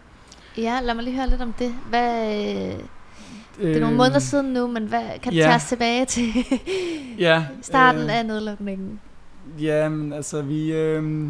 Ja, 0.57 0.80
lad 0.82 0.95
mig 0.95 1.05
lige 1.05 1.16
høre 1.16 1.28
lidt 1.28 1.43
om 1.43 1.53
det. 1.53 1.74
Hvad, 1.89 2.26
det 3.59 3.76
er 3.76 3.80
nogle 3.80 3.97
måneder 3.97 4.16
øhm, 4.16 4.20
siden 4.20 4.53
nu, 4.53 4.66
men 4.66 4.86
hvad 4.86 5.03
kan 5.22 5.32
du 5.32 5.39
ja. 5.39 5.45
tage 5.45 5.55
os 5.55 5.64
tilbage 5.64 6.05
til 6.05 6.24
ja, 7.18 7.47
starten 7.62 8.03
øh, 8.03 8.18
af 8.18 8.26
nedlukningen? 8.26 9.01
Ja, 9.61 9.89
men 9.89 10.12
altså 10.12 10.43
vi, 10.43 10.72
øh, 10.72 11.28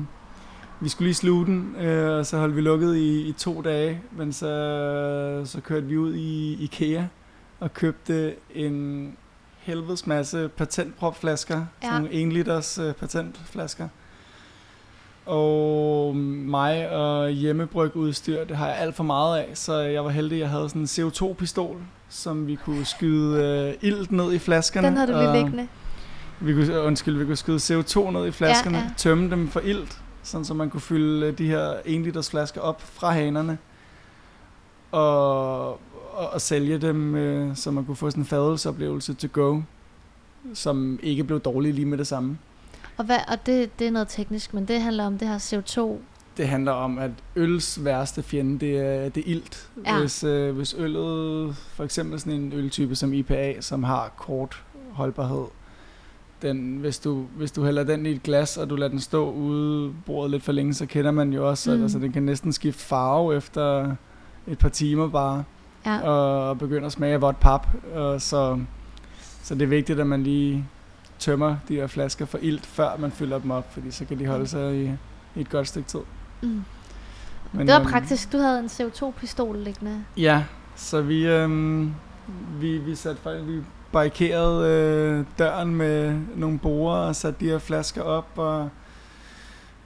vi 0.80 0.88
skulle 0.88 1.06
lige 1.06 1.14
sluge 1.14 1.46
den, 1.46 1.76
øh, 1.80 2.18
og 2.18 2.26
så 2.26 2.38
holdt 2.38 2.56
vi 2.56 2.60
lukket 2.60 2.96
i, 2.96 3.28
i 3.28 3.32
to 3.32 3.62
dage, 3.62 4.00
men 4.12 4.32
så, 4.32 5.42
så 5.44 5.60
kørte 5.60 5.86
vi 5.86 5.96
ud 5.96 6.14
i 6.14 6.56
IKEA 6.64 7.04
og 7.60 7.74
købte 7.74 8.34
en 8.54 9.16
helvedes 9.58 10.06
masse 10.06 10.48
patentpropflasker, 10.56 11.64
ja. 11.82 11.90
sådan 11.90 12.08
en 12.10 12.32
liters 12.32 12.78
øh, 12.78 12.94
patentflasker. 12.94 13.88
Og 15.26 16.16
mig 16.16 16.90
og 16.90 17.30
hjemmebrygudstyr, 17.30 18.44
det 18.44 18.56
har 18.56 18.66
jeg 18.66 18.76
alt 18.76 18.94
for 18.94 19.04
meget 19.04 19.38
af, 19.38 19.48
så 19.54 19.78
jeg 19.78 20.04
var 20.04 20.10
heldig, 20.10 20.38
jeg 20.38 20.48
havde 20.48 20.68
sådan 20.68 20.82
en 20.82 20.86
CO2-pistol, 20.86 21.76
som 22.08 22.46
vi 22.46 22.54
kunne 22.54 22.84
skyde 22.84 23.42
øh, 23.42 23.88
ilt 23.88 24.12
ned 24.12 24.32
i 24.32 24.38
flaskerne. 24.38 24.88
Den 24.88 24.96
har 24.96 25.06
du 25.06 25.12
lige 25.12 25.32
liggende. 25.32 25.68
Vi 26.40 26.54
kunne, 26.54 26.80
undskyld, 26.80 27.18
vi 27.18 27.24
kunne 27.24 27.36
skyde 27.36 27.56
CO2 27.56 28.10
ned 28.10 28.26
i 28.26 28.30
flaskerne, 28.30 28.78
ja, 28.78 28.84
ja. 28.84 28.90
tømme 28.96 29.30
dem 29.30 29.48
for 29.48 29.60
ilt, 29.60 29.98
sådan 30.28 30.44
så 30.44 30.54
man 30.54 30.70
kunne 30.70 30.80
fylde 30.80 31.26
øh, 31.26 31.38
de 31.38 31.46
her 31.46 31.74
1 31.84 32.00
liters 32.00 32.30
flasker 32.30 32.60
op 32.60 32.82
fra 32.82 33.10
hanerne, 33.10 33.58
og, 34.90 35.68
og, 36.12 36.30
og 36.32 36.40
sælge 36.40 36.78
dem, 36.78 37.14
øh, 37.14 37.56
så 37.56 37.70
man 37.70 37.84
kunne 37.84 37.96
få 37.96 38.10
sådan 38.10 38.22
en 38.22 38.26
fadelsoplevelse 38.26 39.14
to 39.14 39.28
go, 39.32 39.60
som 40.54 40.98
ikke 41.02 41.24
blev 41.24 41.40
dårlig 41.40 41.74
lige 41.74 41.86
med 41.86 41.98
det 41.98 42.06
samme. 42.06 42.38
Og, 42.96 43.04
hvad, 43.04 43.18
og 43.28 43.46
det, 43.46 43.78
det 43.78 43.86
er 43.86 43.90
noget 43.90 44.08
teknisk, 44.08 44.54
men 44.54 44.68
det 44.68 44.80
handler 44.80 45.06
om 45.06 45.18
det 45.18 45.28
her 45.28 45.38
CO2 45.38 46.00
det 46.38 46.48
handler 46.48 46.72
om, 46.72 46.98
at 46.98 47.10
øls 47.36 47.84
værste 47.84 48.22
fjende, 48.22 48.58
det 48.66 48.78
er, 48.78 49.08
det 49.08 49.20
er 49.20 49.30
ilt. 49.30 49.70
Ja. 49.86 49.98
Hvis, 49.98 50.24
øh, 50.24 50.56
hvis 50.56 50.74
øllet, 50.78 51.56
for 51.56 51.84
eksempel 51.84 52.20
sådan 52.20 52.32
en 52.32 52.52
øltype 52.52 52.94
som 52.94 53.12
IPA, 53.12 53.60
som 53.60 53.84
har 53.84 54.12
kort 54.16 54.62
holdbarhed, 54.92 55.44
den, 56.42 56.76
hvis, 56.76 56.98
du, 56.98 57.26
hvis 57.36 57.52
du 57.52 57.64
hælder 57.64 57.84
den 57.84 58.06
i 58.06 58.10
et 58.10 58.22
glas, 58.22 58.56
og 58.56 58.70
du 58.70 58.76
lader 58.76 58.90
den 58.90 59.00
stå 59.00 59.30
ude 59.30 59.92
bordet 60.06 60.30
lidt 60.30 60.42
for 60.42 60.52
længe, 60.52 60.74
så 60.74 60.86
kender 60.86 61.10
man 61.10 61.32
jo 61.32 61.48
også, 61.48 61.70
mm. 61.70 61.76
at 61.76 61.82
altså, 61.82 61.98
den 61.98 62.12
kan 62.12 62.22
næsten 62.22 62.52
skifte 62.52 62.84
farve 62.84 63.36
efter 63.36 63.94
et 64.46 64.58
par 64.58 64.68
timer 64.68 65.08
bare, 65.08 65.44
ja. 65.86 66.00
og, 66.00 66.48
og 66.48 66.58
begynde 66.58 66.86
at 66.86 66.92
smage 66.92 67.14
af 67.14 67.20
vådt 67.20 67.40
pap. 67.40 67.66
Og 67.94 68.20
så, 68.20 68.60
så 69.42 69.54
det 69.54 69.62
er 69.62 69.66
vigtigt, 69.66 70.00
at 70.00 70.06
man 70.06 70.22
lige 70.22 70.64
tømmer 71.18 71.56
de 71.68 71.74
her 71.74 71.86
flasker 71.86 72.26
for 72.26 72.38
ilt, 72.42 72.66
før 72.66 72.96
man 72.98 73.10
fylder 73.10 73.38
dem 73.38 73.50
op, 73.50 73.72
fordi 73.72 73.90
så 73.90 74.04
kan 74.04 74.18
de 74.18 74.26
holde 74.26 74.46
sig 74.46 74.76
i, 74.76 74.90
i 75.36 75.40
et 75.40 75.50
godt 75.50 75.68
stykke 75.68 75.88
tid. 75.88 76.00
Mm. 76.42 76.64
Men, 77.52 77.66
det 77.66 77.74
var 77.74 77.80
øhm, 77.80 77.90
praktisk. 77.90 78.32
Du 78.32 78.38
havde 78.38 78.58
en 78.58 78.66
CO2-pistol 78.66 79.56
liggende. 79.56 80.04
Ja, 80.16 80.44
så 80.76 81.02
vi, 81.02 81.26
øhm, 81.26 81.94
vi, 82.60 82.78
vi 82.78 82.94
satte 82.94 83.22
faktisk, 83.22 83.46
vi 83.46 83.60
barrikeret 83.92 84.66
øh, 84.66 85.24
døren 85.38 85.74
med 85.74 86.18
nogle 86.36 86.58
borer 86.58 86.96
og 86.96 87.16
sat 87.16 87.40
de 87.40 87.48
her 87.48 87.58
flasker 87.58 88.02
op 88.02 88.28
og 88.36 88.68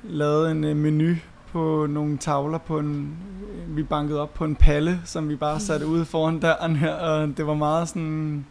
lavet 0.02 0.50
en 0.50 0.64
øh, 0.64 0.76
menu 0.76 1.14
på 1.52 1.86
nogle 1.90 2.18
tavler 2.18 2.58
på 2.58 2.78
en, 2.78 3.16
vi 3.68 3.82
bankede 3.82 4.20
op 4.20 4.34
på 4.34 4.44
en 4.44 4.56
palle, 4.56 5.00
som 5.04 5.28
vi 5.28 5.36
bare 5.36 5.60
satte 5.60 5.86
ude 5.86 6.04
foran 6.04 6.40
døren 6.40 6.76
her, 6.76 6.94
og 6.94 7.36
det 7.36 7.46
var 7.46 7.54
meget 7.54 7.88
sådan 7.88 8.46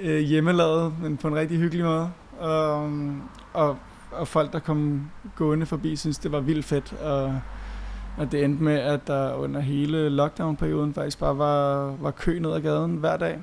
øh, 0.00 0.18
hjemmelavet, 0.20 0.92
men 1.02 1.16
på 1.16 1.28
en 1.28 1.34
rigtig 1.34 1.58
hyggelig 1.58 1.84
måde. 1.84 2.10
Og, 2.40 2.90
og 3.52 3.76
og 4.10 4.28
folk, 4.28 4.52
der 4.52 4.58
kom 4.58 5.10
gående 5.36 5.66
forbi, 5.66 5.96
synes 5.96 6.18
det 6.18 6.32
var 6.32 6.40
vildt 6.40 6.64
fedt. 6.64 6.92
Og, 6.92 7.40
og 8.18 8.32
det 8.32 8.44
endte 8.44 8.62
med, 8.62 8.78
at 8.78 9.06
der 9.06 9.34
under 9.34 9.60
hele 9.60 10.08
lockdown-perioden 10.08 10.94
faktisk 10.94 11.18
bare 11.18 11.38
var, 11.38 11.94
var 12.00 12.10
kø 12.10 12.38
ned 12.38 12.52
ad 12.52 12.60
gaden 12.60 12.96
hver 12.96 13.16
dag 13.16 13.38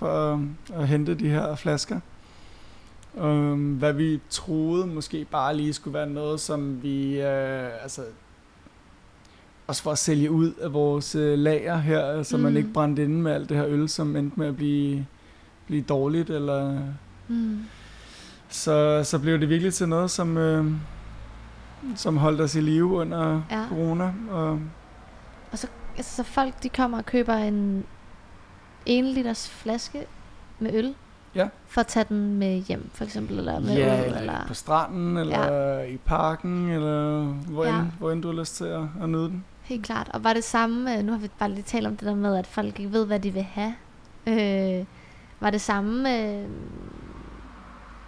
for 0.00 0.32
at, 0.32 0.38
at 0.80 0.88
hente 0.88 1.14
de 1.14 1.28
her 1.28 1.56
flasker. 1.56 2.00
Um, 3.14 3.74
hvad 3.74 3.92
vi 3.92 4.20
troede 4.30 4.86
måske 4.86 5.26
bare 5.30 5.56
lige 5.56 5.72
skulle 5.72 5.94
være 5.94 6.10
noget, 6.10 6.40
som 6.40 6.82
vi, 6.82 7.18
uh, 7.18 7.82
altså, 7.82 8.02
også 9.66 9.82
for 9.82 9.90
at 9.90 9.98
sælge 9.98 10.30
ud 10.30 10.52
af 10.52 10.72
vores 10.72 11.16
uh, 11.16 11.38
lager 11.38 11.76
her, 11.76 12.22
så 12.22 12.36
mm. 12.36 12.42
man 12.42 12.56
ikke 12.56 12.72
brændte 12.72 13.04
inde 13.04 13.22
med 13.22 13.32
alt 13.32 13.48
det 13.48 13.56
her 13.56 13.66
øl, 13.66 13.88
som 13.88 14.16
endte 14.16 14.40
med 14.40 14.46
at 14.46 14.56
blive, 14.56 15.06
blive 15.66 15.82
dårligt, 15.82 16.30
eller... 16.30 16.82
Mm 17.28 17.58
så, 18.50 19.04
så 19.04 19.18
blev 19.18 19.40
det 19.40 19.48
virkelig 19.48 19.74
til 19.74 19.88
noget, 19.88 20.10
som, 20.10 20.36
øh, 20.36 20.72
som 21.96 22.16
holdt 22.16 22.40
os 22.40 22.54
i 22.54 22.60
live 22.60 22.84
under 22.84 23.42
ja. 23.50 23.66
corona. 23.68 24.12
Og, 24.30 24.60
og 25.52 25.58
så, 25.58 25.66
altså, 25.96 26.16
så 26.16 26.22
folk 26.22 26.62
de 26.62 26.68
kommer 26.68 26.98
og 26.98 27.06
køber 27.06 27.34
en 27.34 27.84
1 28.86 29.04
liters 29.04 29.48
flaske 29.48 30.06
med 30.58 30.74
øl, 30.74 30.94
ja. 31.34 31.48
for 31.66 31.80
at 31.80 31.86
tage 31.86 32.04
den 32.08 32.38
med 32.38 32.58
hjem, 32.58 32.90
for 32.94 33.04
eksempel, 33.04 33.38
eller 33.38 33.60
med 33.60 33.76
ja, 33.76 33.98
øl, 33.98 34.04
eller, 34.04 34.18
eller 34.18 34.46
på 34.46 34.54
stranden, 34.54 35.16
eller 35.16 35.52
ja. 35.52 35.82
i 35.82 35.96
parken, 35.96 36.70
eller 36.70 37.22
hvor, 37.24 37.64
ja. 37.64 37.78
end, 37.78 37.88
hvor 37.98 38.10
end 38.10 38.22
du 38.22 38.28
har 38.28 38.40
lyst 38.40 38.56
til 38.56 38.64
at, 38.64 38.82
at 39.02 39.08
nyde 39.08 39.28
den. 39.28 39.44
Helt 39.62 39.84
klart. 39.84 40.10
Og 40.14 40.24
var 40.24 40.32
det 40.32 40.44
samme, 40.44 40.98
øh, 40.98 41.04
nu 41.04 41.12
har 41.12 41.18
vi 41.18 41.28
bare 41.38 41.50
lige 41.50 41.62
talt 41.62 41.86
om 41.86 41.96
det 41.96 42.06
der 42.06 42.14
med, 42.14 42.36
at 42.36 42.46
folk 42.46 42.78
ikke 42.78 42.92
ved, 42.92 43.06
hvad 43.06 43.20
de 43.20 43.30
vil 43.30 43.42
have. 43.42 43.74
Øh, 44.26 44.84
var 45.40 45.50
det 45.50 45.60
samme 45.60 46.18
øh, 46.18 46.48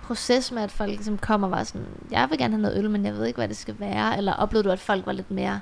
proces 0.03 0.53
med, 0.53 0.63
at 0.63 0.71
folk 0.71 0.91
ligesom 0.91 1.19
kommer 1.19 1.47
og 1.47 1.51
var 1.51 1.65
sådan, 1.65 1.87
jeg 2.11 2.31
vil 2.31 2.39
gerne 2.39 2.55
have 2.55 2.63
noget 2.63 2.79
øl, 2.79 2.91
men 2.91 3.05
jeg 3.05 3.15
ved 3.15 3.27
ikke, 3.27 3.37
hvad 3.37 3.49
det 3.49 3.57
skal 3.57 3.75
være? 3.79 4.17
Eller 4.17 4.33
oplevede 4.33 4.69
du, 4.69 4.73
at 4.73 4.81
folk 4.81 5.07
var 5.07 5.13
lidt 5.13 5.31
mere 5.31 5.61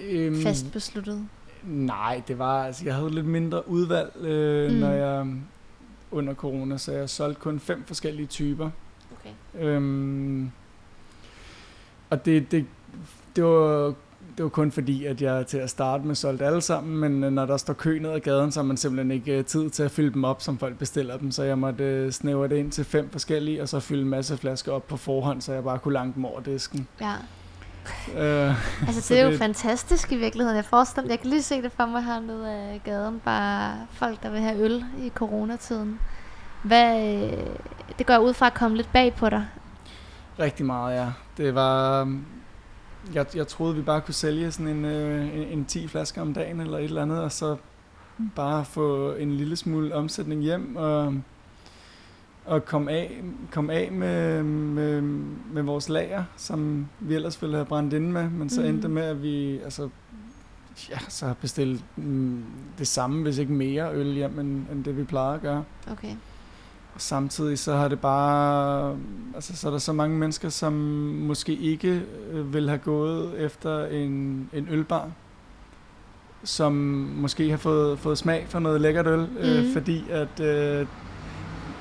øhm, 0.00 0.42
fast 0.42 0.72
besluttet? 0.72 1.28
Nej, 1.66 2.22
det 2.28 2.38
var, 2.38 2.64
altså 2.64 2.84
jeg 2.84 2.94
havde 2.94 3.10
lidt 3.10 3.26
mindre 3.26 3.68
udvalg, 3.68 4.16
øh, 4.20 4.72
mm. 4.72 4.76
når 4.76 4.90
jeg 4.90 5.26
under 6.10 6.34
corona, 6.34 6.78
så 6.78 6.92
jeg 6.92 7.10
solgte 7.10 7.40
kun 7.40 7.60
fem 7.60 7.84
forskellige 7.86 8.26
typer. 8.26 8.70
Okay. 9.12 9.64
Øhm, 9.66 10.50
og 12.10 12.24
det, 12.24 12.50
det, 12.50 12.66
det 13.36 13.44
var 13.44 13.94
det 14.36 14.42
var 14.42 14.48
kun 14.48 14.72
fordi, 14.72 15.04
at 15.04 15.22
jeg 15.22 15.46
til 15.46 15.58
at 15.58 15.70
starte 15.70 16.06
med 16.06 16.14
solgte 16.14 16.46
alle 16.46 16.60
sammen, 16.60 16.96
men 16.96 17.24
øh, 17.24 17.32
når 17.32 17.46
der 17.46 17.56
står 17.56 17.74
kø 17.74 17.98
ned 17.98 18.10
ad 18.10 18.20
gaden, 18.20 18.52
så 18.52 18.60
har 18.60 18.64
man 18.64 18.76
simpelthen 18.76 19.10
ikke 19.10 19.38
øh, 19.38 19.44
tid 19.44 19.70
til 19.70 19.82
at 19.82 19.90
fylde 19.90 20.14
dem 20.14 20.24
op, 20.24 20.42
som 20.42 20.58
folk 20.58 20.78
bestiller 20.78 21.16
dem. 21.16 21.30
Så 21.30 21.42
jeg 21.42 21.58
måtte 21.58 21.84
øh, 21.84 22.12
snævre 22.12 22.48
det 22.48 22.56
ind 22.56 22.72
til 22.72 22.84
fem 22.84 23.10
forskellige, 23.10 23.62
og 23.62 23.68
så 23.68 23.80
fylde 23.80 24.02
en 24.02 24.08
masse 24.08 24.36
flasker 24.36 24.72
op 24.72 24.88
på 24.88 24.96
forhånd, 24.96 25.40
så 25.40 25.52
jeg 25.52 25.64
bare 25.64 25.78
kunne 25.78 25.94
lange 25.94 26.12
dem 26.14 26.24
over 26.24 26.40
disken. 26.40 26.88
Ja. 27.00 27.14
Øh, 28.16 28.54
altså 28.88 29.14
det 29.14 29.20
er 29.20 29.24
jo 29.24 29.30
det... 29.30 29.38
fantastisk 29.38 30.12
i 30.12 30.16
virkeligheden. 30.16 30.56
Jeg 30.56 30.64
forestiller, 30.64 31.10
jeg 31.10 31.20
kan 31.20 31.30
lige 31.30 31.42
se 31.42 31.62
det 31.62 31.72
for 31.72 31.86
mig 31.86 32.04
her 32.04 32.20
nede 32.20 32.50
af 32.50 32.80
gaden. 32.84 33.20
Bare 33.24 33.86
folk, 33.90 34.22
der 34.22 34.30
vil 34.30 34.40
have 34.40 34.58
øl 34.58 34.84
i 34.98 35.10
coronatiden. 35.14 36.00
Hvad, 36.62 37.28
det 37.98 38.06
går 38.06 38.18
ud 38.18 38.34
fra 38.34 38.46
at 38.46 38.54
komme 38.54 38.76
lidt 38.76 38.92
bag 38.92 39.14
på 39.14 39.28
dig. 39.28 39.46
Rigtig 40.38 40.66
meget, 40.66 40.96
ja. 40.96 41.12
Det 41.36 41.54
var... 41.54 42.08
Jeg, 43.14 43.26
jeg 43.36 43.48
troede, 43.48 43.74
vi 43.74 43.82
bare 43.82 44.00
kunne 44.00 44.14
sælge 44.14 44.52
sådan 44.52 44.66
en, 44.66 44.84
øh, 44.84 45.34
en, 45.34 45.42
en 45.58 45.64
10 45.64 45.88
flasker 45.88 46.22
om 46.22 46.34
dagen 46.34 46.60
eller 46.60 46.78
et 46.78 46.84
eller 46.84 47.02
andet, 47.02 47.22
og 47.22 47.32
så 47.32 47.56
bare 48.36 48.64
få 48.64 49.12
en 49.12 49.32
lille 49.32 49.56
smule 49.56 49.94
omsætning 49.94 50.42
hjem 50.42 50.76
og, 50.76 51.14
og 52.44 52.64
komme 52.64 52.90
af, 52.90 53.22
komme 53.50 53.72
af 53.72 53.92
med, 53.92 54.42
med, 54.42 55.00
med 55.52 55.62
vores 55.62 55.88
lager, 55.88 56.24
som 56.36 56.88
vi 57.00 57.14
ellers 57.14 57.42
ville 57.42 57.54
have 57.54 57.66
brændt 57.66 57.92
inde 57.92 58.12
med, 58.12 58.30
men 58.30 58.50
så 58.50 58.60
mm. 58.60 58.66
endte 58.66 58.88
med, 58.88 59.02
at 59.02 59.22
vi 59.22 59.58
altså, 59.58 59.88
ja, 60.90 60.98
så 61.08 61.26
har 61.26 61.34
bestilt 61.34 61.84
mm, 61.96 62.44
det 62.78 62.88
samme, 62.88 63.22
hvis 63.22 63.38
ikke 63.38 63.52
mere 63.52 63.94
øl 63.94 64.12
hjem, 64.12 64.38
end, 64.38 64.66
end 64.72 64.84
det 64.84 64.96
vi 64.96 65.04
plejer 65.04 65.34
at 65.34 65.40
gøre. 65.40 65.64
Okay. 65.90 66.16
Og 66.94 67.00
samtidig 67.00 67.58
så 67.58 67.76
har 67.76 67.88
det 67.88 68.00
bare, 68.00 68.96
altså 69.34 69.56
så 69.56 69.66
er 69.68 69.72
der 69.72 69.78
så 69.78 69.92
mange 69.92 70.18
mennesker, 70.18 70.48
som 70.48 70.72
måske 71.26 71.54
ikke 71.54 72.02
øh, 72.30 72.54
vil 72.54 72.68
have 72.68 72.78
gået 72.78 73.40
efter 73.40 73.86
en, 73.86 74.48
en 74.52 74.68
ølbar, 74.70 75.10
som 76.44 76.72
måske 77.16 77.50
har 77.50 77.56
fået, 77.56 77.98
fået 77.98 78.18
smag 78.18 78.46
for 78.48 78.58
noget 78.58 78.80
lækkert 78.80 79.06
øl, 79.06 79.18
mm. 79.18 79.36
øh, 79.36 79.64
mhm. 79.64 79.72
fordi 79.72 80.04
at, 80.10 80.40
øh, 80.40 80.86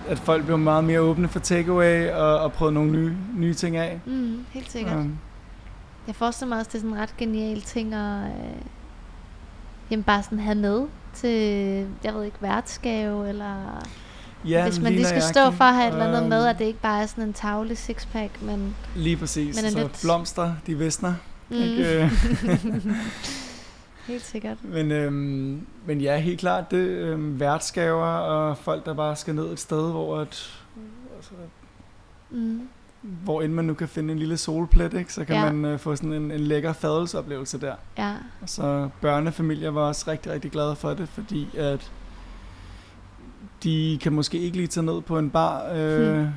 at 0.07 0.19
folk 0.19 0.43
bliver 0.43 0.57
meget 0.57 0.83
mere 0.83 0.99
åbne 0.99 1.27
for 1.27 1.39
takeaway 1.39 2.09
og, 2.09 2.39
og 2.39 2.53
prøvet 2.53 2.73
nogle 2.73 2.91
nye, 2.91 3.17
nye 3.35 3.53
ting 3.53 3.77
af. 3.77 3.99
Mm, 4.05 4.45
helt 4.51 4.71
sikkert. 4.71 4.97
Um, 4.97 5.17
jeg 6.07 6.15
forestiller 6.15 6.49
mig 6.49 6.59
også, 6.59 6.69
det 6.69 6.75
er 6.75 6.79
sådan 6.79 6.95
en 6.95 7.01
ret 7.01 7.17
genial 7.17 7.61
ting 7.61 7.93
at 7.93 8.23
øh, 8.23 8.61
jamen 9.91 10.03
bare 10.03 10.23
sådan 10.23 10.39
have 10.39 10.55
med 10.55 10.81
til, 11.13 11.29
jeg 12.03 12.13
ved 12.13 12.23
ikke, 12.23 12.37
værtsgave 12.41 13.29
eller 13.29 13.83
Ja, 14.47 14.63
Hvis 14.63 14.79
man 14.79 14.93
lige 14.93 15.05
skal 15.05 15.21
stå 15.21 15.51
for 15.51 15.63
at 15.63 15.73
have 15.73 15.87
et 15.87 15.93
eller 15.93 16.07
andet 16.07 16.29
med, 16.29 16.45
at 16.45 16.59
det 16.59 16.65
ikke 16.65 16.79
bare 16.79 17.01
er 17.01 17.05
sådan 17.05 17.23
en 17.23 17.33
tavle 17.33 17.75
sixpack, 17.75 18.41
men... 18.41 18.75
Lige 18.95 19.17
præcis. 19.17 19.61
Men 19.61 19.71
så 19.71 19.77
lidt... 19.79 19.99
blomster, 20.01 20.53
de 20.67 20.77
visner. 20.77 21.13
Mm. 21.49 21.55
Ikke? 21.55 22.11
helt 24.07 24.23
sikkert. 24.23 24.57
Men, 24.63 24.91
øhm, 24.91 25.67
men 25.85 26.01
ja, 26.01 26.17
helt 26.17 26.39
klart, 26.39 26.71
det 26.71 26.77
øhm, 26.77 27.39
værtsgaver 27.39 28.05
og 28.05 28.57
folk, 28.57 28.85
der 28.85 28.93
bare 28.93 29.15
skal 29.15 29.35
ned 29.35 29.51
et 29.51 29.59
sted, 29.59 29.91
hvor 29.91 30.19
at, 30.19 30.61
altså, 31.15 31.31
mm. 32.29 32.67
hvor 33.01 33.41
end 33.41 33.53
man 33.53 33.65
nu 33.65 33.73
kan 33.73 33.87
finde 33.87 34.11
en 34.11 34.19
lille 34.19 34.37
solplet, 34.37 34.93
ikke, 34.93 35.13
så 35.13 35.25
kan 35.25 35.35
ja. 35.35 35.51
man 35.51 35.65
øh, 35.65 35.79
få 35.79 35.95
sådan 35.95 36.13
en, 36.13 36.31
en 36.31 36.39
lækker 36.39 36.73
fadelseoplevelse 36.73 37.61
der. 37.61 37.75
Ja. 37.97 38.13
Og 38.41 38.49
så 38.49 38.89
børnefamilier 39.01 39.71
var 39.71 39.81
også 39.81 40.11
rigtig, 40.11 40.31
rigtig 40.31 40.51
glade 40.51 40.75
for 40.75 40.93
det, 40.93 41.09
fordi 41.09 41.47
at 41.57 41.91
de 43.63 43.99
kan 44.01 44.13
måske 44.13 44.39
ikke 44.39 44.57
lige 44.57 44.67
tage 44.67 44.85
ned 44.85 45.01
på 45.01 45.19
en 45.19 45.29
bar, 45.29 45.71
øh, 45.73 46.17
hmm. 46.17 46.27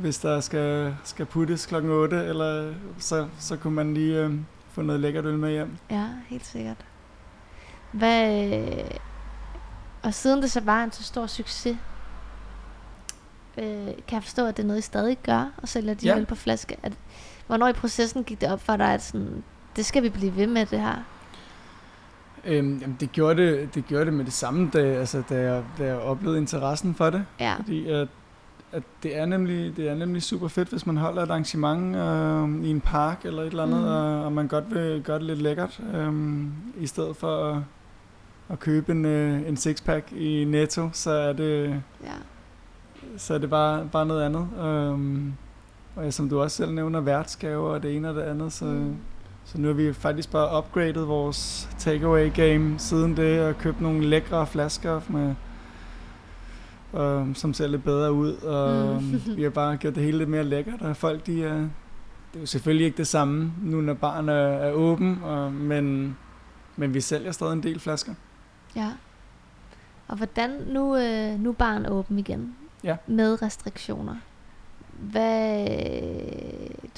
hvis 0.00 0.18
der 0.18 0.40
skal, 0.40 0.94
skal 1.04 1.26
puttes 1.26 1.66
klokken 1.66 1.90
8, 1.90 2.24
eller 2.24 2.74
så, 2.98 3.26
så 3.38 3.56
kunne 3.56 3.74
man 3.74 3.94
lige 3.94 4.24
øh, 4.24 4.32
få 4.70 4.82
noget 4.82 5.00
lækkert 5.00 5.24
øl 5.24 5.38
med 5.38 5.50
hjem. 5.50 5.76
Ja, 5.90 6.06
helt 6.28 6.46
sikkert. 6.46 6.84
Hvad, 7.92 8.52
og 10.02 10.14
siden 10.14 10.42
det 10.42 10.50
så 10.50 10.60
var 10.60 10.84
en 10.84 10.92
så 10.92 11.02
stor 11.02 11.26
succes, 11.26 11.76
øh, 13.58 13.86
kan 13.86 14.12
jeg 14.12 14.22
forstå, 14.22 14.46
at 14.46 14.56
det 14.56 14.62
er 14.62 14.66
noget, 14.66 14.78
I 14.78 14.82
stadig 14.82 15.18
gør, 15.22 15.50
og 15.56 15.68
sælger 15.68 15.94
de 15.94 16.06
ja. 16.06 16.18
øl 16.18 16.26
på 16.26 16.34
flaske. 16.34 16.76
At, 16.82 16.92
hvornår 17.46 17.68
i 17.68 17.72
processen 17.72 18.24
gik 18.24 18.40
det 18.40 18.52
op 18.52 18.60
for 18.60 18.76
dig, 18.76 18.94
at 18.94 19.02
sådan, 19.02 19.44
det 19.76 19.86
skal 19.86 20.02
vi 20.02 20.08
blive 20.08 20.36
ved 20.36 20.46
med 20.46 20.66
det 20.66 20.80
her? 20.80 21.04
Øhm, 22.44 22.78
jamen 22.78 22.96
det 23.00 23.12
gjorde 23.12 23.42
det, 23.42 23.74
det 23.74 23.86
gjorde 23.86 24.04
det 24.04 24.14
med 24.14 24.24
det 24.24 24.32
samme, 24.32 24.70
da, 24.72 24.78
altså, 24.78 25.22
da, 25.28 25.34
jeg, 25.34 25.64
da 25.78 25.84
jeg 25.84 25.96
oplevede 25.96 26.38
interessen 26.38 26.94
for 26.94 27.10
det. 27.10 27.26
Ja. 27.40 27.56
Fordi 27.56 27.88
at, 27.88 28.08
at 28.72 28.82
det, 29.02 29.16
er 29.16 29.26
nemlig, 29.26 29.76
det 29.76 29.88
er 29.88 29.94
nemlig 29.94 30.22
super 30.22 30.48
fedt, 30.48 30.68
hvis 30.68 30.86
man 30.86 30.96
holder 30.96 31.22
et 31.22 31.30
arrangement 31.30 31.96
øh, 31.96 32.66
i 32.66 32.70
en 32.70 32.80
park 32.80 33.24
eller 33.24 33.42
et 33.42 33.46
eller 33.46 33.62
andet, 33.62 33.80
mm. 33.80 33.86
og, 33.86 34.24
og 34.24 34.32
man 34.32 34.48
godt 34.48 34.74
vil 34.74 35.02
gøre 35.02 35.18
det 35.18 35.26
lidt 35.26 35.42
lækkert, 35.42 35.80
øh, 35.94 36.12
i 36.76 36.86
stedet 36.86 37.16
for 37.16 37.44
at, 37.44 37.62
at 38.48 38.60
købe 38.60 38.92
en, 38.92 39.04
øh, 39.04 39.48
en 39.48 39.56
sixpack 39.56 40.12
i 40.12 40.44
Netto, 40.44 40.88
så 40.92 41.10
er 41.10 41.32
det, 41.32 41.82
ja. 42.04 42.12
så 43.16 43.34
er 43.34 43.38
det 43.38 43.50
bare, 43.50 43.88
bare 43.92 44.06
noget 44.06 44.22
andet. 44.22 44.48
Øh, 44.60 45.32
og 45.96 46.12
som 46.12 46.28
du 46.28 46.40
også 46.40 46.56
selv 46.56 46.72
nævner, 46.72 47.00
værtsgaver 47.00 47.70
og 47.70 47.82
det 47.82 47.96
ene 47.96 48.08
og 48.08 48.14
det 48.14 48.22
andet, 48.22 48.52
så... 48.52 48.64
Mm 48.64 48.96
så 49.52 49.58
nu 49.58 49.68
har 49.68 49.74
vi 49.74 49.92
faktisk 49.92 50.30
bare 50.30 50.58
upgradet 50.58 51.08
vores 51.08 51.68
takeaway 51.78 52.32
game 52.34 52.78
siden 52.78 53.16
det, 53.16 53.40
og 53.40 53.58
købt 53.58 53.80
nogle 53.80 54.06
lækre 54.06 54.46
flasker 54.46 55.00
med, 55.08 55.34
øh, 56.94 57.34
som 57.34 57.54
ser 57.54 57.66
lidt 57.66 57.84
bedre 57.84 58.12
ud, 58.12 58.34
og 58.34 59.02
mm. 59.02 59.20
vi 59.36 59.42
har 59.42 59.50
bare 59.50 59.76
gjort 59.76 59.94
det 59.94 60.02
hele 60.02 60.18
lidt 60.18 60.30
mere 60.30 60.44
lækkert, 60.44 60.82
og 60.82 60.96
folk 60.96 61.26
de 61.26 61.44
er, 61.44 61.56
det 62.32 62.36
er 62.36 62.40
jo 62.40 62.46
selvfølgelig 62.46 62.86
ikke 62.86 62.96
det 62.96 63.06
samme, 63.06 63.52
nu 63.62 63.80
når 63.80 63.94
barn 63.94 64.28
er, 64.28 64.32
er 64.34 64.72
åben, 64.72 65.22
og, 65.22 65.52
men, 65.52 66.16
men 66.76 66.94
vi 66.94 67.00
sælger 67.00 67.32
stadig 67.32 67.52
en 67.52 67.62
del 67.62 67.80
flasker. 67.80 68.14
Ja. 68.76 68.92
Og 70.08 70.16
hvordan, 70.16 70.50
nu, 70.50 70.96
øh, 70.96 71.40
nu 71.40 71.48
er 71.48 71.54
barn 71.54 71.86
åben 71.86 72.18
igen, 72.18 72.56
ja. 72.84 72.96
med 73.06 73.42
restriktioner. 73.42 74.16
Hvad, 74.98 75.66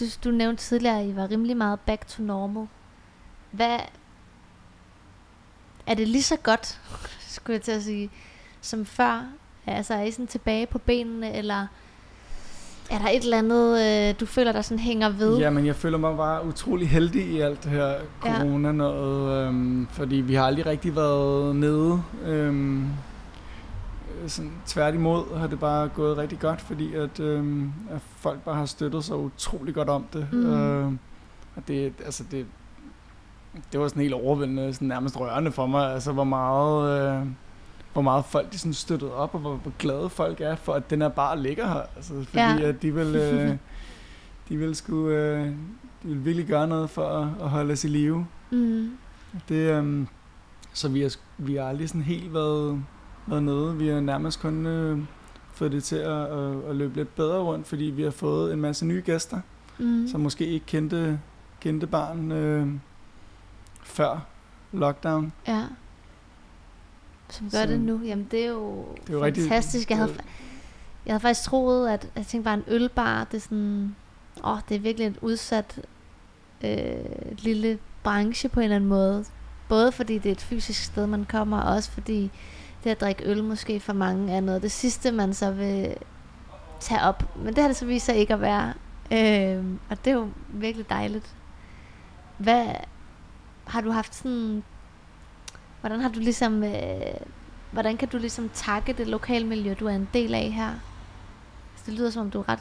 du, 0.01 0.05
du 0.25 0.31
nævnte 0.31 0.63
tidligere, 0.63 1.01
at 1.01 1.07
I 1.07 1.17
var 1.17 1.31
rimelig 1.31 1.57
meget 1.57 1.81
back 1.81 2.07
to 2.07 2.23
normal. 2.23 2.67
Hvad, 3.51 3.79
er 5.87 5.95
det 5.95 6.09
lige 6.09 6.23
så 6.23 6.37
godt, 6.37 6.81
skulle 7.35 7.55
jeg 7.55 7.63
til 7.63 7.73
at 7.73 7.83
sige, 7.83 8.11
som 8.61 8.85
før? 8.85 9.29
Altså 9.67 9.95
er 9.95 10.03
I 10.03 10.11
sådan 10.11 10.27
tilbage 10.27 10.67
på 10.67 10.79
benene, 10.79 11.37
eller 11.37 11.67
er 12.91 12.99
der 12.99 13.09
et 13.09 13.23
eller 13.23 13.39
andet, 13.39 13.81
øh, 13.81 14.15
du 14.21 14.27
føler, 14.27 14.53
der 14.53 14.63
sådan 14.63 14.79
hænger 14.79 15.09
ved? 15.09 15.39
Ja, 15.39 15.51
men 15.51 15.67
jeg 15.67 15.77
føler 15.77 15.99
mig 15.99 16.17
bare 16.17 16.47
utrolig 16.47 16.89
heldig 16.89 17.27
i 17.27 17.41
alt 17.41 17.65
det 17.65 17.73
her 17.73 17.95
corona 18.21 18.73
noget, 18.73 19.43
ja. 19.43 19.47
øhm, 19.47 19.87
fordi 19.91 20.17
vi 20.17 20.35
har 20.35 20.45
aldrig 20.45 20.67
rigtig 20.67 20.97
været 20.97 21.57
nede. 21.57 22.03
Øhm, 22.25 22.87
sådan, 24.27 24.53
tværtimod 24.67 25.39
har 25.39 25.47
det 25.47 25.61
bare 25.61 25.89
gået 25.89 26.17
rigtig 26.17 26.39
godt, 26.39 26.61
fordi 26.61 26.95
at, 26.95 27.21
øh, 27.21 27.63
at 27.91 28.01
folk 28.17 28.41
bare 28.41 28.55
har 28.55 28.67
støttet 28.67 29.05
sig 29.05 29.17
utrolig 29.17 29.75
godt 29.75 29.89
om 29.89 30.07
det. 30.13 30.27
Mm. 30.33 30.55
Øh, 30.55 30.93
og 31.57 31.63
det, 31.69 31.93
altså 32.05 32.25
det, 32.31 32.47
det 33.73 33.81
var 33.81 33.89
sådan 33.89 34.03
helt 34.03 34.15
overvældende, 34.15 34.75
sådan 34.75 34.89
nærmest 34.89 35.21
rørende 35.21 35.53
for 35.53 35.67
mig, 35.67 35.93
altså 35.93 36.13
hvor 36.13 36.25
meget, 36.25 37.01
øh, 37.21 37.27
hvor 37.93 38.03
meget 38.03 38.25
folk 38.25 38.53
de 38.53 38.59
sådan 38.59 38.75
støttede 38.75 39.15
op, 39.15 39.35
og 39.35 39.41
hvor, 39.41 39.55
hvor 39.55 39.73
glade 39.79 40.09
folk 40.09 40.41
er 40.41 40.57
for, 40.57 40.75
at 40.75 40.91
den 40.91 41.03
er 41.03 41.09
bare 41.09 41.43
ligger 41.43 41.69
her. 41.69 41.83
Altså, 41.97 42.15
fordi 42.15 42.39
ja. 42.39 42.69
at 42.69 42.83
de 42.83 42.95
vil, 42.95 43.17
øh, 43.17 43.57
de 44.49 44.57
vil 44.57 44.75
sgu, 44.75 45.09
øh, 45.09 45.47
de 46.03 46.09
vil 46.09 46.25
virkelig 46.25 46.47
gøre 46.47 46.69
noget 46.69 46.91
for 46.91 47.09
at, 47.09 47.29
at 47.41 47.49
holde 47.49 47.73
os 47.73 47.85
i 47.85 47.89
live. 47.89 48.27
Mm. 48.51 48.91
Det, 49.49 49.83
øh, 49.83 50.07
så 50.73 50.89
vi 50.89 51.03
har, 51.03 51.15
vi 51.39 51.57
har 51.57 51.65
aldrig 51.65 51.89
sådan 51.89 52.03
helt 52.03 52.35
været 52.35 52.83
været 53.27 53.43
nede. 53.43 53.77
Vi 53.77 53.89
har 53.89 54.01
nærmest 54.01 54.41
kun 54.41 54.67
øh, 54.67 54.99
fået 55.53 55.73
det 55.73 55.85
til 55.85 55.97
at, 55.97 56.23
at, 56.23 56.65
at 56.69 56.77
løbe 56.77 56.97
lidt 56.97 57.15
bedre 57.15 57.39
rundt, 57.39 57.67
fordi 57.67 57.85
vi 57.85 58.03
har 58.03 58.11
fået 58.11 58.53
en 58.53 58.61
masse 58.61 58.87
nye 58.87 59.03
gæster, 59.07 59.41
mm. 59.79 60.09
som 60.09 60.21
måske 60.21 60.47
ikke 60.47 60.67
kendte, 60.67 61.21
kendte 61.61 61.87
barn 61.87 62.33
øh, 62.33 62.69
før 63.83 64.27
lockdown. 64.73 65.33
Ja. 65.49 65.65
Som 67.31 67.51
gør 67.51 67.59
Så, 67.59 67.67
det 67.67 67.81
nu. 67.81 68.01
Jamen 68.05 68.29
det 68.31 68.45
er 68.45 68.49
jo, 68.49 68.85
det 69.07 69.15
er 69.15 69.19
jo 69.19 69.25
fantastisk. 69.25 69.91
Rigtig, 69.91 69.91
jeg, 69.91 69.99
havde, 69.99 70.15
jeg 71.07 71.13
havde 71.13 71.21
faktisk 71.21 71.43
troet, 71.43 71.89
at 71.89 72.09
jeg 72.17 72.27
tænkte 72.27 72.45
bare 72.45 72.55
en 72.55 72.65
ølbar, 72.69 73.25
det 73.25 73.37
er 73.37 73.41
sådan, 73.41 73.97
åh, 74.45 74.59
det 74.69 74.75
er 74.75 74.81
virkelig 74.81 75.07
en 75.07 75.17
udsat 75.21 75.81
øh, 76.65 76.95
lille 77.39 77.79
branche 78.03 78.49
på 78.49 78.61
en 78.61 78.65
eller 78.65 78.77
anden 78.77 78.89
måde. 78.89 79.25
Både 79.69 79.93
fordi 79.93 80.19
det 80.19 80.27
er 80.27 80.33
et 80.33 80.41
fysisk 80.41 80.85
sted, 80.85 81.07
man 81.07 81.25
kommer, 81.25 81.61
og 81.61 81.75
også 81.75 81.91
fordi 81.91 82.31
det 82.85 82.91
at 82.91 83.01
drikke 83.01 83.25
øl 83.25 83.45
måske 83.45 83.81
for 83.81 83.93
mange 83.93 84.33
er 84.33 84.41
noget 84.41 84.63
det 84.63 84.73
sidste, 84.73 85.13
man 85.13 85.35
så 85.35 85.51
vil 85.51 85.95
tage 86.81 87.03
op. 87.03 87.37
Men 87.37 87.55
det 87.55 87.59
har 87.59 87.69
det 87.69 87.77
så 87.77 87.87
vist 87.87 88.07
sig 88.07 88.17
ikke 88.17 88.35
at 88.35 88.41
være. 88.41 88.73
Øh, 89.13 89.65
og 89.91 90.05
det 90.05 90.11
er 90.11 90.15
jo 90.15 90.29
virkelig 90.49 90.91
dejligt. 90.91 91.35
Hvad 92.39 92.67
har 93.65 93.81
du 93.81 93.91
haft 93.91 94.15
sådan... 94.15 94.63
Hvordan 95.81 96.01
har 96.01 96.09
du 96.09 96.21
ligesom... 96.21 96.65
Øh, 96.65 97.01
hvordan 97.71 97.97
kan 97.97 98.09
du 98.09 98.19
ligesom 98.19 98.51
takke 98.55 98.93
det 98.93 99.07
lokale 99.07 99.47
miljø, 99.47 99.75
du 99.81 99.87
er 99.87 99.95
en 99.95 100.09
del 100.15 100.35
af 100.35 100.51
her? 100.51 100.71
Så 101.77 101.83
det 101.87 101.95
lyder 101.95 102.11
som 102.11 102.23
om, 102.23 102.31
du 102.31 102.39
er 102.39 102.49
ret 102.49 102.59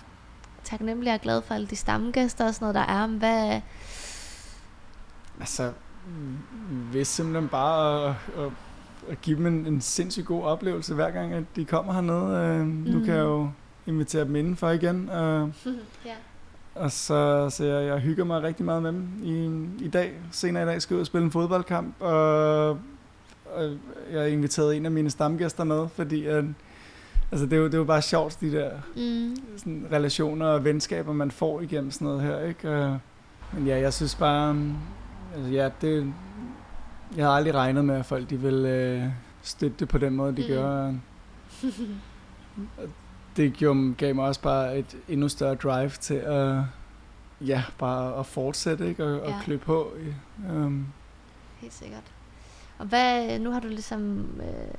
taknemmelig 0.64 1.14
og 1.14 1.22
glad 1.22 1.42
for 1.42 1.54
alle 1.54 1.68
de 1.68 1.76
stamgæster 1.76 2.48
og 2.48 2.54
sådan 2.54 2.64
noget, 2.64 2.76
der 2.76 2.94
er. 2.94 3.08
Hvad, 3.08 3.62
Altså, 5.40 5.72
hvis 6.92 7.08
simpelthen 7.08 7.50
bare 7.50 8.10
at, 8.10 8.16
at, 8.38 8.52
at 9.10 9.22
give 9.22 9.38
dem 9.38 9.46
en, 9.46 9.66
en 9.66 9.82
sindssygt 9.82 10.26
god 10.26 10.44
oplevelse, 10.44 10.94
hver 10.94 11.12
gang 11.12 11.34
at 11.34 11.44
de 11.56 11.66
kommer 11.66 11.94
hernede. 11.94 12.38
Øh, 12.38 12.60
mm. 12.60 12.68
Nu 12.68 13.00
kan 13.00 13.16
jeg 13.16 13.24
jo 13.24 13.50
invitere 13.88 14.26
dem 14.26 14.36
indenfor 14.36 14.70
igen. 14.70 15.10
Øh, 15.10 15.50
ja. 16.06 16.16
Og 16.76 16.92
så, 16.92 17.50
så 17.50 17.66
jeg, 17.66 17.88
jeg 17.88 18.00
hygger 18.00 18.24
mig 18.24 18.44
rigtig 18.44 18.66
meget 18.66 18.84
med 18.84 18.92
dem 18.92 19.08
i, 19.24 19.46
i 19.86 19.88
dag. 19.88 20.14
Senere 20.32 20.64
i 20.64 20.66
dag 20.66 20.82
skal 20.82 20.94
jeg 20.94 20.98
ud 20.98 21.02
og 21.02 21.08
spille 21.08 21.26
en 21.26 21.32
fodboldkamp, 21.32 22.02
og, 22.02 22.80
og 23.56 23.78
jeg 24.12 24.20
har 24.20 24.28
inviteret 24.28 24.78
en 24.78 24.86
af 24.86 24.92
mine 24.92 25.10
stamgæster 25.10 25.64
med, 25.64 25.88
fordi 25.96 26.26
at, 26.26 26.46
altså 27.32 27.46
det, 27.46 27.54
er 27.54 27.58
jo, 27.58 27.66
det 27.66 27.74
er 27.74 27.78
jo 27.78 27.84
bare 27.84 28.02
sjovt, 28.02 28.38
de 28.42 28.52
der 28.52 28.72
mm. 28.96 29.36
sådan, 29.58 29.88
relationer 29.92 30.46
og 30.46 30.64
venskaber, 30.64 31.14
man 31.14 31.32
får 31.32 31.62
igennem 31.62 31.92
sådan 31.92 32.06
noget 32.08 32.22
her. 32.22 32.40
Ikke? 32.40 32.76
Og, 32.76 33.00
men 33.54 33.68
ja, 33.68 33.80
jeg 33.80 33.94
synes 33.94 34.16
bare, 34.16 34.66
altså 35.36 35.52
ja, 35.52 35.70
det, 35.82 36.14
jeg 37.18 37.26
har 37.26 37.32
aldrig 37.32 37.54
regnet 37.54 37.86
med, 37.86 37.96
at 37.96 38.06
folk 38.06 38.30
de 38.30 38.40
vil 38.40 38.66
øh, 38.66 39.04
støtte 39.42 39.76
det 39.80 39.88
på 39.88 39.98
den 39.98 40.16
måde, 40.16 40.36
de 40.36 40.42
mm. 40.42 40.48
gør. 40.48 40.94
det 43.38 43.54
gjorde, 43.54 43.94
gav 43.94 44.16
mig 44.16 44.26
også 44.26 44.42
bare 44.42 44.78
et 44.78 44.98
endnu 45.08 45.30
større 45.30 45.56
drive 45.56 45.90
til 45.90 46.14
at, 46.14 46.58
ja, 47.42 47.64
bare 47.78 48.20
at 48.20 48.26
fortsætte, 48.26 48.90
ikke? 48.90 49.06
Og, 49.06 49.30
ja. 49.30 49.36
og 49.36 49.42
klø 49.44 49.58
på. 49.58 49.94
Um. 50.50 50.88
Helt 51.58 51.74
sikkert. 51.74 52.04
Og 52.80 52.86
hvad, 52.86 53.40
nu 53.40 53.52
har 53.52 53.60
du 53.60 53.68
ligesom 53.68 54.28
øh, 54.40 54.78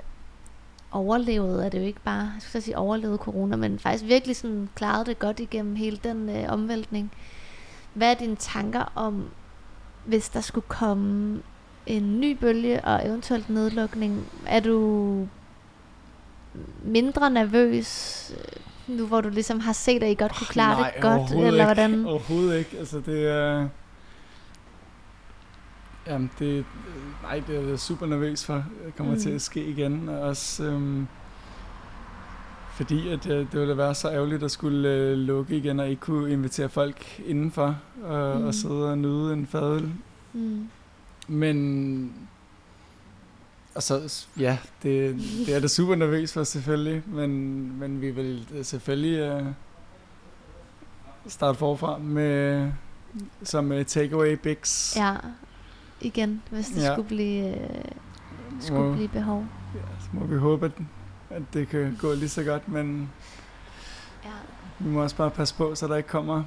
overlevet, 0.91 1.65
er 1.65 1.69
det 1.69 1.79
jo 1.79 1.85
ikke 1.85 2.01
bare, 2.05 2.21
jeg 2.21 2.33
skulle 2.39 2.63
sige 2.63 2.79
overlevet 2.79 3.21
corona, 3.21 3.57
men 3.57 3.79
faktisk 3.79 4.05
virkelig 4.05 4.37
sådan 4.37 4.69
klaret 4.75 5.07
det 5.07 5.19
godt 5.19 5.41
igennem 5.41 5.77
hele 5.77 5.97
den 6.05 6.29
øh, 6.29 6.45
omvæltning. 6.49 7.13
Hvad 7.95 8.11
er 8.11 8.15
dine 8.15 8.37
tanker 8.37 8.93
om, 8.95 9.29
hvis 10.05 10.29
der 10.29 10.41
skulle 10.41 10.67
komme 10.69 11.43
en 11.87 12.21
ny 12.21 12.37
bølge 12.37 12.85
og 12.85 13.07
eventuelt 13.07 13.51
nedlukning? 13.51 14.27
Er 14.47 14.61
du 14.61 15.29
mindre 16.83 17.31
nervøs, 17.31 18.33
øh, 18.37 18.97
nu 18.97 19.07
hvor 19.07 19.21
du 19.21 19.29
ligesom 19.29 19.61
har 19.61 19.73
set, 19.73 20.03
at 20.03 20.11
I 20.11 20.15
godt 20.15 20.35
kunne 20.35 20.47
klare 20.47 20.81
Nej, 20.81 20.91
det 20.91 21.03
godt, 21.03 21.47
eller 21.47 21.65
hvordan? 21.65 21.95
Ikke, 21.95 22.09
overhovedet 22.09 22.59
ikke. 22.59 22.77
Altså 22.79 23.01
det 23.07 23.29
er... 23.29 23.69
Jamen, 26.11 26.31
det, 26.39 26.65
nej, 27.23 27.43
det 27.47 27.57
er 27.57 27.69
jeg 27.69 27.79
super 27.79 28.07
nervøs 28.07 28.45
for, 28.45 28.65
det 28.87 28.97
kommer 28.97 29.15
mm. 29.15 29.21
til 29.21 29.31
at 29.31 29.43
ske 29.43 29.65
igen. 29.65 30.09
Også, 30.09 30.65
øhm, 30.65 31.07
fordi 32.75 33.09
at, 33.09 33.27
øh, 33.27 33.39
det 33.53 33.61
ville 33.61 33.77
være 33.77 33.95
så 33.95 34.11
ærgerligt 34.11 34.43
at 34.43 34.51
skulle 34.51 34.89
øh, 34.89 35.17
lukke 35.17 35.57
igen 35.57 35.81
og 35.81 35.89
ikke 35.89 36.01
kunne 36.01 36.33
invitere 36.33 36.69
folk 36.69 37.21
indenfor 37.27 37.79
og, 38.03 38.41
mm. 38.41 38.47
og 38.47 38.55
sidde 38.55 38.91
og 38.91 38.99
nyde 38.99 39.33
en 39.33 39.47
fadel. 39.47 39.93
Mm. 40.33 40.69
Men 41.29 42.13
og 43.75 43.83
så, 43.83 44.27
ja, 44.39 44.59
det, 44.83 45.17
det 45.47 45.55
er 45.55 45.61
det 45.61 45.71
super 45.71 45.95
nervøs 45.95 46.33
for 46.33 46.45
selvfølgelig, 46.45 47.03
men, 47.07 47.31
men 47.79 48.01
vi 48.01 48.11
vil 48.11 48.47
selvfølgelig 48.63 49.41
uh, 49.41 49.47
starte 51.27 51.59
forfra 51.59 51.99
med 51.99 52.73
som 53.43 53.71
uh, 53.71 53.83
takeaway 53.83 54.33
bigs. 54.33 54.97
Ja, 54.97 55.15
igen, 56.01 56.43
hvis 56.51 56.69
det 56.69 56.83
ja. 56.83 56.93
skulle 56.93 57.09
blive 57.09 57.55
uh, 57.55 57.93
skulle 58.61 58.89
må, 58.89 58.93
blive 58.93 59.09
behov. 59.09 59.47
Ja, 59.75 59.81
så 60.01 60.09
må 60.13 60.27
vi 60.27 60.37
håbe, 60.37 60.67
at, 60.67 60.73
at 61.31 61.43
det 61.53 61.69
kan 61.69 61.97
gå 62.01 62.15
lige 62.15 62.29
så 62.29 62.43
godt, 62.43 62.69
men 62.69 63.11
ja. 64.25 64.31
vi 64.79 64.91
må 64.91 65.03
også 65.03 65.17
bare 65.17 65.31
passe 65.31 65.55
på, 65.55 65.75
så 65.75 65.89
der 65.89 65.97
ikke 65.97 66.09
kommer 66.09 66.43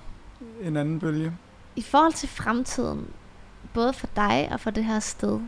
en 0.62 0.78
anden 0.78 1.00
bølge. 1.00 1.34
I 1.76 1.82
forhold 1.82 2.14
til 2.14 2.30
fremtiden, 2.30 3.08
både 3.74 3.94
for 3.94 4.08
dig 4.16 4.50
og 4.52 4.60
for 4.60 4.70
det 4.70 4.86
her 4.86 5.00
sted, 5.00 5.40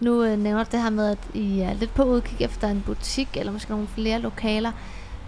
nu 0.00 0.22
øh, 0.22 0.38
nævner 0.38 0.64
du 0.64 0.68
det 0.72 0.82
her 0.82 0.90
med, 0.90 1.10
at 1.10 1.18
I 1.34 1.60
er 1.60 1.74
lidt 1.74 1.94
på 1.94 2.04
udkig 2.04 2.40
efter 2.40 2.68
en 2.68 2.82
butik, 2.86 3.28
eller 3.34 3.52
måske 3.52 3.70
nogle 3.70 3.88
flere 3.88 4.18
lokaler. 4.18 4.72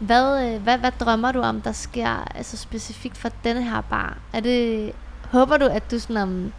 Hvad, 0.00 0.54
øh, 0.54 0.62
hvad, 0.62 0.78
hvad 0.78 0.92
drømmer 1.00 1.32
du 1.32 1.40
om, 1.40 1.60
der 1.60 1.72
sker 1.72 2.36
altså 2.36 2.56
specifikt 2.56 3.16
for 3.16 3.28
denne 3.44 3.62
her 3.62 3.80
bar? 3.80 4.18
Er 4.32 4.40
det, 4.40 4.92
håber 5.30 5.56
du, 5.56 5.64
at 5.64 5.90
du 5.90 5.98
sådan 5.98 6.16
om, 6.16 6.52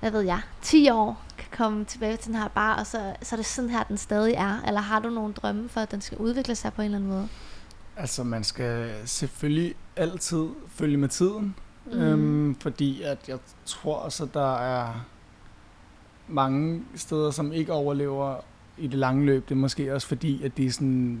hvad 0.00 0.10
ved 0.10 0.20
jeg, 0.20 0.40
10 0.62 0.90
år 0.90 1.22
kan 1.38 1.48
komme 1.56 1.84
tilbage 1.84 2.16
til 2.16 2.32
den 2.32 2.40
her 2.40 2.48
bar, 2.48 2.76
og 2.76 2.86
så, 2.86 3.14
så 3.22 3.34
er 3.34 3.36
det 3.36 3.46
sådan 3.46 3.70
her, 3.70 3.82
den 3.82 3.96
stadig 3.96 4.34
er? 4.34 4.62
Eller 4.66 4.80
har 4.80 5.00
du 5.00 5.10
nogle 5.10 5.34
drømme 5.34 5.68
for, 5.68 5.80
at 5.80 5.90
den 5.90 6.00
skal 6.00 6.18
udvikle 6.18 6.54
sig 6.54 6.72
på 6.72 6.82
en 6.82 6.84
eller 6.84 6.98
anden 6.98 7.10
måde? 7.10 7.28
Altså, 7.96 8.24
man 8.24 8.44
skal 8.44 8.92
selvfølgelig 9.04 9.74
altid 9.96 10.46
følge 10.68 10.96
med 10.96 11.08
tiden. 11.08 11.54
Mm. 11.86 11.92
Øhm, 11.92 12.54
fordi 12.60 13.02
at 13.02 13.28
jeg 13.28 13.38
tror 13.64 13.96
også, 13.96 14.24
at 14.24 14.34
der 14.34 14.56
er 14.56 15.04
mange 16.28 16.82
steder, 16.94 17.30
som 17.30 17.52
ikke 17.52 17.72
overlever 17.72 18.36
i 18.78 18.86
det 18.86 18.98
lange 18.98 19.26
løb. 19.26 19.48
Det 19.48 19.54
er 19.54 19.58
måske 19.58 19.94
også 19.94 20.06
fordi, 20.08 20.44
at 20.44 20.56
de 20.56 20.72
sådan 20.72 21.20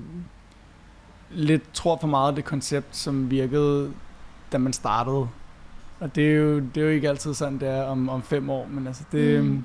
lidt 1.30 1.72
tror 1.72 1.98
for 2.00 2.06
meget 2.06 2.36
det 2.36 2.44
koncept, 2.44 2.96
som 2.96 3.30
virkede, 3.30 3.92
da 4.52 4.58
man 4.58 4.72
startede. 4.72 5.28
Og 6.00 6.14
det 6.16 6.30
er 6.30 6.36
jo, 6.36 6.58
det 6.58 6.76
er 6.76 6.82
jo 6.82 6.88
ikke 6.88 7.08
altid 7.08 7.34
sådan, 7.34 7.58
det 7.58 7.68
er 7.68 7.82
om, 7.82 8.08
om 8.08 8.22
fem 8.22 8.50
år, 8.50 8.68
men 8.70 8.86
altså 8.86 9.04
det, 9.12 9.44
mm. 9.44 9.64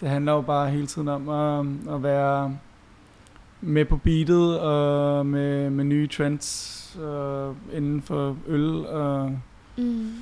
det 0.00 0.08
handler 0.08 0.32
jo 0.32 0.40
bare 0.40 0.70
hele 0.70 0.86
tiden 0.86 1.08
om 1.08 1.28
at, 1.28 1.94
at 1.94 2.02
være 2.02 2.58
med 3.60 3.84
på 3.84 3.96
beatet 3.96 4.60
og 4.60 5.26
med, 5.26 5.70
med 5.70 5.84
nye 5.84 6.06
trends 6.06 6.98
uh, 7.02 7.76
inden 7.76 8.02
for 8.02 8.36
øl 8.46 8.86
og 8.86 9.38
mm 9.76 10.12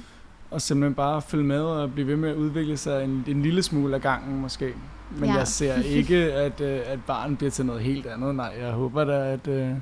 og 0.52 0.62
simpelthen 0.62 0.94
bare 0.94 1.22
følge 1.22 1.44
med 1.44 1.60
og 1.60 1.92
blive 1.92 2.06
ved 2.06 2.16
med 2.16 2.30
at 2.30 2.36
udvikle 2.36 2.76
sig 2.76 3.04
en, 3.04 3.24
en 3.28 3.42
lille 3.42 3.62
smule 3.62 3.94
af 3.94 4.00
gangen 4.00 4.40
måske. 4.40 4.74
Men 5.16 5.28
ja. 5.28 5.36
jeg 5.36 5.48
ser 5.48 5.74
ikke, 5.98 6.16
at, 6.16 6.60
øh, 6.60 6.80
at 6.86 6.98
barn 7.06 7.36
bliver 7.36 7.50
til 7.50 7.66
noget 7.66 7.82
helt 7.82 8.06
andet. 8.06 8.34
Nej, 8.34 8.54
jeg 8.60 8.70
håber 8.70 9.04
da, 9.04 9.32
at 9.32 9.48
uh, 9.48 9.76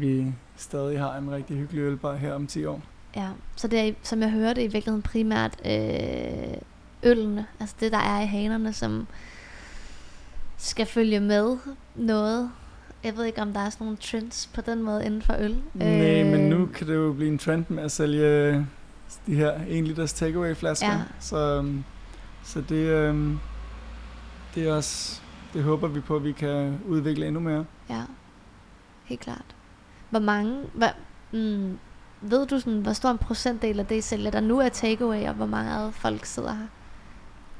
vi 0.00 0.32
stadig 0.56 1.00
har 1.00 1.16
en 1.16 1.30
rigtig 1.30 1.56
hyggelig 1.56 1.80
ølbar 1.80 2.16
her 2.16 2.32
om 2.34 2.46
10 2.46 2.64
år. 2.64 2.82
Ja, 3.16 3.28
så 3.56 3.68
det 3.68 3.88
er, 3.88 3.92
som 4.02 4.20
jeg 4.20 4.30
hørte, 4.30 4.64
i 4.64 4.66
virkeligheden 4.66 5.02
primært 5.02 5.56
øh, 5.66 6.56
ølene, 7.02 7.46
altså 7.60 7.74
det, 7.80 7.92
der 7.92 7.98
er 7.98 8.20
i 8.20 8.26
hanerne, 8.26 8.72
som 8.72 9.06
skal 10.56 10.86
følge 10.86 11.20
med 11.20 11.58
noget. 11.94 12.50
Jeg 13.04 13.16
ved 13.16 13.24
ikke, 13.24 13.42
om 13.42 13.52
der 13.52 13.60
er 13.60 13.70
sådan 13.70 13.84
nogle 13.84 13.98
trends 14.00 14.50
på 14.54 14.60
den 14.60 14.82
måde 14.82 15.06
inden 15.06 15.22
for 15.22 15.34
øl. 15.38 15.62
Nej, 15.74 16.20
øh, 16.20 16.26
men 16.26 16.40
nu 16.40 16.66
kan 16.66 16.86
det 16.86 16.94
jo 16.94 17.12
blive 17.12 17.30
en 17.30 17.38
trend 17.38 17.64
med 17.68 17.82
at 17.82 17.92
sælge 17.92 18.54
de 19.26 19.34
her 19.34 19.60
1 19.68 19.84
liters 19.84 20.12
takeaway 20.12 20.54
flasker. 20.54 20.92
Ja. 20.92 21.00
Så, 21.20 21.36
øhm, 21.36 21.84
så 22.44 22.60
det, 22.60 22.86
øhm, 22.86 23.38
det 24.54 24.68
er 24.68 24.74
også, 24.74 25.20
det 25.52 25.62
håber 25.62 25.88
vi 25.88 26.00
på, 26.00 26.16
at 26.16 26.24
vi 26.24 26.32
kan 26.32 26.80
udvikle 26.86 27.26
endnu 27.26 27.40
mere. 27.40 27.64
Ja, 27.90 28.02
helt 29.04 29.20
klart. 29.20 29.56
Hvor 30.10 30.18
mange, 30.18 30.62
hvad, 30.74 30.88
mm, 31.32 31.78
ved 32.30 32.46
du 32.46 32.58
sådan, 32.58 32.80
hvor 32.80 32.92
stor 32.92 33.10
en 33.10 33.18
procentdel 33.18 33.80
af 33.80 33.86
det, 33.86 33.96
I 33.96 34.00
sælger, 34.00 34.30
der 34.30 34.40
nu 34.40 34.58
er 34.58 34.68
takeaway, 34.68 35.28
og 35.28 35.34
hvor 35.34 35.46
mange 35.46 35.70
af 35.70 35.94
folk 35.94 36.24
sidder 36.24 36.52
her? 36.52 36.66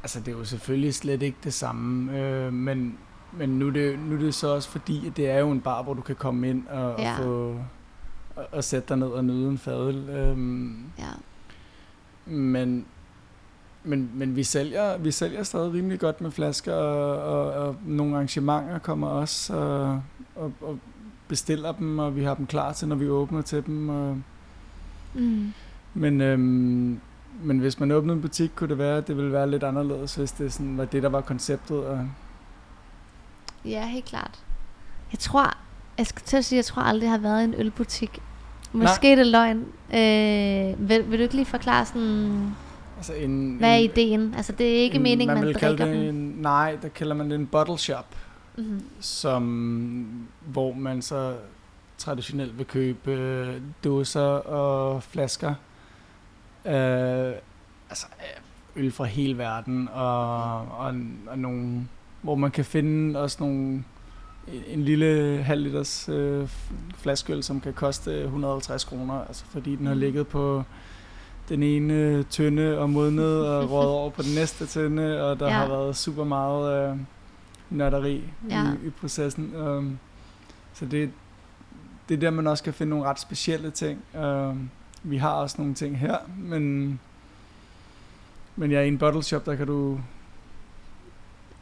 Altså, 0.03 0.21
det 0.21 0.29
er 0.29 0.39
jo 0.39 0.45
selvfølgelig 0.45 0.95
slet 0.95 1.23
ikke 1.23 1.39
det 1.45 1.55
samme, 1.55 2.19
øh, 2.19 2.53
men, 2.53 2.99
men 3.33 3.49
nu, 3.49 3.67
er 3.67 3.71
det, 3.71 3.99
nu 3.99 4.15
er 4.15 4.21
det 4.21 4.35
så 4.35 4.49
også 4.49 4.69
fordi, 4.69 5.07
at 5.07 5.17
det 5.17 5.31
er 5.31 5.39
jo 5.39 5.51
en 5.51 5.61
bar, 5.61 5.83
hvor 5.83 5.95
du 5.95 6.03
kan 6.03 6.17
komme 6.17 6.49
ind 6.49 6.67
og, 6.67 6.95
ja. 6.99 7.13
og 7.13 7.17
få 7.17 7.57
og, 8.37 8.47
og 8.53 8.65
sætte 8.65 8.89
dig 8.89 8.97
ned 8.97 9.07
og 9.07 9.25
nyde 9.25 9.49
en 9.49 9.59
fadel. 9.59 10.09
Øhm, 10.09 10.85
ja. 10.99 11.11
Men, 12.27 12.87
men, 13.85 14.11
men 14.15 14.37
vi, 14.37 14.45
sælger, 14.45 14.99
vi 14.99 15.11
sælger 15.11 15.43
stadig 15.43 15.73
rimelig 15.73 16.01
godt 16.01 16.21
med 16.21 16.31
flasker, 16.31 16.75
og, 16.75 17.23
og, 17.23 17.67
og 17.67 17.77
nogle 17.87 18.15
arrangementer 18.15 18.79
kommer 18.79 19.09
også 19.09 19.55
og, 19.55 20.03
og, 20.37 20.53
og 20.61 20.79
bestiller 21.29 21.73
dem, 21.73 21.99
og 21.99 22.17
vi 22.17 22.25
har 22.25 22.35
dem 22.35 22.47
klar 22.47 22.73
til, 22.73 22.89
når 22.89 22.97
vi 22.97 23.09
åbner 23.09 23.43
til 23.43 23.67
dem. 23.67 23.89
Og, 23.89 24.19
mm. 25.15 25.53
Men, 25.95 26.21
øhm, 26.21 27.01
men 27.43 27.59
hvis 27.59 27.81
man 27.81 27.93
åbnede 27.93 28.17
en 28.17 28.23
butik, 28.23 28.51
kunne 28.55 28.69
det 28.69 28.79
være, 28.79 28.97
at 28.97 29.09
det 29.09 29.17
ville 29.17 29.33
være 29.33 29.51
lidt 29.51 29.63
anderledes, 29.63 30.15
hvis 30.15 30.33
det 30.33 30.53
sådan 30.53 30.79
var 30.79 30.85
det, 30.85 31.03
der 31.03 31.09
var 31.09 31.21
konceptet. 31.21 31.77
Og 31.77 32.09
ja, 33.65 33.87
helt 33.87 34.05
klart. 34.05 34.43
Jeg 35.13 35.19
tror, 35.19 35.57
jeg 35.99 36.07
skal 36.07 36.23
til 36.25 36.37
at 36.37 36.45
sige, 36.45 36.57
jeg 36.57 36.65
tror 36.65 36.83
aldrig, 36.83 37.05
jeg 37.05 37.13
har 37.13 37.19
været 37.19 37.41
i 37.41 37.45
en 37.45 37.55
ølbutik 37.59 38.21
Måske 38.75 39.07
Nej. 39.09 39.15
det 39.15 39.27
er 39.27 39.31
løgn. 39.31 39.59
Øh, 39.95 40.89
vil, 40.89 41.11
vil 41.11 41.19
du 41.19 41.23
ikke 41.23 41.35
lige 41.35 41.47
forklare 41.47 41.87
sådan... 41.87 42.55
Altså 42.97 43.13
en, 43.13 43.57
hvad 43.57 43.71
er 43.71 43.75
en, 43.75 43.91
ideen? 43.91 44.35
Altså 44.37 44.53
det 44.53 44.79
er 44.79 44.83
ikke 44.83 44.97
en, 44.97 45.03
meningen, 45.03 45.35
man, 45.35 45.45
man 45.45 45.55
drikker 45.55 45.87
det 45.87 46.09
en, 46.09 46.35
Nej, 46.39 46.79
der 46.83 46.89
kalder 46.89 47.15
man 47.15 47.31
det 47.31 47.35
en 47.35 47.47
bottle 47.47 47.79
shop. 47.79 48.07
Mm-hmm. 48.57 48.81
Som, 49.01 50.29
hvor 50.47 50.73
man 50.73 51.03
så 51.03 51.35
traditionelt 51.99 52.59
vil 52.59 52.67
købe 52.67 53.11
øh, 53.11 53.61
dåser 53.85 54.21
og 54.21 55.03
flasker. 55.03 55.55
Øh, 56.65 57.33
altså 57.91 58.07
øl 58.77 58.93
fra 58.93 59.05
hele 59.05 59.39
verden. 59.39 59.89
Og, 59.93 60.55
og, 60.55 60.95
og 61.27 61.39
nogle, 61.39 61.89
hvor 62.23 62.35
man 62.35 62.51
kan 62.51 62.65
finde 62.65 63.21
også 63.21 63.37
nogle 63.41 63.85
en 64.69 64.83
lille 64.83 65.43
halv 65.43 65.63
liters 65.63 66.09
øh, 66.09 66.49
flaskeøl, 66.97 67.43
som 67.43 67.61
kan 67.61 67.73
koste 67.73 68.23
150 68.23 68.85
kroner, 68.85 69.25
altså 69.25 69.45
fordi 69.45 69.77
den 69.77 69.87
har 69.87 69.95
mm. 69.95 70.01
ligget 70.01 70.29
på 70.29 70.63
den 71.49 71.63
ene 71.63 72.23
tønde 72.23 72.79
og 72.79 72.91
modnet 72.91 73.49
og 73.49 73.71
råd 73.73 73.87
over 73.87 74.11
på 74.11 74.23
den 74.23 74.35
næste 74.35 74.67
tønde, 74.67 75.31
og 75.31 75.41
der 75.41 75.47
ja. 75.47 75.53
har 75.53 75.69
været 75.69 75.97
super 75.97 76.25
meget 76.25 76.91
øh, 76.91 76.97
nørderi 77.71 78.23
Ja. 78.51 78.63
i, 78.63 78.87
i 78.87 78.91
processen. 78.91 79.57
Um, 79.57 79.99
så 80.75 80.87
det, 80.87 81.11
det 82.09 82.15
er 82.15 82.19
der, 82.19 82.31
man 82.31 82.47
også 82.47 82.65
kan 82.65 82.75
finde 82.75 82.91
nogle 82.91 83.05
ret 83.05 83.21
specielle 83.21 83.71
ting. 83.71 84.05
Um, 84.15 84.71
vi 85.03 85.17
har 85.17 85.31
også 85.31 85.57
nogle 85.59 85.75
ting 85.75 85.99
her, 85.99 86.19
men, 86.39 87.01
men 88.57 88.71
ja, 88.71 88.81
i 88.81 88.89
en 88.89 88.99
bottle 88.99 89.23
shop, 89.23 89.47
der 89.47 89.55
kan 89.55 89.67
du 89.67 90.01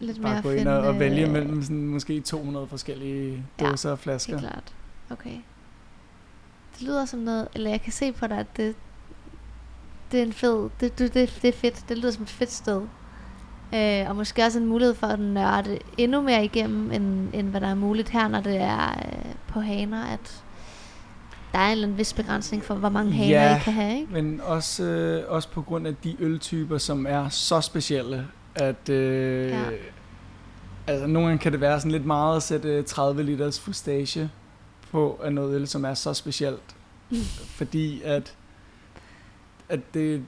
Lidt 0.00 0.22
bare 0.22 0.32
mere 0.32 0.42
gå 0.42 0.50
ind 0.50 0.68
og, 0.68 0.80
og 0.80 0.98
vælge 0.98 1.26
øh, 1.26 1.32
mellem 1.32 1.62
sådan, 1.62 1.86
måske 1.86 2.20
200 2.20 2.66
forskellige 2.66 3.44
Ja, 3.60 3.70
dåser 3.70 3.90
og 3.90 3.98
flasker. 3.98 4.38
Helt 4.38 4.50
klart. 4.50 4.74
Okay. 5.10 5.36
Det 6.74 6.82
lyder 6.82 7.04
som 7.04 7.20
noget, 7.20 7.48
eller 7.54 7.70
jeg 7.70 7.80
kan 7.80 7.92
se 7.92 8.12
på 8.12 8.26
dig, 8.26 8.38
at 8.38 8.56
det, 8.56 8.74
det 10.12 10.20
er 10.20 10.24
en 10.24 10.32
fed, 10.32 10.70
det, 10.80 10.98
det, 10.98 11.14
det, 11.14 11.38
det 11.42 11.48
er 11.48 11.52
fedt. 11.52 11.84
Det 11.88 11.98
lyder 11.98 12.10
som 12.10 12.22
et 12.22 12.30
fedt 12.30 12.52
sted. 12.52 12.82
Øh, 13.74 14.08
og 14.10 14.16
måske 14.16 14.44
også 14.44 14.58
en 14.58 14.66
mulighed 14.66 14.94
for 14.94 15.06
at 15.06 15.20
nørde 15.20 15.78
endnu 15.98 16.20
mere 16.20 16.44
igennem, 16.44 16.90
end, 16.92 17.28
end 17.34 17.48
hvad 17.48 17.60
der 17.60 17.68
er 17.68 17.74
muligt 17.74 18.08
her, 18.08 18.28
når 18.28 18.40
det 18.40 18.56
er 18.56 18.88
øh, 18.90 19.34
på 19.48 19.60
haner, 19.60 20.04
at 20.04 20.42
der 21.52 21.58
er 21.58 21.66
en 21.66 21.70
eller 21.72 21.84
anden 21.86 21.98
vis 21.98 22.12
begrænsning 22.12 22.64
for, 22.64 22.74
hvor 22.74 22.88
mange 22.88 23.12
haner 23.12 23.28
Ja. 23.42 23.56
I 23.56 23.60
kan 23.60 23.72
have, 23.72 24.00
ikke? 24.00 24.12
Men 24.12 24.40
også, 24.44 24.84
øh, 24.84 25.24
også 25.28 25.48
på 25.48 25.62
grund 25.62 25.86
af 25.86 25.94
de 26.04 26.16
øltyper, 26.18 26.78
som 26.78 27.06
er 27.08 27.28
så 27.28 27.60
specielle, 27.60 28.26
at 28.54 28.88
øh, 28.88 29.48
Ja. 29.48 29.60
altså, 30.86 31.06
nogle 31.06 31.28
gange 31.28 31.42
kan 31.42 31.52
det 31.52 31.60
være 31.60 31.80
sådan 31.80 31.90
lidt 31.92 32.06
meget 32.06 32.36
at 32.36 32.42
sætte 32.42 32.68
øh, 32.68 32.84
30 32.84 33.22
liters 33.22 33.60
fustage 33.60 34.30
på 34.90 35.20
af 35.24 35.32
noget 35.32 35.54
øl, 35.54 35.68
som 35.68 35.84
er 35.84 35.94
så 35.94 36.14
specielt. 36.14 36.76
Fordi 37.46 38.02
at, 38.04 38.34
at 39.68 39.80
det, 39.94 40.22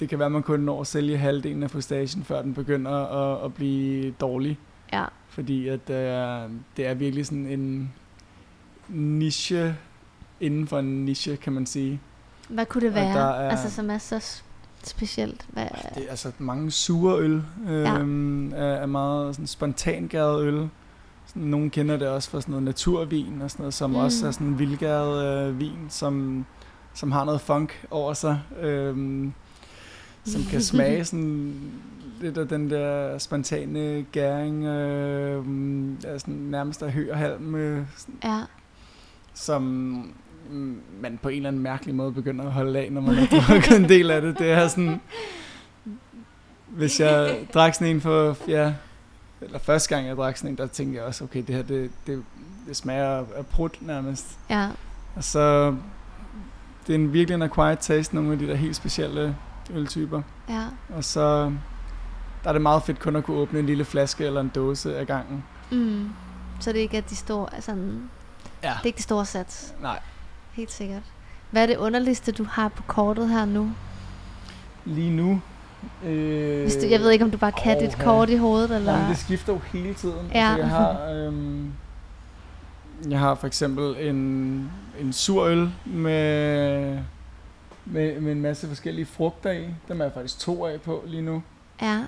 det 0.00 0.08
kan 0.08 0.18
være, 0.18 0.26
at 0.26 0.32
man 0.32 0.42
kun 0.42 0.60
når 0.60 0.80
at 0.80 0.86
sælge 0.86 1.16
halvdelen 1.18 1.62
af 1.62 1.70
fustagen, 1.70 2.24
før 2.24 2.42
den 2.42 2.54
begynder 2.54 2.90
at, 2.92 3.44
at 3.44 3.54
blive 3.54 4.10
dårlig. 4.10 4.58
Ja. 4.92 5.04
Fordi 5.28 5.68
at 5.68 5.90
øh, 5.90 6.50
det 6.76 6.86
er 6.86 6.94
virkelig 6.94 7.26
sådan 7.26 7.46
en 7.46 7.92
niche 8.88 9.76
inden 10.40 10.66
for 10.66 10.78
en 10.78 11.04
niche, 11.04 11.36
kan 11.36 11.52
man 11.52 11.66
sige. 11.66 12.00
Hvad 12.48 12.66
kunne 12.66 12.86
det 12.86 12.94
være, 12.94 13.18
der 13.18 13.24
er- 13.24 13.50
altså 13.50 13.70
som 13.70 13.90
er 13.90 13.98
så 13.98 14.42
specielt? 14.84 15.46
Hvad, 15.52 15.64
Det 15.94 16.04
er 16.06 16.10
altså 16.10 16.32
mange 16.38 16.70
sure 16.70 17.18
øl. 17.20 17.42
Øhm, 17.68 18.48
ja. 18.50 18.56
er, 18.56 18.64
er 18.74 18.86
meget 18.86 19.34
sådan 19.34 19.46
spontangæret 19.46 20.42
øl. 20.44 20.68
Sådan, 21.26 21.42
nogen 21.42 21.70
kender 21.70 21.96
det 21.96 22.08
også 22.08 22.30
fra 22.30 22.40
sådan 22.40 22.52
noget 22.52 22.64
naturvin 22.64 23.42
og 23.42 23.50
sådan 23.50 23.62
noget, 23.62 23.74
som 23.74 23.90
Mm. 23.90 23.96
også 23.96 24.26
er 24.26 24.30
sådan 24.30 24.46
en 24.46 24.58
vildgæret 24.58 25.48
øh, 25.48 25.60
vin, 25.60 25.78
som, 25.88 26.44
som 26.94 27.12
har 27.12 27.24
noget 27.24 27.40
funk 27.40 27.86
over 27.90 28.14
sig. 28.14 28.40
Øhm, 28.60 29.32
som 30.28 30.42
kan 30.50 30.62
smage 30.72 31.04
sådan 31.04 31.54
lidt 32.20 32.38
af 32.38 32.48
den 32.48 32.70
der 32.70 33.18
spontane 33.18 34.06
gæring, 34.12 34.64
øh, 34.64 35.44
sådan 36.02 36.34
nærmest 36.34 36.82
af 36.82 36.92
hø 36.92 37.10
og 37.10 37.18
halm, 37.18 37.54
øh, 37.54 37.86
ja. 38.24 38.40
som 39.34 39.62
man 41.00 41.18
på 41.22 41.28
en 41.28 41.36
eller 41.36 41.48
anden 41.48 41.62
mærkelig 41.62 41.94
måde 41.94 42.12
begynder 42.12 42.44
at 42.44 42.52
holde 42.52 42.78
af, 42.78 42.92
når 42.92 43.00
man 43.00 43.14
har 43.14 43.26
drukket 43.26 43.76
en 43.76 43.88
del 43.88 44.10
af 44.10 44.22
det. 44.22 44.38
Det 44.38 44.50
er 44.50 44.68
sådan, 44.68 45.00
hvis 46.68 47.00
jeg 47.00 47.38
drak 47.54 47.74
sådan 47.74 47.86
en 47.86 48.00
for, 48.00 48.36
ja, 48.48 48.74
eller 49.40 49.58
første 49.58 49.94
gang 49.94 50.06
jeg 50.06 50.16
drak 50.16 50.36
sådan 50.36 50.50
en, 50.50 50.58
der 50.58 50.66
tænkte 50.66 50.96
jeg 50.96 51.04
også, 51.04 51.24
okay, 51.24 51.44
det 51.46 51.54
her, 51.54 51.62
det, 51.62 51.90
det, 52.06 52.24
det 52.68 52.76
smager 52.76 53.24
af 53.36 53.46
prut 53.50 53.78
nærmest. 53.80 54.38
Ja. 54.50 54.68
Og 55.16 55.24
så, 55.24 55.74
det 56.86 56.94
er 56.94 56.98
en 56.98 57.12
virkelig 57.12 57.34
en 57.34 57.42
acquired 57.42 57.76
taste, 57.76 58.14
nogle 58.14 58.32
af 58.32 58.38
de 58.38 58.46
der 58.46 58.54
helt 58.54 58.76
specielle 58.76 59.36
øltyper. 59.74 60.22
Ja. 60.48 60.62
Og 60.96 61.04
så, 61.04 61.52
der 62.44 62.48
er 62.48 62.52
det 62.52 62.62
meget 62.62 62.82
fedt 62.82 63.00
kun 63.00 63.16
at 63.16 63.24
kunne 63.24 63.36
åbne 63.36 63.58
en 63.58 63.66
lille 63.66 63.84
flaske 63.84 64.24
eller 64.26 64.40
en 64.40 64.48
dåse 64.54 64.96
af 64.96 65.06
gangen. 65.06 65.44
Mm. 65.70 66.10
Så 66.60 66.72
det 66.72 66.78
ikke 66.78 66.96
er 66.96 67.00
de 67.00 67.16
store, 67.16 67.54
altså, 67.54 67.72
det 67.72 68.00
Ja. 68.62 68.68
er 68.72 68.84
ikke 68.86 68.96
de 68.96 69.02
store 69.02 69.24
sats. 69.26 69.74
Nej, 69.82 69.98
Helt 70.52 70.72
sikkert. 70.72 71.02
Hvad 71.50 71.62
er 71.62 71.66
det 71.66 71.76
underligste, 71.76 72.32
du 72.32 72.44
har 72.44 72.68
på 72.68 72.82
kortet 72.82 73.28
her 73.28 73.44
nu? 73.44 73.70
lige 74.84 75.10
nu... 75.10 75.40
Øh, 76.04 76.62
Hvis 76.62 76.76
du, 76.76 76.86
jeg 76.90 77.00
ved 77.00 77.10
ikke, 77.10 77.24
om 77.24 77.30
du 77.30 77.38
bare 77.38 77.52
kan 77.52 77.80
dit 77.80 77.98
kort 77.98 78.30
i 78.30 78.36
hovedet, 78.36 78.76
eller... 78.76 78.92
Jamen, 78.92 79.08
det 79.10 79.18
skifter 79.18 79.52
jo 79.52 79.60
hele 79.72 79.94
tiden. 79.94 80.30
Ja. 80.34 80.48
Altså, 80.50 80.60
jeg 80.62 80.68
har, 80.68 81.00
øhm, 81.10 81.72
jeg 83.08 83.18
har 83.18 83.34
for 83.34 83.46
eksempel 83.46 83.96
en, 84.08 84.16
en 85.00 85.12
sur 85.12 85.42
øl 85.44 85.72
med, 85.84 86.98
med, 87.92 88.20
med 88.20 88.32
en 88.32 88.40
masse 88.40 88.68
forskellige 88.68 89.06
frugter 89.06 89.50
i. 89.52 89.64
Dem 89.88 90.00
er 90.00 90.04
jeg 90.04 90.12
faktisk 90.12 90.38
to 90.38 90.66
af 90.66 90.80
på 90.80 91.04
lige 91.06 91.22
nu. 91.22 91.42
Ja. 91.82 92.04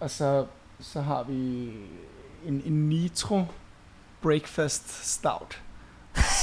Og 0.00 0.10
så, 0.10 0.46
så 0.80 1.00
har 1.00 1.22
vi 1.22 1.70
en, 2.46 2.62
en 2.64 2.88
Nitro 2.88 3.42
Breakfast 4.22 5.06
Stout. 5.14 5.62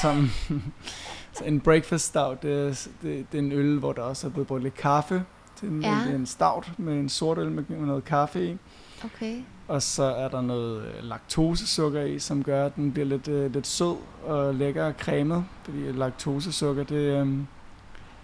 Som, 0.01 0.29
så 1.37 1.43
en 1.45 1.59
Breakfast 1.59 2.05
Stout, 2.05 2.43
det 2.43 2.53
er, 2.53 2.87
det, 3.01 3.31
det 3.31 3.37
er 3.37 3.39
en 3.43 3.51
øl, 3.51 3.79
hvor 3.79 3.93
der 3.93 4.01
også 4.01 4.27
er 4.27 4.31
blevet 4.31 4.47
brugt 4.47 4.63
lidt 4.63 4.75
kaffe. 4.75 5.15
Det 5.61 5.63
er 5.63 5.67
en, 5.71 5.81
Ja. 5.81 5.99
ja. 6.09 6.15
en 6.15 6.25
stout 6.25 6.71
med 6.79 6.93
en 6.93 7.09
sort 7.09 7.37
øl 7.37 7.51
med, 7.51 7.63
med 7.69 7.87
noget 7.87 8.05
kaffe 8.05 8.49
i. 8.51 8.57
Okay. 9.03 9.41
Og 9.67 9.81
så 9.81 10.03
er 10.03 10.27
der 10.27 10.41
noget 10.41 10.85
øh, 10.85 11.03
laktosesukker 11.03 12.01
i, 12.01 12.19
som 12.19 12.43
gør, 12.43 12.65
at 12.65 12.75
den 12.75 12.91
bliver 12.91 13.05
lidt, 13.05 13.27
øh, 13.27 13.53
lidt 13.53 13.67
sød 13.67 13.95
og 14.25 14.55
lækker 14.55 14.85
og 14.85 14.93
cremet. 14.99 15.45
Fordi 15.63 15.77
laktosesukker, 15.91 16.83
det, 16.83 16.95
øh, 16.95 17.27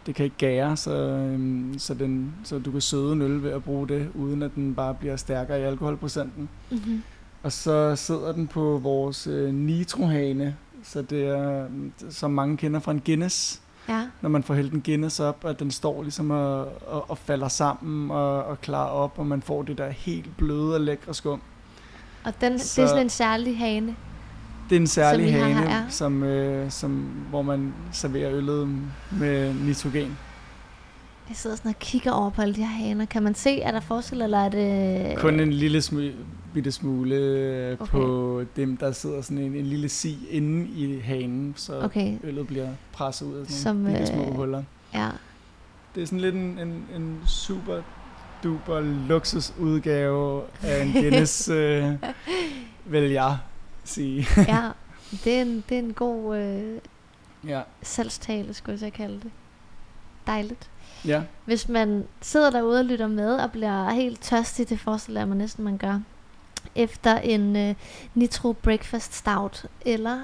det 0.08 0.16
kan 0.16 0.24
ikke 0.26 0.38
gære, 0.38 0.78
så, 0.78 0.92
øh, 0.96 1.66
så, 1.78 1.94
den, 1.94 2.34
så 2.44 2.60
du 2.60 2.72
kan 2.72 2.82
søde 2.82 3.14
en 3.14 3.22
øl 3.22 3.44
ved 3.44 3.52
at 3.52 3.64
bruge 3.64 3.88
det, 3.88 4.10
uden 4.16 4.44
at 4.44 4.52
den 4.56 4.76
bare 4.76 4.94
bliver 4.94 5.16
stærkere 5.16 5.60
i 5.60 5.64
alkoholprocenten. 5.64 6.50
Mm-hmm. 6.72 7.04
Og 7.44 7.52
så 7.52 7.96
sidder 7.96 8.32
den 8.32 8.48
på 8.48 8.80
vores 8.84 9.28
øh, 9.28 9.54
nitrohane, 9.54 10.56
så 10.84 11.02
det 11.02 11.28
er, 11.28 11.64
øh, 11.64 11.70
som 12.10 12.32
mange 12.32 12.58
kender 12.58 12.80
fra 12.80 12.92
en 12.92 13.02
Guinness. 13.06 13.62
Ja. 13.90 14.08
Når 14.22 14.30
man 14.30 14.44
får 14.44 14.54
hældt 14.54 14.74
en 14.74 14.82
Guinness 14.86 15.20
op, 15.20 15.46
at 15.46 15.60
den 15.60 15.72
står 15.72 16.02
ligesom 16.04 16.32
og, 16.32 16.60
og, 16.88 17.10
og 17.10 17.18
falder 17.18 17.48
sammen 17.48 18.12
og, 18.12 18.44
og 18.44 18.62
klarer 18.62 18.90
op, 18.90 19.14
og 19.20 19.28
man 19.28 19.42
får 19.42 19.62
det 19.64 19.78
der 19.78 19.90
helt 19.90 20.38
bløde 20.38 20.74
og 20.76 20.82
lækre 20.82 21.14
skum. 21.14 21.42
Og 22.24 22.34
den, 22.42 22.60
Så- 22.60 22.82
det 22.82 22.86
er 22.86 22.90
sådan 22.90 23.04
en 23.06 23.10
særlig 23.10 23.58
hane. 23.58 23.96
Det 24.70 24.76
er 24.76 24.80
en 24.80 24.88
særlig 24.88 25.32
Som 25.34 25.42
hane, 25.42 25.54
her, 25.54 25.76
ja. 25.76 25.84
som, 25.90 26.24
øh, 26.24 26.72
som, 26.72 26.92
hvor 27.30 27.42
man 27.42 27.74
serverer 27.92 28.32
øllet 28.34 28.68
med 29.12 29.54
nitrogen. 29.54 30.18
Jeg 31.30 31.36
sidder 31.38 31.56
sådan 31.56 31.70
og 31.70 31.80
kigger 31.80 32.12
over 32.12 32.30
på 32.30 32.42
alle 32.42 32.56
de 32.56 32.60
her 32.60 32.68
haner. 32.86 33.06
Kan 33.06 33.24
man 33.24 33.36
se, 33.36 33.62
er 33.62 33.72
der 33.72 33.80
forskel, 33.80 34.22
eller 34.22 34.38
er 34.38 34.50
det... 34.50 35.18
Kun 35.18 35.40
en 35.40 35.54
lille 35.54 35.82
smule, 35.82 36.14
bitte 36.54 36.72
smule 36.72 37.16
øh, 37.16 37.74
Okay. 37.82 37.92
på 37.92 38.44
dem, 38.56 38.78
der 38.78 38.92
sidder 38.92 39.22
sådan 39.22 39.38
en, 39.38 39.56
en 39.56 39.66
lille 39.66 39.90
si 39.90 40.18
inde 40.32 40.68
i 40.68 41.00
hanen, 41.00 41.54
så 41.58 41.82
Okay, 41.84 42.18
øllet 42.24 42.48
bliver 42.48 42.68
presset 42.94 43.26
ud 43.26 43.36
af 43.36 43.46
sådan 43.46 43.62
Som, 43.62 43.76
nogle 43.76 43.98
bitte 43.98 44.14
små 44.14 44.24
øh, 44.24 44.36
huller. 44.36 44.64
ja. 44.94 45.10
Det 45.96 46.04
er 46.04 46.08
sådan 46.08 46.20
lidt 46.20 46.36
en, 46.36 46.60
en, 46.60 46.86
en 46.96 47.20
super 47.28 47.82
duper 48.44 48.80
luksusudgave 49.08 50.42
af 50.64 50.84
en 50.84 50.92
Guinness, 51.02 51.50
øh, 51.50 51.92
vil 52.86 53.12
jeg 53.12 53.38
sige. 53.90 54.28
ja. 54.38 54.70
Det 55.24 55.38
er 55.38 55.42
en, 55.42 55.64
det 55.70 55.76
er 55.76 55.80
en 55.80 55.94
god 55.94 56.38
øh, 56.38 56.80
ja. 57.48 57.62
salgstale, 57.82 58.54
skulle 58.54 58.74
jeg 58.74 58.80
så 58.80 58.90
kalde 58.90 59.16
det. 59.16 59.32
Dejligt. 60.28 60.70
ja. 61.06 61.24
Hvis 61.46 61.70
man 61.70 62.06
sidder 62.22 62.50
derude 62.50 62.80
og 62.80 62.86
lytter 62.86 63.08
med 63.08 63.36
og 63.36 63.52
bliver 63.52 63.90
helt 63.90 64.22
tørstig, 64.22 64.70
det 64.70 64.80
forestiller 64.80 65.22
jeg 65.22 65.28
mig 65.28 65.38
næsten, 65.38 65.64
man 65.64 65.78
gør, 65.78 66.00
efter 66.76 67.18
en 67.18 67.56
øh, 67.56 67.76
Nitro 68.16 68.54
Breakfast 68.54 69.14
Stout 69.14 69.66
eller 69.82 70.22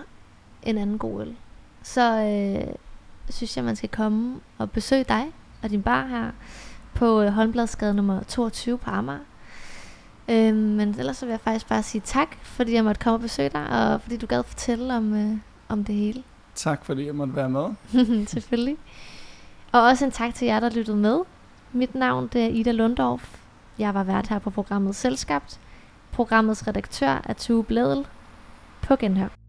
en 0.64 0.78
anden 0.78 0.98
god 0.98 1.22
øl, 1.22 1.36
så 1.84 2.02
øh, 2.12 2.74
synes 3.30 3.58
jeg, 3.58 3.66
man 3.66 3.76
skal 3.76 3.90
komme 3.90 4.40
og 4.58 4.72
besøge 4.72 5.04
dig 5.04 5.32
og 5.62 5.70
din 5.70 5.84
bar 5.84 6.08
her 6.08 6.32
på 6.94 7.22
øh, 7.22 7.30
Holmbladsgade 7.30 7.94
nummer 7.94 8.24
22 8.24 8.78
på 8.78 8.90
Amager. 8.90 9.20
Øh, 10.30 10.56
men 10.56 10.96
ellers 11.00 11.18
så 11.18 11.26
vil 11.26 11.32
jeg 11.32 11.40
faktisk 11.40 11.68
bare 11.68 11.84
sige 11.84 12.02
tak, 12.06 12.28
fordi 12.44 12.74
jeg 12.74 12.84
måtte 12.84 13.02
komme 13.02 13.16
og 13.16 13.22
besøge 13.22 13.50
dig, 13.50 13.70
og 13.70 14.02
fordi 14.02 14.18
du 14.18 14.26
gad 14.26 14.44
fortælle 14.44 14.96
om, 14.98 15.14
øh, 15.14 15.38
om 15.70 15.84
det 15.84 15.96
hele. 15.96 16.24
Tak 16.56 16.86
fordi 16.86 17.06
jeg 17.06 17.16
måtte 17.16 17.36
være 17.36 17.50
med. 17.50 17.66
Selvfølgelig. 18.28 18.78
Og 19.72 19.82
også 19.82 20.06
en 20.06 20.12
tak 20.12 20.36
til 20.36 20.46
jer, 20.46 20.60
der 20.60 20.70
lyttede 20.70 20.98
med. 20.98 21.20
Mit 21.72 21.96
navn 21.96 22.30
det 22.34 22.44
er 22.44 22.48
Ida 22.48 22.72
Lundorf. 22.72 23.40
Jeg 23.80 23.94
var 23.94 24.04
vært 24.04 24.28
her 24.28 24.40
på 24.40 24.50
programmet 24.50 24.96
Selskabt. 24.96 25.60
Programmets 26.12 26.68
redaktør 26.68 27.22
er 27.26 27.34
Tue 27.34 27.64
Bledel. 27.64 28.06
På 28.82 28.96
genhør. 28.96 29.43